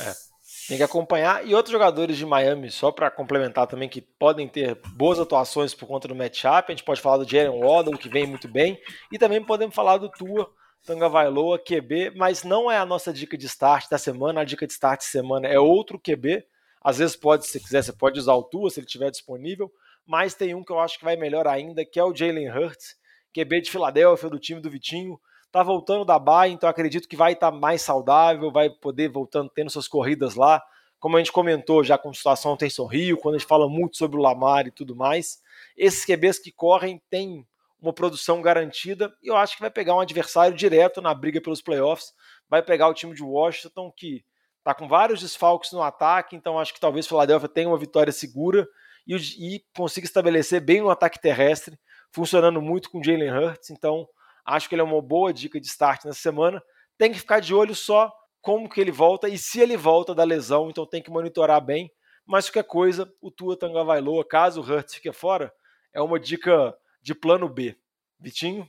É. 0.00 0.28
Tem 0.68 0.76
que 0.76 0.82
acompanhar. 0.82 1.46
E 1.46 1.54
outros 1.54 1.72
jogadores 1.72 2.16
de 2.16 2.26
Miami, 2.26 2.70
só 2.70 2.92
para 2.92 3.10
complementar 3.10 3.66
também, 3.66 3.88
que 3.88 4.02
podem 4.02 4.46
ter 4.46 4.74
boas 4.94 5.18
atuações 5.18 5.72
por 5.72 5.86
conta 5.86 6.06
do 6.06 6.14
matchup. 6.14 6.70
A 6.70 6.72
gente 6.72 6.84
pode 6.84 7.00
falar 7.00 7.16
do 7.16 7.28
Jalen 7.28 7.58
Waddle, 7.58 7.96
que 7.96 8.08
vem 8.08 8.26
muito 8.26 8.46
bem. 8.46 8.78
E 9.10 9.18
também 9.18 9.42
podemos 9.42 9.74
falar 9.74 9.96
do 9.96 10.10
Tua, 10.10 10.52
Tanga 10.84 11.08
Vailoa, 11.08 11.58
QB. 11.58 12.12
Mas 12.16 12.44
não 12.44 12.70
é 12.70 12.76
a 12.76 12.86
nossa 12.86 13.12
dica 13.12 13.36
de 13.36 13.46
start 13.46 13.88
da 13.90 13.98
semana. 13.98 14.40
A 14.40 14.44
dica 14.44 14.66
de 14.66 14.72
start 14.72 15.00
de 15.00 15.06
semana 15.06 15.46
é 15.48 15.58
outro 15.58 15.98
QB. 15.98 16.44
Às 16.82 16.98
vezes 16.98 17.16
pode, 17.16 17.46
se 17.46 17.60
quiser, 17.60 17.82
você 17.82 17.92
pode 17.92 18.18
usar 18.18 18.34
o 18.34 18.42
Tua, 18.42 18.70
se 18.70 18.80
ele 18.80 18.86
estiver 18.86 19.10
disponível. 19.10 19.70
Mas 20.06 20.34
tem 20.34 20.54
um 20.54 20.64
que 20.64 20.72
eu 20.72 20.78
acho 20.78 20.98
que 20.98 21.04
vai 21.04 21.16
melhor 21.16 21.46
ainda, 21.46 21.84
que 21.84 21.98
é 21.98 22.04
o 22.04 22.14
Jalen 22.14 22.50
Hurts, 22.50 22.96
QB 23.34 23.62
de 23.62 23.70
Filadélfia, 23.70 24.30
do 24.30 24.38
time 24.38 24.60
do 24.60 24.70
Vitinho 24.70 25.18
tá 25.50 25.62
voltando 25.62 26.04
da 26.04 26.18
baia, 26.18 26.50
então 26.50 26.68
acredito 26.68 27.08
que 27.08 27.16
vai 27.16 27.32
estar 27.32 27.50
tá 27.50 27.56
mais 27.56 27.82
saudável, 27.82 28.52
vai 28.52 28.68
poder 28.70 29.08
voltando, 29.08 29.50
tendo 29.54 29.70
suas 29.70 29.88
corridas 29.88 30.34
lá. 30.34 30.62
Como 31.00 31.16
a 31.16 31.20
gente 31.20 31.32
comentou 31.32 31.84
já 31.84 31.96
com 31.96 32.10
a 32.10 32.14
situação 32.14 32.56
tem 32.56 32.68
Rio, 32.90 33.16
quando 33.16 33.36
a 33.36 33.38
gente 33.38 33.48
fala 33.48 33.68
muito 33.68 33.96
sobre 33.96 34.18
o 34.18 34.20
Lamar 34.20 34.66
e 34.66 34.70
tudo 34.70 34.96
mais, 34.96 35.38
esses 35.76 36.04
QBs 36.04 36.38
que 36.40 36.52
correm 36.52 37.00
têm 37.08 37.46
uma 37.80 37.92
produção 37.92 38.42
garantida 38.42 39.12
e 39.22 39.28
eu 39.28 39.36
acho 39.36 39.54
que 39.54 39.60
vai 39.60 39.70
pegar 39.70 39.94
um 39.94 40.00
adversário 40.00 40.56
direto 40.56 41.00
na 41.00 41.14
briga 41.14 41.40
pelos 41.40 41.62
playoffs. 41.62 42.12
Vai 42.48 42.62
pegar 42.62 42.88
o 42.88 42.94
time 42.94 43.14
de 43.14 43.22
Washington, 43.22 43.92
que 43.96 44.24
tá 44.64 44.74
com 44.74 44.88
vários 44.88 45.20
desfalques 45.20 45.72
no 45.72 45.82
ataque, 45.82 46.36
então 46.36 46.58
acho 46.58 46.74
que 46.74 46.80
talvez 46.80 47.06
o 47.06 47.08
Philadelphia 47.08 47.48
tenha 47.48 47.68
uma 47.68 47.78
vitória 47.78 48.12
segura 48.12 48.68
e, 49.06 49.14
e 49.16 49.64
consiga 49.76 50.06
estabelecer 50.06 50.60
bem 50.60 50.82
o 50.82 50.90
ataque 50.90 51.20
terrestre, 51.20 51.78
funcionando 52.10 52.60
muito 52.60 52.90
com 52.90 53.02
Jalen 53.02 53.30
Hurts. 53.30 53.70
Então 53.70 54.08
Acho 54.48 54.66
que 54.66 54.74
ele 54.74 54.80
é 54.80 54.84
uma 54.84 55.02
boa 55.02 55.30
dica 55.30 55.60
de 55.60 55.66
start 55.66 56.06
nessa 56.06 56.20
semana. 56.20 56.62
Tem 56.96 57.12
que 57.12 57.18
ficar 57.18 57.38
de 57.38 57.54
olho 57.54 57.74
só 57.74 58.10
como 58.40 58.66
que 58.66 58.80
ele 58.80 58.90
volta 58.90 59.28
e 59.28 59.36
se 59.36 59.60
ele 59.60 59.76
volta 59.76 60.14
da 60.14 60.24
lesão, 60.24 60.70
então 60.70 60.86
tem 60.86 61.02
que 61.02 61.10
monitorar 61.10 61.60
bem. 61.60 61.92
Mas 62.24 62.48
qualquer 62.48 62.66
coisa, 62.66 63.12
o 63.20 63.30
Tua 63.30 63.58
Tagovailoa, 63.58 64.26
caso 64.26 64.62
o 64.62 64.64
Hurts 64.64 64.94
fique 64.94 65.12
fora, 65.12 65.52
é 65.92 66.00
uma 66.00 66.18
dica 66.18 66.74
de 67.08 67.14
plano 67.14 67.48
B. 67.48 67.74
Vitinho? 68.20 68.68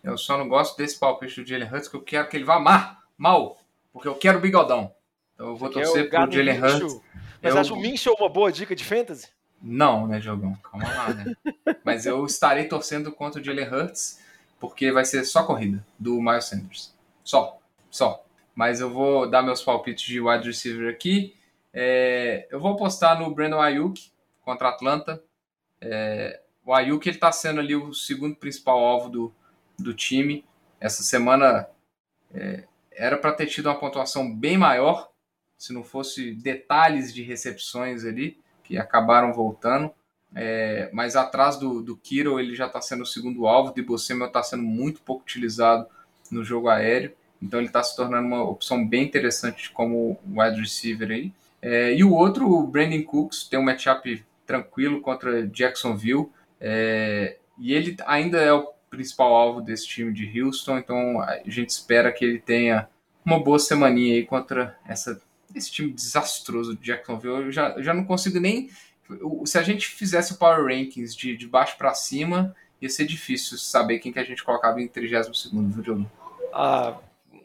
Eu 0.00 0.16
só 0.16 0.38
não 0.38 0.48
gosto 0.48 0.76
desse 0.76 0.96
palpite 0.96 1.42
do 1.42 1.48
Jalen 1.48 1.68
Hurts, 1.68 1.88
que 1.88 1.96
eu 1.96 2.02
quero 2.02 2.28
que 2.28 2.36
ele 2.36 2.44
vá 2.44 2.60
mar, 2.60 3.02
mal, 3.18 3.58
porque 3.92 4.06
eu 4.06 4.14
quero 4.14 4.38
o 4.38 4.40
bigodão. 4.40 4.94
Então 5.34 5.48
eu 5.48 5.56
vou 5.56 5.72
Você 5.72 5.82
torcer 5.82 6.08
pro 6.08 6.30
Jalen 6.30 6.62
Hurts. 6.62 7.00
Mas 7.42 7.54
eu... 7.54 7.60
acha 7.60 7.74
o 7.74 7.80
Minchel 7.80 8.14
uma 8.14 8.28
boa 8.28 8.52
dica 8.52 8.76
de 8.76 8.84
fantasy? 8.84 9.28
Não, 9.60 10.06
né, 10.06 10.20
Jogão? 10.20 10.54
Calma 10.62 10.86
lá, 10.86 11.08
né? 11.12 11.34
Mas 11.84 12.06
eu 12.06 12.24
estarei 12.24 12.68
torcendo 12.68 13.10
contra 13.10 13.40
o 13.40 13.44
Jalen 13.44 13.66
Hurts 13.66 14.20
porque 14.60 14.92
vai 14.92 15.04
ser 15.04 15.24
só 15.24 15.42
corrida 15.42 15.84
do 15.98 16.20
Miles 16.22 16.44
Sanders. 16.44 16.94
Só, 17.24 17.58
só. 17.90 18.24
Mas 18.54 18.80
eu 18.80 18.88
vou 18.88 19.28
dar 19.28 19.42
meus 19.42 19.64
palpites 19.64 20.04
de 20.04 20.20
wide 20.20 20.46
receiver 20.46 20.88
aqui. 20.88 21.34
É, 21.72 22.46
eu 22.52 22.60
vou 22.60 22.72
apostar 22.72 23.18
no 23.18 23.34
Brandon 23.34 23.60
Ayuk 23.60 24.12
contra 24.42 24.68
a 24.68 24.70
Atlanta. 24.70 25.20
É, 25.80 26.40
o 26.70 26.72
Ayuk 26.72 27.08
ele 27.08 27.16
está 27.16 27.32
sendo 27.32 27.58
ali 27.58 27.74
o 27.74 27.92
segundo 27.92 28.36
principal 28.36 28.78
alvo 28.78 29.08
do, 29.08 29.34
do 29.76 29.92
time. 29.92 30.44
Essa 30.78 31.02
semana 31.02 31.66
é, 32.32 32.62
era 32.92 33.18
para 33.18 33.32
ter 33.32 33.46
tido 33.46 33.66
uma 33.66 33.74
pontuação 33.74 34.32
bem 34.32 34.56
maior, 34.56 35.10
se 35.58 35.72
não 35.72 35.82
fosse 35.82 36.32
detalhes 36.32 37.12
de 37.12 37.24
recepções 37.24 38.04
ali 38.04 38.38
que 38.62 38.78
acabaram 38.78 39.32
voltando. 39.32 39.90
É, 40.32 40.88
mas 40.92 41.16
atrás 41.16 41.56
do, 41.56 41.82
do 41.82 41.96
Kiro 41.96 42.38
ele 42.38 42.54
já 42.54 42.68
está 42.68 42.80
sendo 42.80 43.02
o 43.02 43.06
segundo 43.06 43.48
alvo. 43.48 43.74
De 43.74 43.82
Bocema 43.82 44.26
está 44.26 44.40
sendo 44.40 44.62
muito 44.62 45.00
pouco 45.00 45.24
utilizado 45.24 45.88
no 46.30 46.44
jogo 46.44 46.68
aéreo. 46.68 47.12
Então 47.42 47.58
ele 47.58 47.66
está 47.66 47.82
se 47.82 47.96
tornando 47.96 48.28
uma 48.28 48.44
opção 48.44 48.86
bem 48.86 49.02
interessante 49.02 49.72
como 49.72 50.20
wide 50.24 50.60
receiver 50.60 51.10
aí. 51.10 51.32
É, 51.60 51.92
e 51.92 52.04
o 52.04 52.12
outro, 52.12 52.48
o 52.48 52.64
Brandon 52.64 53.02
Cooks, 53.02 53.48
tem 53.48 53.58
um 53.58 53.64
matchup 53.64 54.24
tranquilo 54.46 55.00
contra 55.00 55.44
Jacksonville. 55.48 56.30
É, 56.60 57.36
e 57.58 57.72
ele 57.72 57.96
ainda 58.06 58.38
é 58.38 58.52
o 58.52 58.72
principal 58.88 59.34
alvo 59.34 59.60
desse 59.60 59.86
time 59.86 60.12
de 60.12 60.40
Houston. 60.40 60.78
Então 60.78 61.20
a 61.20 61.40
gente 61.46 61.70
espera 61.70 62.12
que 62.12 62.24
ele 62.24 62.38
tenha 62.38 62.88
uma 63.24 63.38
boa 63.38 63.58
semaninha 63.58 64.14
aí 64.14 64.24
contra 64.24 64.76
essa, 64.86 65.20
esse 65.54 65.70
time 65.70 65.92
desastroso 65.92 66.76
de 66.76 66.82
Jacksonville. 66.82 67.44
Eu 67.44 67.52
já, 67.52 67.70
eu 67.70 67.82
já 67.82 67.94
não 67.94 68.04
consigo 68.04 68.38
nem 68.40 68.70
se 69.44 69.58
a 69.58 69.62
gente 69.62 69.88
fizesse 69.88 70.32
o 70.32 70.36
Power 70.36 70.64
Rankings 70.64 71.16
de, 71.16 71.36
de 71.36 71.46
baixo 71.46 71.76
para 71.76 71.94
cima, 71.94 72.54
ia 72.80 72.88
ser 72.88 73.06
difícil 73.06 73.58
saber 73.58 73.98
quem 73.98 74.12
que 74.12 74.18
a 74.18 74.24
gente 74.24 74.44
colocava 74.44 74.80
em 74.80 74.88
32 74.88 75.38
segundo, 75.38 75.72
viu, 75.72 75.82
Diogo? 75.82 76.10
Ah, 76.52 76.96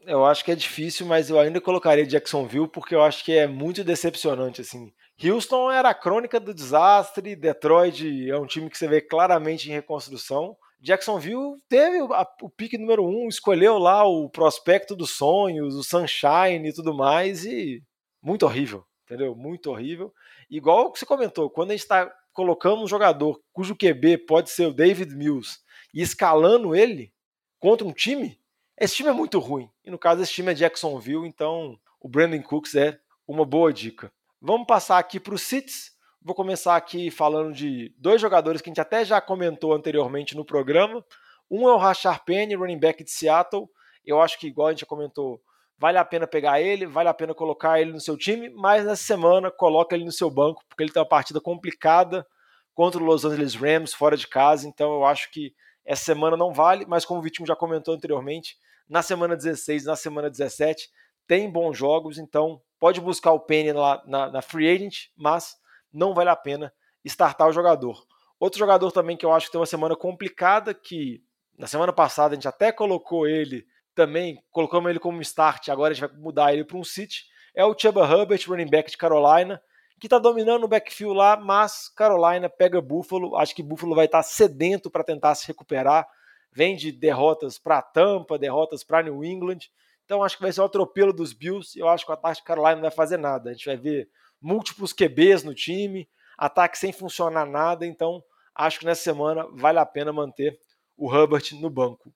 eu 0.05 0.25
acho 0.25 0.43
que 0.43 0.51
é 0.51 0.55
difícil, 0.55 1.05
mas 1.05 1.29
eu 1.29 1.39
ainda 1.39 1.59
colocaria 1.59 2.05
Jacksonville 2.05 2.67
porque 2.67 2.93
eu 2.93 3.03
acho 3.03 3.23
que 3.23 3.33
é 3.33 3.47
muito 3.47 3.83
decepcionante 3.83 4.61
assim. 4.61 4.91
Houston 5.23 5.71
era 5.71 5.89
a 5.89 5.93
crônica 5.93 6.39
do 6.39 6.53
desastre, 6.53 7.35
Detroit 7.35 8.29
é 8.29 8.37
um 8.37 8.45
time 8.45 8.69
que 8.69 8.77
você 8.77 8.87
vê 8.87 8.99
claramente 8.99 9.69
em 9.69 9.73
reconstrução. 9.73 10.57
Jacksonville 10.79 11.57
teve 11.69 12.01
o 12.01 12.49
pique 12.49 12.77
número 12.77 13.05
um, 13.05 13.27
escolheu 13.27 13.77
lá 13.77 14.05
o 14.05 14.29
prospecto 14.29 14.95
dos 14.95 15.11
sonhos, 15.11 15.75
o 15.75 15.83
Sunshine 15.83 16.67
e 16.67 16.73
tudo 16.73 16.93
mais, 16.93 17.45
e 17.45 17.81
muito 18.21 18.45
horrível, 18.45 18.83
entendeu? 19.05 19.35
Muito 19.35 19.71
horrível. 19.71 20.13
Igual 20.49 20.91
que 20.91 20.99
você 20.99 21.05
comentou, 21.05 21.49
quando 21.49 21.71
a 21.71 21.73
gente 21.73 21.83
está 21.83 22.11
colocando 22.33 22.83
um 22.83 22.87
jogador 22.87 23.41
cujo 23.53 23.75
QB 23.75 24.25
pode 24.27 24.49
ser 24.49 24.67
o 24.67 24.73
David 24.73 25.15
Mills 25.15 25.59
e 25.93 26.01
escalando 26.01 26.75
ele 26.75 27.13
contra 27.57 27.87
um 27.87 27.93
time, 27.93 28.37
esse 28.77 28.97
time 28.97 29.09
é 29.09 29.13
muito 29.13 29.39
ruim. 29.39 29.69
E 29.83 29.89
no 29.89 29.97
caso, 29.97 30.21
esse 30.21 30.33
time 30.33 30.51
é 30.51 30.55
Jacksonville, 30.55 31.25
então 31.25 31.79
o 32.01 32.09
Brandon 32.09 32.41
Cooks 32.43 32.75
é 32.75 32.99
uma 33.25 33.45
boa 33.45 33.71
dica. 33.71 34.11
Vamos 34.41 34.67
passar 34.67 34.97
aqui 34.97 35.19
para 35.19 35.33
os 35.33 35.41
Cits. 35.41 35.91
Vou 36.21 36.35
começar 36.35 36.75
aqui 36.75 37.09
falando 37.09 37.53
de 37.53 37.93
dois 37.97 38.19
jogadores 38.19 38.61
que 38.61 38.69
a 38.69 38.71
gente 38.71 38.81
até 38.81 39.05
já 39.05 39.21
comentou 39.21 39.73
anteriormente 39.73 40.35
no 40.35 40.43
programa. 40.43 41.03
Um 41.49 41.69
é 41.69 41.73
o 41.73 41.77
Rashard 41.77 42.21
Penny, 42.25 42.55
running 42.55 42.79
back 42.79 43.03
de 43.03 43.11
Seattle. 43.11 43.67
Eu 44.03 44.21
acho 44.21 44.39
que, 44.39 44.47
igual 44.47 44.67
a 44.67 44.71
gente 44.71 44.81
já 44.81 44.85
comentou, 44.85 45.41
vale 45.77 45.97
a 45.97 46.05
pena 46.05 46.27
pegar 46.27 46.61
ele, 46.61 46.85
vale 46.85 47.09
a 47.09 47.13
pena 47.13 47.33
colocar 47.33 47.79
ele 47.79 47.91
no 47.91 47.99
seu 47.99 48.17
time, 48.17 48.49
mas 48.49 48.85
nessa 48.85 49.03
semana 49.03 49.51
coloca 49.51 49.95
ele 49.95 50.05
no 50.05 50.11
seu 50.11 50.29
banco, 50.29 50.63
porque 50.67 50.83
ele 50.83 50.91
tem 50.91 51.01
uma 51.01 51.07
partida 51.07 51.39
complicada 51.39 52.25
contra 52.73 53.01
o 53.01 53.05
Los 53.05 53.23
Angeles 53.23 53.55
Rams 53.55 53.93
fora 53.93 54.17
de 54.17 54.27
casa. 54.27 54.67
Então 54.67 54.93
eu 54.93 55.05
acho 55.05 55.31
que 55.31 55.53
essa 55.85 56.03
semana 56.03 56.35
não 56.35 56.53
vale, 56.53 56.85
mas 56.87 57.05
como 57.05 57.19
o 57.19 57.23
Vitinho 57.23 57.47
já 57.47 57.55
comentou 57.55 57.93
anteriormente, 57.93 58.57
na 58.89 59.01
semana 59.01 59.35
16, 59.35 59.85
na 59.85 59.95
semana 59.95 60.29
17, 60.29 60.89
tem 61.27 61.49
bons 61.49 61.77
jogos, 61.77 62.17
então 62.17 62.61
pode 62.79 63.01
buscar 63.01 63.31
o 63.31 63.39
Penny 63.39 63.73
lá 63.73 64.01
na, 64.05 64.29
na 64.29 64.41
Free 64.41 64.69
Agent, 64.69 65.07
mas 65.17 65.55
não 65.91 66.13
vale 66.13 66.29
a 66.29 66.35
pena 66.35 66.73
startar 67.03 67.47
o 67.47 67.53
jogador. 67.53 68.05
Outro 68.39 68.59
jogador 68.59 68.91
também 68.91 69.15
que 69.15 69.25
eu 69.25 69.33
acho 69.33 69.47
que 69.47 69.51
tem 69.53 69.59
uma 69.59 69.65
semana 69.65 69.95
complicada, 69.95 70.73
que 70.73 71.21
na 71.57 71.67
semana 71.67 71.93
passada 71.93 72.33
a 72.33 72.35
gente 72.35 72.47
até 72.47 72.71
colocou 72.71 73.27
ele 73.27 73.65
também, 73.93 74.37
colocamos 74.51 74.89
ele 74.89 74.99
como 74.99 75.21
start, 75.21 75.69
agora 75.69 75.91
a 75.91 75.95
gente 75.95 76.07
vai 76.07 76.17
mudar 76.19 76.53
ele 76.53 76.65
para 76.65 76.77
um 76.77 76.83
sit, 76.83 77.23
é 77.55 77.63
o 77.63 77.77
Chuba 77.77 78.03
Hubbard, 78.03 78.45
running 78.47 78.69
back 78.69 78.91
de 78.91 78.97
Carolina, 78.97 79.61
que 79.99 80.07
está 80.07 80.19
dominando 80.19 80.65
o 80.65 80.67
backfield 80.67 81.15
lá, 81.15 81.37
mas 81.37 81.87
Carolina 81.89 82.49
pega 82.49 82.81
Buffalo, 82.81 83.37
acho 83.37 83.55
que 83.55 83.63
Buffalo 83.63 83.95
vai 83.95 84.05
estar 84.05 84.19
tá 84.19 84.23
sedento 84.23 84.91
para 84.91 85.05
tentar 85.05 85.33
se 85.35 85.47
recuperar, 85.47 86.05
vem 86.51 86.75
de 86.75 86.91
derrotas 86.91 87.57
para 87.57 87.81
Tampa, 87.81 88.37
derrotas 88.37 88.83
para 88.83 89.03
New 89.03 89.23
England, 89.23 89.59
então 90.05 90.23
acho 90.23 90.37
que 90.37 90.43
vai 90.43 90.51
ser 90.53 90.61
o 90.61 90.65
atropelo 90.65 91.11
dos 91.11 91.33
Bills, 91.33 91.77
eu 91.77 91.89
acho 91.89 92.05
que 92.05 92.11
o 92.11 92.13
ataque 92.13 92.37
de 92.37 92.45
Carolina 92.45 92.75
não 92.75 92.81
vai 92.83 92.91
fazer 92.91 93.17
nada, 93.17 93.49
a 93.49 93.53
gente 93.53 93.65
vai 93.65 93.77
ver 93.77 94.07
múltiplos 94.41 94.93
QBs 94.93 95.43
no 95.43 95.53
time, 95.53 96.07
ataque 96.37 96.77
sem 96.77 96.93
funcionar 96.93 97.45
nada, 97.45 97.85
então 97.85 98.23
acho 98.53 98.79
que 98.79 98.85
nessa 98.85 99.03
semana 99.03 99.47
vale 99.53 99.79
a 99.79 99.85
pena 99.85 100.13
manter 100.13 100.57
o 100.95 101.13
Hubbard 101.13 101.59
no 101.59 101.69
banco. 101.69 102.13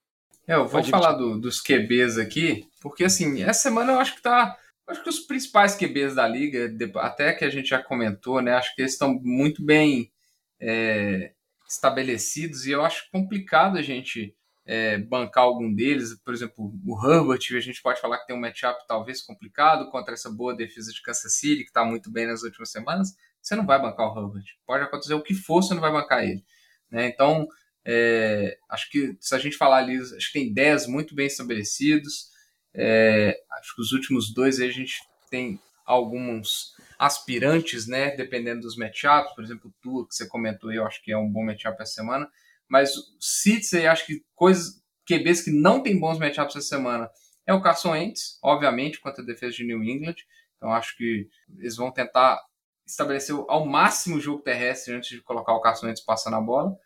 É, 0.48 0.56
eu 0.56 0.64
vou 0.64 0.72
Pode 0.72 0.90
falar 0.90 1.14
do, 1.14 1.40
dos 1.40 1.62
QBs 1.62 2.18
aqui, 2.18 2.68
porque 2.82 3.04
assim, 3.04 3.44
essa 3.44 3.62
semana 3.62 3.94
eu 3.94 4.00
acho 4.00 4.16
que 4.16 4.22
tá. 4.22 4.58
Acho 4.88 5.04
que 5.04 5.10
os 5.10 5.20
principais 5.20 5.76
QBs 5.76 6.16
da 6.16 6.28
liga, 6.28 6.68
até 6.96 7.34
que 7.34 7.46
a 7.46 7.50
gente 7.52 7.70
já 7.70 7.84
comentou, 7.84 8.42
né? 8.42 8.54
Acho 8.54 8.74
que 8.74 8.82
eles 8.82 8.94
estão 8.94 9.14
muito 9.22 9.64
bem 9.64 10.12
é, 10.60 11.34
estabelecidos 11.70 12.66
e 12.66 12.72
eu 12.72 12.84
acho 12.84 13.08
complicado 13.12 13.78
a 13.78 13.84
gente 13.84 14.36
é, 14.70 15.00
bancar 15.00 15.46
algum 15.46 15.74
deles. 15.74 16.14
Por 16.24 16.32
exemplo, 16.32 16.72
o 16.86 16.96
Herbert, 17.04 17.40
a 17.58 17.60
gente 17.60 17.82
pode 17.82 18.00
falar 18.00 18.20
que 18.20 18.28
tem 18.28 18.36
um 18.36 18.40
matchup 18.40 18.86
talvez 18.88 19.20
complicado 19.20 19.90
contra 19.90 20.14
essa 20.14 20.30
boa 20.30 20.56
defesa 20.56 20.92
de 20.94 21.02
Kansas 21.02 21.40
City, 21.40 21.64
que 21.64 21.70
está 21.70 21.84
muito 21.84 22.12
bem 22.12 22.28
nas 22.28 22.44
últimas 22.44 22.70
semanas. 22.70 23.16
Você 23.42 23.56
não 23.56 23.66
vai 23.66 23.82
bancar 23.82 24.14
o 24.14 24.16
Herbert. 24.16 24.46
Pode 24.68 24.84
acontecer 24.84 25.16
o 25.16 25.24
que 25.24 25.34
for, 25.34 25.64
você 25.64 25.74
não 25.74 25.82
vai 25.82 25.92
bancar 25.92 26.24
ele. 26.24 26.46
Né? 26.92 27.08
Então, 27.08 27.48
é, 27.84 28.60
acho 28.70 28.92
que 28.92 29.18
se 29.20 29.34
a 29.34 29.40
gente 29.40 29.58
falar 29.58 29.78
ali, 29.78 29.98
acho 29.98 30.32
que 30.32 30.40
tem 30.40 30.54
10 30.54 30.86
muito 30.86 31.16
bem 31.16 31.26
estabelecidos. 31.26 32.30
É, 32.72 33.42
acho 33.54 33.76
que 33.76 33.82
os 33.82 33.92
últimos 33.92 34.32
dois 34.32 34.62
a 34.62 34.68
gente 34.68 35.02
tem 35.32 35.60
alguns 35.84 36.76
aspirantes, 37.00 37.88
né? 37.88 38.16
Dependendo 38.16 38.62
dos 38.62 38.78
matchups, 38.78 39.34
por 39.34 39.44
exemplo, 39.44 39.72
o 39.72 39.74
Tua, 39.82 40.08
que 40.08 40.14
você 40.14 40.28
comentou 40.28 40.72
eu 40.72 40.86
acho 40.86 41.02
que 41.02 41.12
é 41.12 41.18
um 41.18 41.28
bom 41.28 41.44
matchup 41.44 41.82
essa 41.82 41.94
semana. 41.94 42.30
Mas 42.70 42.92
Seeds 43.20 43.74
aí, 43.74 43.88
acho 43.88 44.06
que 44.06 44.24
coisas, 44.36 44.82
QBs 45.08 45.42
que 45.42 45.52
não 45.52 45.82
tem 45.82 46.00
bons 46.00 46.20
matchups 46.20 46.56
essa 46.56 46.68
semana 46.68 47.10
é 47.46 47.54
o 47.54 47.62
Carson 47.62 47.92
Wentz, 47.92 48.38
obviamente, 48.44 49.00
contra 49.02 49.24
a 49.24 49.26
defesa 49.26 49.56
de 49.56 49.66
New 49.66 49.84
England. 49.84 50.16
Então 50.56 50.72
acho 50.72 50.96
que 50.96 51.28
eles 51.58 51.76
vão 51.76 51.92
tentar 51.92 52.40
estabelecer 52.86 53.36
ao 53.48 53.66
máximo 53.66 54.18
o 54.18 54.22
jogo 54.22 54.44
terrestre 54.44 54.94
antes 54.94 55.10
de 55.10 55.22
colocar 55.22 55.54
o 55.54 55.62
Carson 55.62 55.88
Wentz 55.88 56.02
passando 56.02 56.36
a 56.36 56.42
bola. 56.42 56.78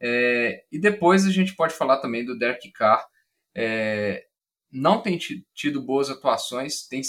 É, 0.00 0.64
e 0.70 0.78
depois 0.78 1.26
a 1.26 1.30
gente 1.30 1.54
pode 1.54 1.74
falar 1.74 1.98
também 1.98 2.24
do 2.24 2.36
Derek 2.36 2.70
Carr. 2.72 3.06
É, 3.54 4.24
não 4.70 5.00
tem 5.00 5.18
tido 5.54 5.82
boas 5.82 6.10
atuações. 6.10 6.86
Tem, 6.86 7.00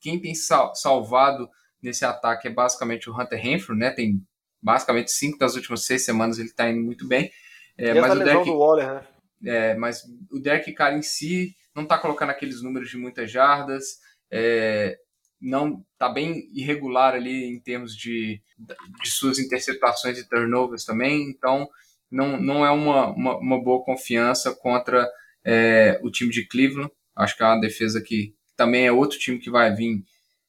quem 0.00 0.20
tem 0.20 0.34
sal, 0.34 0.74
salvado 0.74 1.48
nesse 1.82 2.04
ataque 2.04 2.48
é 2.48 2.50
basicamente 2.50 3.08
o 3.08 3.18
Hunter 3.18 3.40
Renfrew, 3.40 3.76
né? 3.76 3.90
Tem 3.90 4.22
basicamente 4.60 5.10
cinco 5.12 5.38
das 5.38 5.54
últimas 5.54 5.84
seis 5.84 6.04
semanas 6.04 6.38
ele 6.38 6.48
está 6.48 6.68
indo 6.68 6.82
muito 6.82 7.06
bem. 7.06 7.30
É, 7.78 7.94
mas, 7.94 8.12
o 8.12 8.18
Derek, 8.18 8.50
Waller, 8.50 8.94
né? 8.94 9.06
é, 9.44 9.74
mas 9.76 10.02
o 10.32 10.40
Derek 10.40 10.72
Carr 10.72 10.96
em 10.96 11.02
si 11.02 11.54
não 11.74 11.84
está 11.84 11.96
colocando 11.96 12.30
aqueles 12.30 12.60
números 12.60 12.90
de 12.90 12.96
muitas 12.96 13.30
jardas. 13.30 13.98
É, 14.30 14.98
não 15.40 15.84
está 15.92 16.08
bem 16.08 16.48
irregular 16.52 17.14
ali 17.14 17.44
em 17.44 17.60
termos 17.60 17.94
de, 17.94 18.42
de 18.58 19.10
suas 19.10 19.38
interceptações 19.38 20.18
e 20.18 20.28
turnovers 20.28 20.84
também. 20.84 21.30
Então 21.30 21.68
não, 22.10 22.40
não 22.40 22.66
é 22.66 22.70
uma, 22.70 23.08
uma, 23.08 23.36
uma 23.38 23.62
boa 23.62 23.84
confiança 23.84 24.54
contra 24.54 25.08
é, 25.44 26.00
o 26.02 26.10
time 26.10 26.30
de 26.30 26.46
Cleveland. 26.46 26.90
Acho 27.14 27.36
que 27.36 27.42
é 27.42 27.46
uma 27.46 27.60
defesa 27.60 28.00
que 28.00 28.34
também 28.56 28.86
é 28.86 28.92
outro 28.92 29.18
time 29.18 29.38
que 29.38 29.50
vai 29.50 29.72
vir 29.74 30.02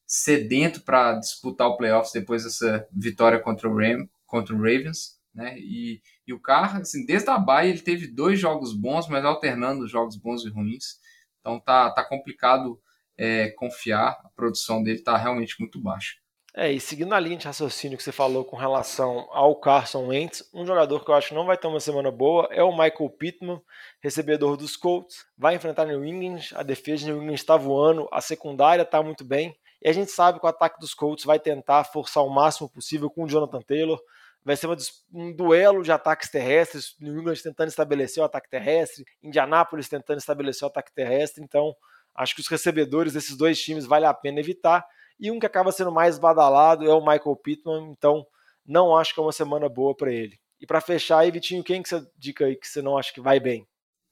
sedento 0.06 0.82
para 0.82 1.14
disputar 1.14 1.68
o 1.68 1.78
playoffs 1.78 2.12
depois 2.12 2.44
dessa 2.44 2.88
vitória 2.92 3.40
contra 3.40 3.70
o, 3.70 3.76
Ram, 3.76 4.08
contra 4.26 4.56
o 4.56 4.58
Ravens. 4.58 5.19
Né? 5.40 5.58
E, 5.58 6.02
e 6.28 6.34
o 6.34 6.40
Carr, 6.40 6.76
assim, 6.76 7.06
desde 7.06 7.30
a 7.30 7.38
Bahia, 7.38 7.70
ele 7.72 7.80
teve 7.80 8.08
dois 8.08 8.38
jogos 8.38 8.74
bons, 8.74 9.08
mas 9.08 9.24
alternando 9.24 9.88
jogos 9.88 10.18
bons 10.18 10.44
e 10.44 10.50
ruins. 10.50 11.00
Então 11.40 11.58
tá, 11.62 11.90
tá 11.92 12.04
complicado 12.04 12.78
é, 13.18 13.50
confiar. 13.52 14.20
A 14.26 14.30
produção 14.36 14.84
dele 14.84 15.02
tá 15.02 15.16
realmente 15.16 15.56
muito 15.58 15.82
baixa. 15.82 16.16
É, 16.54 16.70
e 16.70 16.80
seguindo 16.80 17.14
a 17.14 17.20
linha 17.22 17.38
de 17.38 17.46
raciocínio 17.46 17.98
que 17.98 18.04
você 18.04 18.12
falou 18.12 18.44
com 18.44 18.58
relação 18.58 19.30
ao 19.32 19.56
Carson 19.56 20.08
Wentz, 20.08 20.44
um 20.54 20.66
jogador 20.66 21.06
que 21.06 21.10
eu 21.10 21.16
acho 21.16 21.30
que 21.30 21.36
não 21.36 21.46
vai 21.46 21.56
ter 21.56 21.68
uma 21.68 21.80
semana 21.80 22.12
boa 22.12 22.50
é 22.52 22.62
o 22.62 22.72
Michael 22.72 23.10
Pittman, 23.18 23.62
recebedor 24.02 24.58
dos 24.58 24.76
Colts. 24.76 25.26
Vai 25.38 25.56
enfrentar 25.56 25.86
New 25.86 26.04
England, 26.04 26.50
a 26.54 26.64
defesa 26.64 27.06
de 27.06 27.12
New 27.14 27.22
England 27.22 27.36
está 27.36 27.56
voando, 27.56 28.10
a 28.12 28.20
secundária 28.20 28.82
está 28.82 29.02
muito 29.02 29.24
bem. 29.24 29.56
E 29.82 29.88
a 29.88 29.94
gente 29.94 30.12
sabe 30.12 30.38
que 30.38 30.46
o 30.46 30.50
ataque 30.50 30.82
dos 30.82 30.94
Colts 30.94 31.24
vai 31.24 31.40
tentar 31.40 31.86
forçar 31.86 32.26
o 32.26 32.30
máximo 32.30 32.68
possível 32.68 33.10
com 33.10 33.24
o 33.24 33.30
Jonathan 33.30 33.62
Taylor. 33.62 34.02
Vai 34.44 34.56
ser 34.56 34.68
uma, 34.68 34.78
um 35.14 35.36
duelo 35.36 35.84
de 35.84 35.92
ataques 35.92 36.30
terrestres, 36.30 36.96
New 37.00 37.20
England 37.20 37.36
tentando 37.44 37.68
estabelecer 37.68 38.22
o 38.22 38.26
ataque 38.26 38.50
terrestre, 38.50 39.04
Indianápolis 39.22 39.90
tentando 39.90 40.18
estabelecer 40.18 40.66
o 40.66 40.70
ataque 40.70 40.94
terrestre. 40.94 41.44
Então, 41.44 41.74
acho 42.16 42.34
que 42.36 42.42
os 42.42 42.48
recebedores 42.48 43.14
desses 43.14 43.36
dois 43.38 43.62
times 43.62 43.86
vale 43.86 44.06
a 44.06 44.14
pena 44.14 44.40
evitar. 44.40 44.86
E 45.20 45.30
um 45.30 45.40
que 45.40 45.46
acaba 45.46 45.72
sendo 45.72 45.92
mais 45.92 46.18
badalado 46.18 46.86
é 46.86 46.94
o 46.94 47.02
Michael 47.02 47.36
Pittman, 47.44 47.92
então 47.92 48.26
não 48.66 48.96
acho 48.96 49.14
que 49.14 49.20
é 49.20 49.24
uma 49.24 49.34
semana 49.34 49.68
boa 49.68 49.96
para 49.96 50.12
ele. 50.12 50.40
E 50.62 50.66
para 50.66 50.82
fechar 50.82 51.20
aí, 51.20 51.32
Vitinho, 51.32 51.64
quem 51.64 51.82
que 51.82 51.90
você 51.90 52.02
dica 52.18 52.46
aí 52.46 52.56
que 52.56 52.68
você 52.68 52.82
não 52.82 52.98
acha 52.98 53.14
que 53.14 53.22
vai 53.22 53.40
bem? 53.40 53.66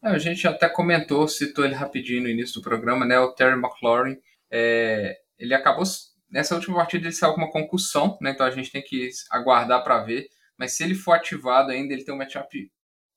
É, 0.04 0.10
a 0.10 0.18
gente 0.18 0.48
até 0.48 0.70
comentou, 0.70 1.28
citou 1.28 1.66
ele 1.66 1.74
rapidinho 1.74 2.24
no 2.24 2.30
início 2.30 2.56
do 2.56 2.64
programa, 2.64 3.06
né? 3.06 3.20
O 3.20 3.34
Terry 3.34 3.58
McLaurin. 3.60 4.18
É, 4.52 5.18
ele 5.38 5.54
acabou. 5.54 5.84
Nessa 6.30 6.56
última 6.56 6.76
partida 6.76 7.06
ele 7.06 7.14
saiu 7.14 7.34
com 7.34 7.42
uma 7.42 7.52
concussão, 7.52 8.18
né? 8.22 8.32
Então 8.32 8.46
a 8.46 8.52
gente 8.52 8.72
tem 8.72 8.82
que 8.82 9.10
aguardar 9.32 9.84
para 9.84 10.04
ver. 10.04 10.28
Mas 10.58 10.74
se 10.74 10.84
ele 10.84 10.96
for 10.96 11.14
ativado 11.14 11.72
ainda, 11.72 11.94
ele 11.94 12.04
tem 12.04 12.14
um 12.14 12.18
matchup 12.18 12.72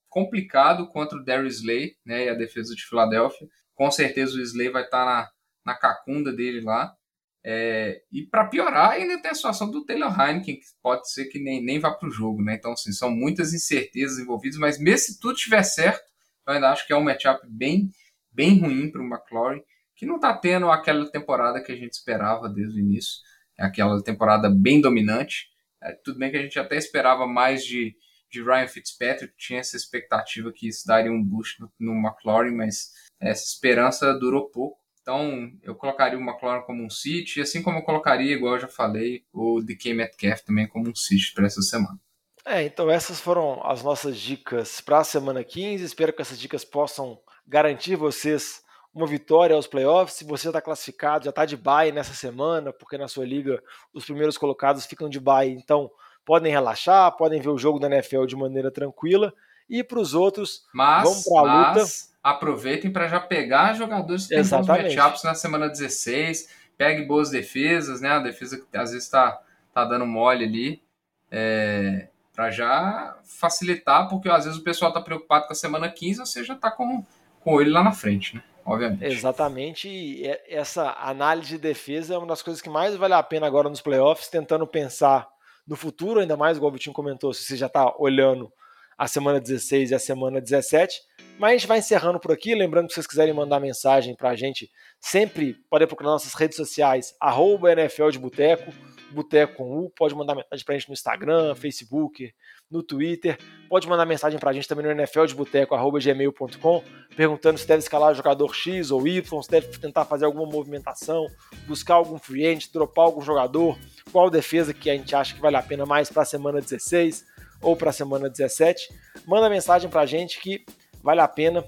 complicado 0.09 0.87
contra 0.89 1.19
o 1.19 1.25
Darius 1.25 1.57
Slay, 1.57 1.97
né? 2.05 2.27
E 2.27 2.29
a 2.29 2.35
defesa 2.35 2.75
de 2.75 2.85
Filadélfia. 2.85 3.49
Com 3.75 3.91
certeza 3.91 4.37
o 4.37 4.43
Slay 4.43 4.69
vai 4.69 4.85
estar 4.85 5.05
tá 5.05 5.31
na, 5.65 5.73
na 5.73 5.79
cacunda 5.79 6.33
dele 6.33 6.61
lá. 6.61 6.95
É, 7.43 8.03
e 8.13 8.23
para 8.23 8.47
piorar, 8.47 8.91
ainda 8.91 9.21
tem 9.21 9.31
a 9.31 9.35
situação 9.35 9.71
do 9.71 9.85
Taylor 9.85 10.11
Heineken, 10.11 10.57
que 10.57 10.67
pode 10.83 11.11
ser 11.11 11.27
que 11.27 11.39
nem, 11.39 11.65
nem 11.65 11.79
vá 11.79 11.91
para 11.91 12.09
o 12.09 12.13
jogo, 12.13 12.43
né? 12.43 12.55
Então, 12.55 12.73
assim, 12.73 12.93
são 12.93 13.11
muitas 13.11 13.55
incertezas 13.55 14.19
envolvidas, 14.19 14.59
mas 14.59 14.79
mesmo 14.79 14.99
se 14.99 15.21
tudo 15.21 15.35
estiver 15.35 15.63
certo, 15.63 16.05
eu 16.47 16.53
ainda 16.53 16.71
acho 16.71 16.87
que 16.87 16.93
é 16.93 16.97
um 16.97 17.03
matchup 17.03 17.41
bem, 17.49 17.91
bem 18.31 18.61
ruim 18.61 18.91
para 18.91 19.01
o 19.01 19.07
McLaurin, 19.07 19.63
que 20.01 20.07
não 20.07 20.17
está 20.17 20.35
tendo 20.35 20.71
aquela 20.71 21.05
temporada 21.11 21.63
que 21.63 21.71
a 21.71 21.77
gente 21.77 21.93
esperava 21.93 22.49
desde 22.49 22.81
o 22.81 22.83
início, 22.83 23.21
é 23.59 23.67
aquela 23.67 24.03
temporada 24.03 24.49
bem 24.49 24.81
dominante. 24.81 25.51
É, 25.83 25.93
tudo 25.93 26.19
bem 26.19 26.31
que 26.31 26.39
a 26.39 26.43
gente 26.43 26.59
até 26.59 26.75
esperava 26.79 27.27
mais 27.27 27.63
de, 27.63 27.95
de 28.31 28.43
Ryan 28.43 28.67
Fitzpatrick, 28.67 29.35
tinha 29.37 29.61
essa 29.61 29.77
expectativa 29.77 30.51
que 30.55 30.67
isso 30.67 30.87
daria 30.87 31.13
um 31.13 31.23
boost 31.23 31.61
no, 31.61 31.71
no 31.79 31.93
McLaurin, 31.93 32.55
mas 32.55 32.93
essa 33.21 33.45
esperança 33.45 34.19
durou 34.19 34.49
pouco. 34.49 34.81
Então, 35.03 35.53
eu 35.63 35.75
colocaria 35.75 36.19
o 36.19 36.23
McLaurin 36.23 36.65
como 36.65 36.83
um 36.83 36.89
City, 36.89 37.43
assim 37.43 37.63
como 37.63 37.81
eu 37.81 37.83
colocaria, 37.83 38.33
igual 38.33 38.55
eu 38.55 38.61
já 38.61 38.69
falei, 38.69 39.27
o 39.31 39.61
DK 39.61 39.93
Metcalf 39.93 40.41
também 40.47 40.67
como 40.67 40.89
um 40.89 40.95
City 40.95 41.35
para 41.35 41.45
essa 41.45 41.61
semana. 41.61 42.01
É, 42.47 42.63
então 42.63 42.91
essas 42.91 43.21
foram 43.21 43.61
as 43.67 43.83
nossas 43.83 44.17
dicas 44.17 44.81
para 44.81 45.01
a 45.01 45.05
semana 45.05 45.45
15. 45.45 45.85
Espero 45.85 46.11
que 46.11 46.23
essas 46.23 46.41
dicas 46.41 46.65
possam 46.65 47.21
garantir 47.47 47.97
vocês 47.97 48.63
uma 48.95 49.07
vitória 49.07 49.55
aos 49.55 49.67
playoffs. 49.67 50.17
Se 50.17 50.25
você 50.25 50.45
já 50.45 50.51
está 50.51 50.61
classificado, 50.61 51.25
já 51.25 51.31
está 51.31 51.45
de 51.45 51.57
bye 51.57 51.93
nessa 51.93 52.15
semana, 52.15 52.73
porque 52.73 52.99
na 52.99 53.09
sua 53.09 53.25
liga 53.25 53.63
os 53.93 54.05
primeiros 54.05 54.37
colocados 54.37 54.87
ficam 54.87 55.09
de 55.09 55.21
bye, 55.21 55.51
então 55.51 55.91
podem 56.25 56.53
relaxar, 56.53 57.17
podem 57.17 57.41
ver 57.41 57.49
o 57.49 57.59
jogo 57.59 57.79
da 57.79 57.89
NFL 57.89 58.25
de 58.27 58.37
maneira 58.37 58.71
tranquila. 58.71 59.33
E 59.69 59.85
para 59.85 60.01
os 60.01 60.15
outros, 60.15 60.65
mas, 60.75 61.05
vamos 61.05 61.25
para 61.25 61.51
a 61.51 61.69
luta. 61.69 61.85
Aproveitem 62.23 62.93
para 62.93 63.09
já 63.09 63.21
pegar 63.21 63.75
jogadores 63.75 64.27
que 64.27 64.35
têm 64.35 64.43
bons 64.43 64.67
matchups 64.67 65.23
na 65.23 65.35
semana 65.35 65.69
16. 65.69 66.49
Pegue 66.77 67.05
boas 67.05 67.31
defesas, 67.31 68.01
né? 68.01 68.11
A 68.11 68.19
defesa 68.19 68.59
que 68.59 68.77
às 68.77 68.91
vezes 68.91 69.05
está 69.05 69.41
tá 69.73 69.85
dando 69.85 70.07
mole 70.07 70.45
ali. 70.45 70.83
É, 71.31 72.09
para 72.35 72.51
já 72.51 73.19
facilitar, 73.23 74.09
porque 74.09 74.29
às 74.29 74.45
vezes 74.45 74.59
o 74.59 74.65
pessoal 74.65 74.91
está 74.91 75.01
preocupado 75.01 75.47
com 75.47 75.53
a 75.53 75.57
semana 75.57 75.89
15, 75.89 76.21
você 76.21 76.43
já 76.43 76.55
está 76.55 76.71
com, 76.71 77.05
com 77.41 77.61
ele 77.61 77.71
lá 77.71 77.85
na 77.85 77.93
frente, 77.93 78.35
né? 78.35 78.43
Obviamente. 78.65 79.05
Exatamente. 79.05 79.89
E 79.89 80.27
essa 80.49 80.97
análise 81.01 81.51
de 81.51 81.59
defesa 81.59 82.15
é 82.15 82.19
uma 82.19 82.27
das 82.27 82.43
coisas 82.43 82.63
que 82.63 82.71
mais 82.71 82.95
vale 82.97 83.15
a 83.15 83.23
pena 83.23 83.47
agora 83.47 83.69
nos 83.69 83.81
playoffs, 83.81 84.29
tentando 84.29 84.67
pensar 84.67 85.29
no 85.67 85.77
futuro, 85.77 86.21
ainda 86.21 86.37
mais, 86.37 86.57
igual 86.57 86.71
o 86.71 86.73
Vitinho 86.73 86.95
comentou, 86.95 87.33
se 87.33 87.45
você 87.45 87.57
já 87.57 87.67
está 87.67 87.95
olhando 87.99 88.53
a 88.99 89.07
semana 89.07 89.41
16 89.41 89.91
e 89.91 89.95
a 89.95 89.99
semana 89.99 90.41
17. 90.41 91.01
Mas 91.39 91.51
a 91.51 91.57
gente 91.57 91.67
vai 91.67 91.79
encerrando 91.79 92.21
por 92.21 92.33
aqui. 92.33 92.55
Lembrando 92.55 92.87
que 92.87 92.93
se 92.93 92.97
vocês 92.97 93.07
quiserem 93.07 93.33
mandar 93.33 93.59
mensagem 93.59 94.15
para 94.15 94.31
a 94.31 94.37
gente, 94.37 94.71
sempre 95.01 95.55
podem 95.71 95.89
procurar 95.89 96.11
nossas 96.11 96.35
redes 96.35 96.57
sociais, 96.57 97.15
arroba 97.19 97.73
NFL 97.73 98.11
de 98.11 98.19
Boteco, 98.19 98.71
Boteco 99.13 99.57
com 99.57 99.79
U. 99.79 99.91
Pode 99.91 100.15
mandar 100.15 100.35
mensagem 100.35 100.65
para 100.65 100.75
a 100.75 100.79
gente 100.79 100.89
no 100.89 100.93
Instagram, 100.93 101.55
Facebook, 101.55 102.33
no 102.71 102.83
Twitter. 102.83 103.39
Pode 103.69 103.89
mandar 103.89 104.07
mensagem 104.07 104.39
para 104.39 104.51
a 104.51 104.53
gente 104.53 104.69
também 104.69 104.85
no 104.87 104.93
NFL 104.93 105.25
de 105.27 105.35
Boteco, 105.35 105.75
arroba 105.75 105.99
gmail.com, 105.99 106.85
perguntando 107.17 107.59
se 107.59 107.67
deve 107.67 107.81
escalar 107.81 108.15
jogador 108.15 108.55
X 108.55 108.91
ou 108.91 109.07
Y, 109.07 109.43
se 109.43 109.51
deve 109.51 109.69
tentar 109.79 110.05
fazer 110.05 110.25
alguma 110.25 110.47
movimentação, 110.47 111.27
buscar 111.67 111.95
algum 111.95 112.19
free 112.19 112.47
agent, 112.47 112.73
dropar 112.73 113.07
algum 113.07 113.21
jogador, 113.21 113.79
qual 114.13 114.31
defesa 114.31 114.73
que 114.73 114.89
a 114.89 114.95
gente 114.95 115.15
acha 115.15 115.35
que 115.35 115.41
vale 115.41 115.57
a 115.57 115.63
pena 115.63 115.85
mais 115.85 116.11
para 116.11 116.23
a 116.23 116.27
semana 116.27 116.61
16 116.61 117.27
ou 117.61 117.77
para 117.77 117.91
a 117.91 117.93
semana 117.93 118.29
17. 118.29 118.89
Manda 119.27 119.51
mensagem 119.51 119.91
para 119.91 120.03
a 120.03 120.07
gente 120.07 120.41
que 120.41 120.65
vale 121.03 121.21
a 121.21 121.29
pena 121.29 121.65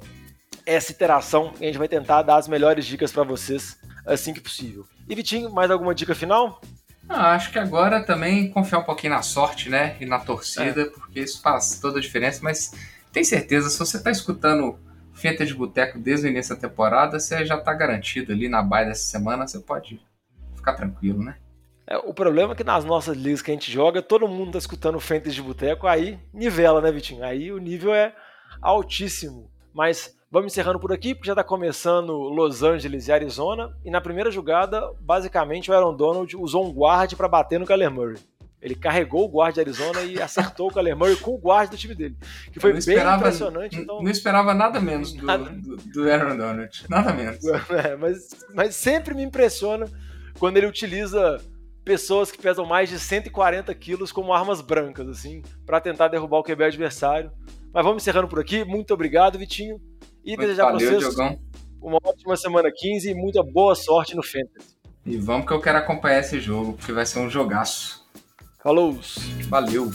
essa 0.64 0.92
interação 0.92 1.52
e 1.60 1.64
a 1.64 1.66
gente 1.66 1.78
vai 1.78 1.88
tentar 1.88 2.22
dar 2.22 2.36
as 2.36 2.48
melhores 2.48 2.86
dicas 2.86 3.12
para 3.12 3.24
vocês 3.24 3.78
assim 4.06 4.32
que 4.32 4.40
possível. 4.40 4.86
E 5.08 5.14
Vitinho, 5.14 5.50
mais 5.50 5.70
alguma 5.70 5.94
dica 5.94 6.14
final? 6.14 6.60
Ah, 7.08 7.32
acho 7.32 7.50
que 7.50 7.58
agora 7.58 8.02
também 8.02 8.50
confiar 8.50 8.78
um 8.78 8.84
pouquinho 8.84 9.12
na 9.12 9.22
sorte, 9.22 9.68
né? 9.68 9.96
E 10.00 10.06
na 10.06 10.18
torcida, 10.18 10.82
é. 10.82 10.84
porque 10.86 11.20
isso 11.20 11.42
faz 11.42 11.78
toda 11.80 11.98
a 11.98 12.02
diferença, 12.02 12.40
mas 12.42 12.72
tem 13.12 13.24
certeza, 13.24 13.68
se 13.68 13.78
você 13.78 13.96
está 13.98 14.10
escutando 14.10 14.78
Fenta 15.12 15.44
de 15.44 15.54
Boteco 15.54 15.98
desde 15.98 16.26
o 16.26 16.30
início 16.30 16.54
da 16.54 16.60
temporada, 16.60 17.20
você 17.20 17.44
já 17.44 17.56
está 17.56 17.72
garantido 17.74 18.32
ali 18.32 18.48
na 18.48 18.62
baia 18.62 18.86
dessa 18.86 19.04
semana, 19.04 19.46
você 19.46 19.60
pode 19.60 20.00
ficar 20.56 20.74
tranquilo, 20.74 21.22
né? 21.22 21.36
É, 21.86 21.98
o 21.98 22.14
problema 22.14 22.52
é 22.52 22.56
que 22.56 22.64
nas 22.64 22.84
nossas 22.84 23.16
ligas 23.16 23.42
que 23.42 23.50
a 23.50 23.54
gente 23.54 23.70
joga, 23.70 24.00
todo 24.00 24.28
mundo 24.28 24.52
tá 24.52 24.58
escutando 24.58 24.98
Fantasy 25.00 25.34
de 25.34 25.42
Boteco, 25.42 25.86
aí 25.86 26.18
nivela, 26.32 26.80
né, 26.80 26.90
Vitinho? 26.90 27.24
Aí 27.24 27.52
o 27.52 27.58
nível 27.58 27.92
é 27.92 28.14
altíssimo. 28.60 29.50
Mas 29.74 30.16
vamos 30.32 30.50
encerrando 30.50 30.80
por 30.80 30.90
aqui, 30.90 31.14
porque 31.14 31.26
já 31.26 31.34
está 31.34 31.44
começando 31.44 32.10
Los 32.10 32.62
Angeles 32.62 33.06
e 33.06 33.12
Arizona. 33.12 33.70
E 33.84 33.90
na 33.90 34.00
primeira 34.00 34.30
jogada, 34.30 34.90
basicamente, 34.98 35.70
o 35.70 35.74
Aaron 35.74 35.94
Donald 35.94 36.34
usou 36.38 36.66
um 36.66 36.72
guard 36.72 37.14
para 37.14 37.28
bater 37.28 37.60
no 37.60 37.66
Kyler 37.66 37.90
Murray. 37.90 38.16
Ele 38.60 38.74
carregou 38.74 39.26
o 39.26 39.28
guard 39.28 39.52
de 39.52 39.60
Arizona 39.60 40.00
e 40.02 40.22
acertou 40.22 40.70
o 40.70 40.72
Kyler 40.72 40.96
Murray 40.96 41.16
com 41.16 41.32
o 41.32 41.38
guard 41.38 41.70
do 41.70 41.76
time 41.76 41.94
dele. 41.94 42.16
Que 42.50 42.58
foi 42.58 42.70
bem 42.70 42.78
esperava, 42.78 43.18
impressionante. 43.18 43.76
Então... 43.76 44.02
Não 44.02 44.10
esperava 44.10 44.54
nada 44.54 44.80
menos 44.80 45.12
do, 45.12 45.26
nada... 45.26 45.50
do, 45.50 45.76
do 45.76 46.10
Aaron 46.10 46.36
Donald. 46.38 46.84
Nada 46.88 47.12
menos. 47.12 47.38
É, 47.70 47.96
mas, 47.96 48.28
mas 48.54 48.74
sempre 48.74 49.14
me 49.14 49.22
impressiona 49.22 49.86
quando 50.38 50.56
ele 50.56 50.66
utiliza 50.66 51.38
pessoas 51.84 52.30
que 52.30 52.40
pesam 52.40 52.64
mais 52.64 52.88
de 52.88 52.98
140 52.98 53.74
quilos 53.74 54.10
como 54.10 54.32
armas 54.32 54.62
brancas, 54.62 55.08
assim, 55.08 55.42
para 55.66 55.80
tentar 55.80 56.08
derrubar 56.08 56.38
o 56.38 56.42
QB 56.42 56.64
adversário. 56.64 57.30
Mas 57.72 57.84
vamos 57.84 58.02
encerrando 58.02 58.28
por 58.28 58.38
aqui. 58.38 58.64
Muito 58.64 58.94
obrigado, 58.94 59.38
Vitinho. 59.38 59.80
E 60.24 60.30
Muito 60.30 60.40
desejar 60.40 60.66
para 60.66 60.74
vocês 60.78 60.98
Diogão. 60.98 61.38
uma 61.80 61.98
ótima 62.04 62.36
semana 62.36 62.70
15 62.74 63.10
e 63.10 63.14
muita 63.14 63.42
boa 63.42 63.74
sorte 63.74 64.14
no 64.14 64.22
Fantasy. 64.22 64.76
E 65.04 65.16
vamos 65.16 65.46
que 65.46 65.52
eu 65.52 65.60
quero 65.60 65.78
acompanhar 65.78 66.20
esse 66.20 66.38
jogo, 66.40 66.74
porque 66.74 66.92
vai 66.92 67.04
ser 67.04 67.18
um 67.18 67.28
jogaço. 67.28 68.06
Falou! 68.62 68.96
Valeu! 69.48 69.90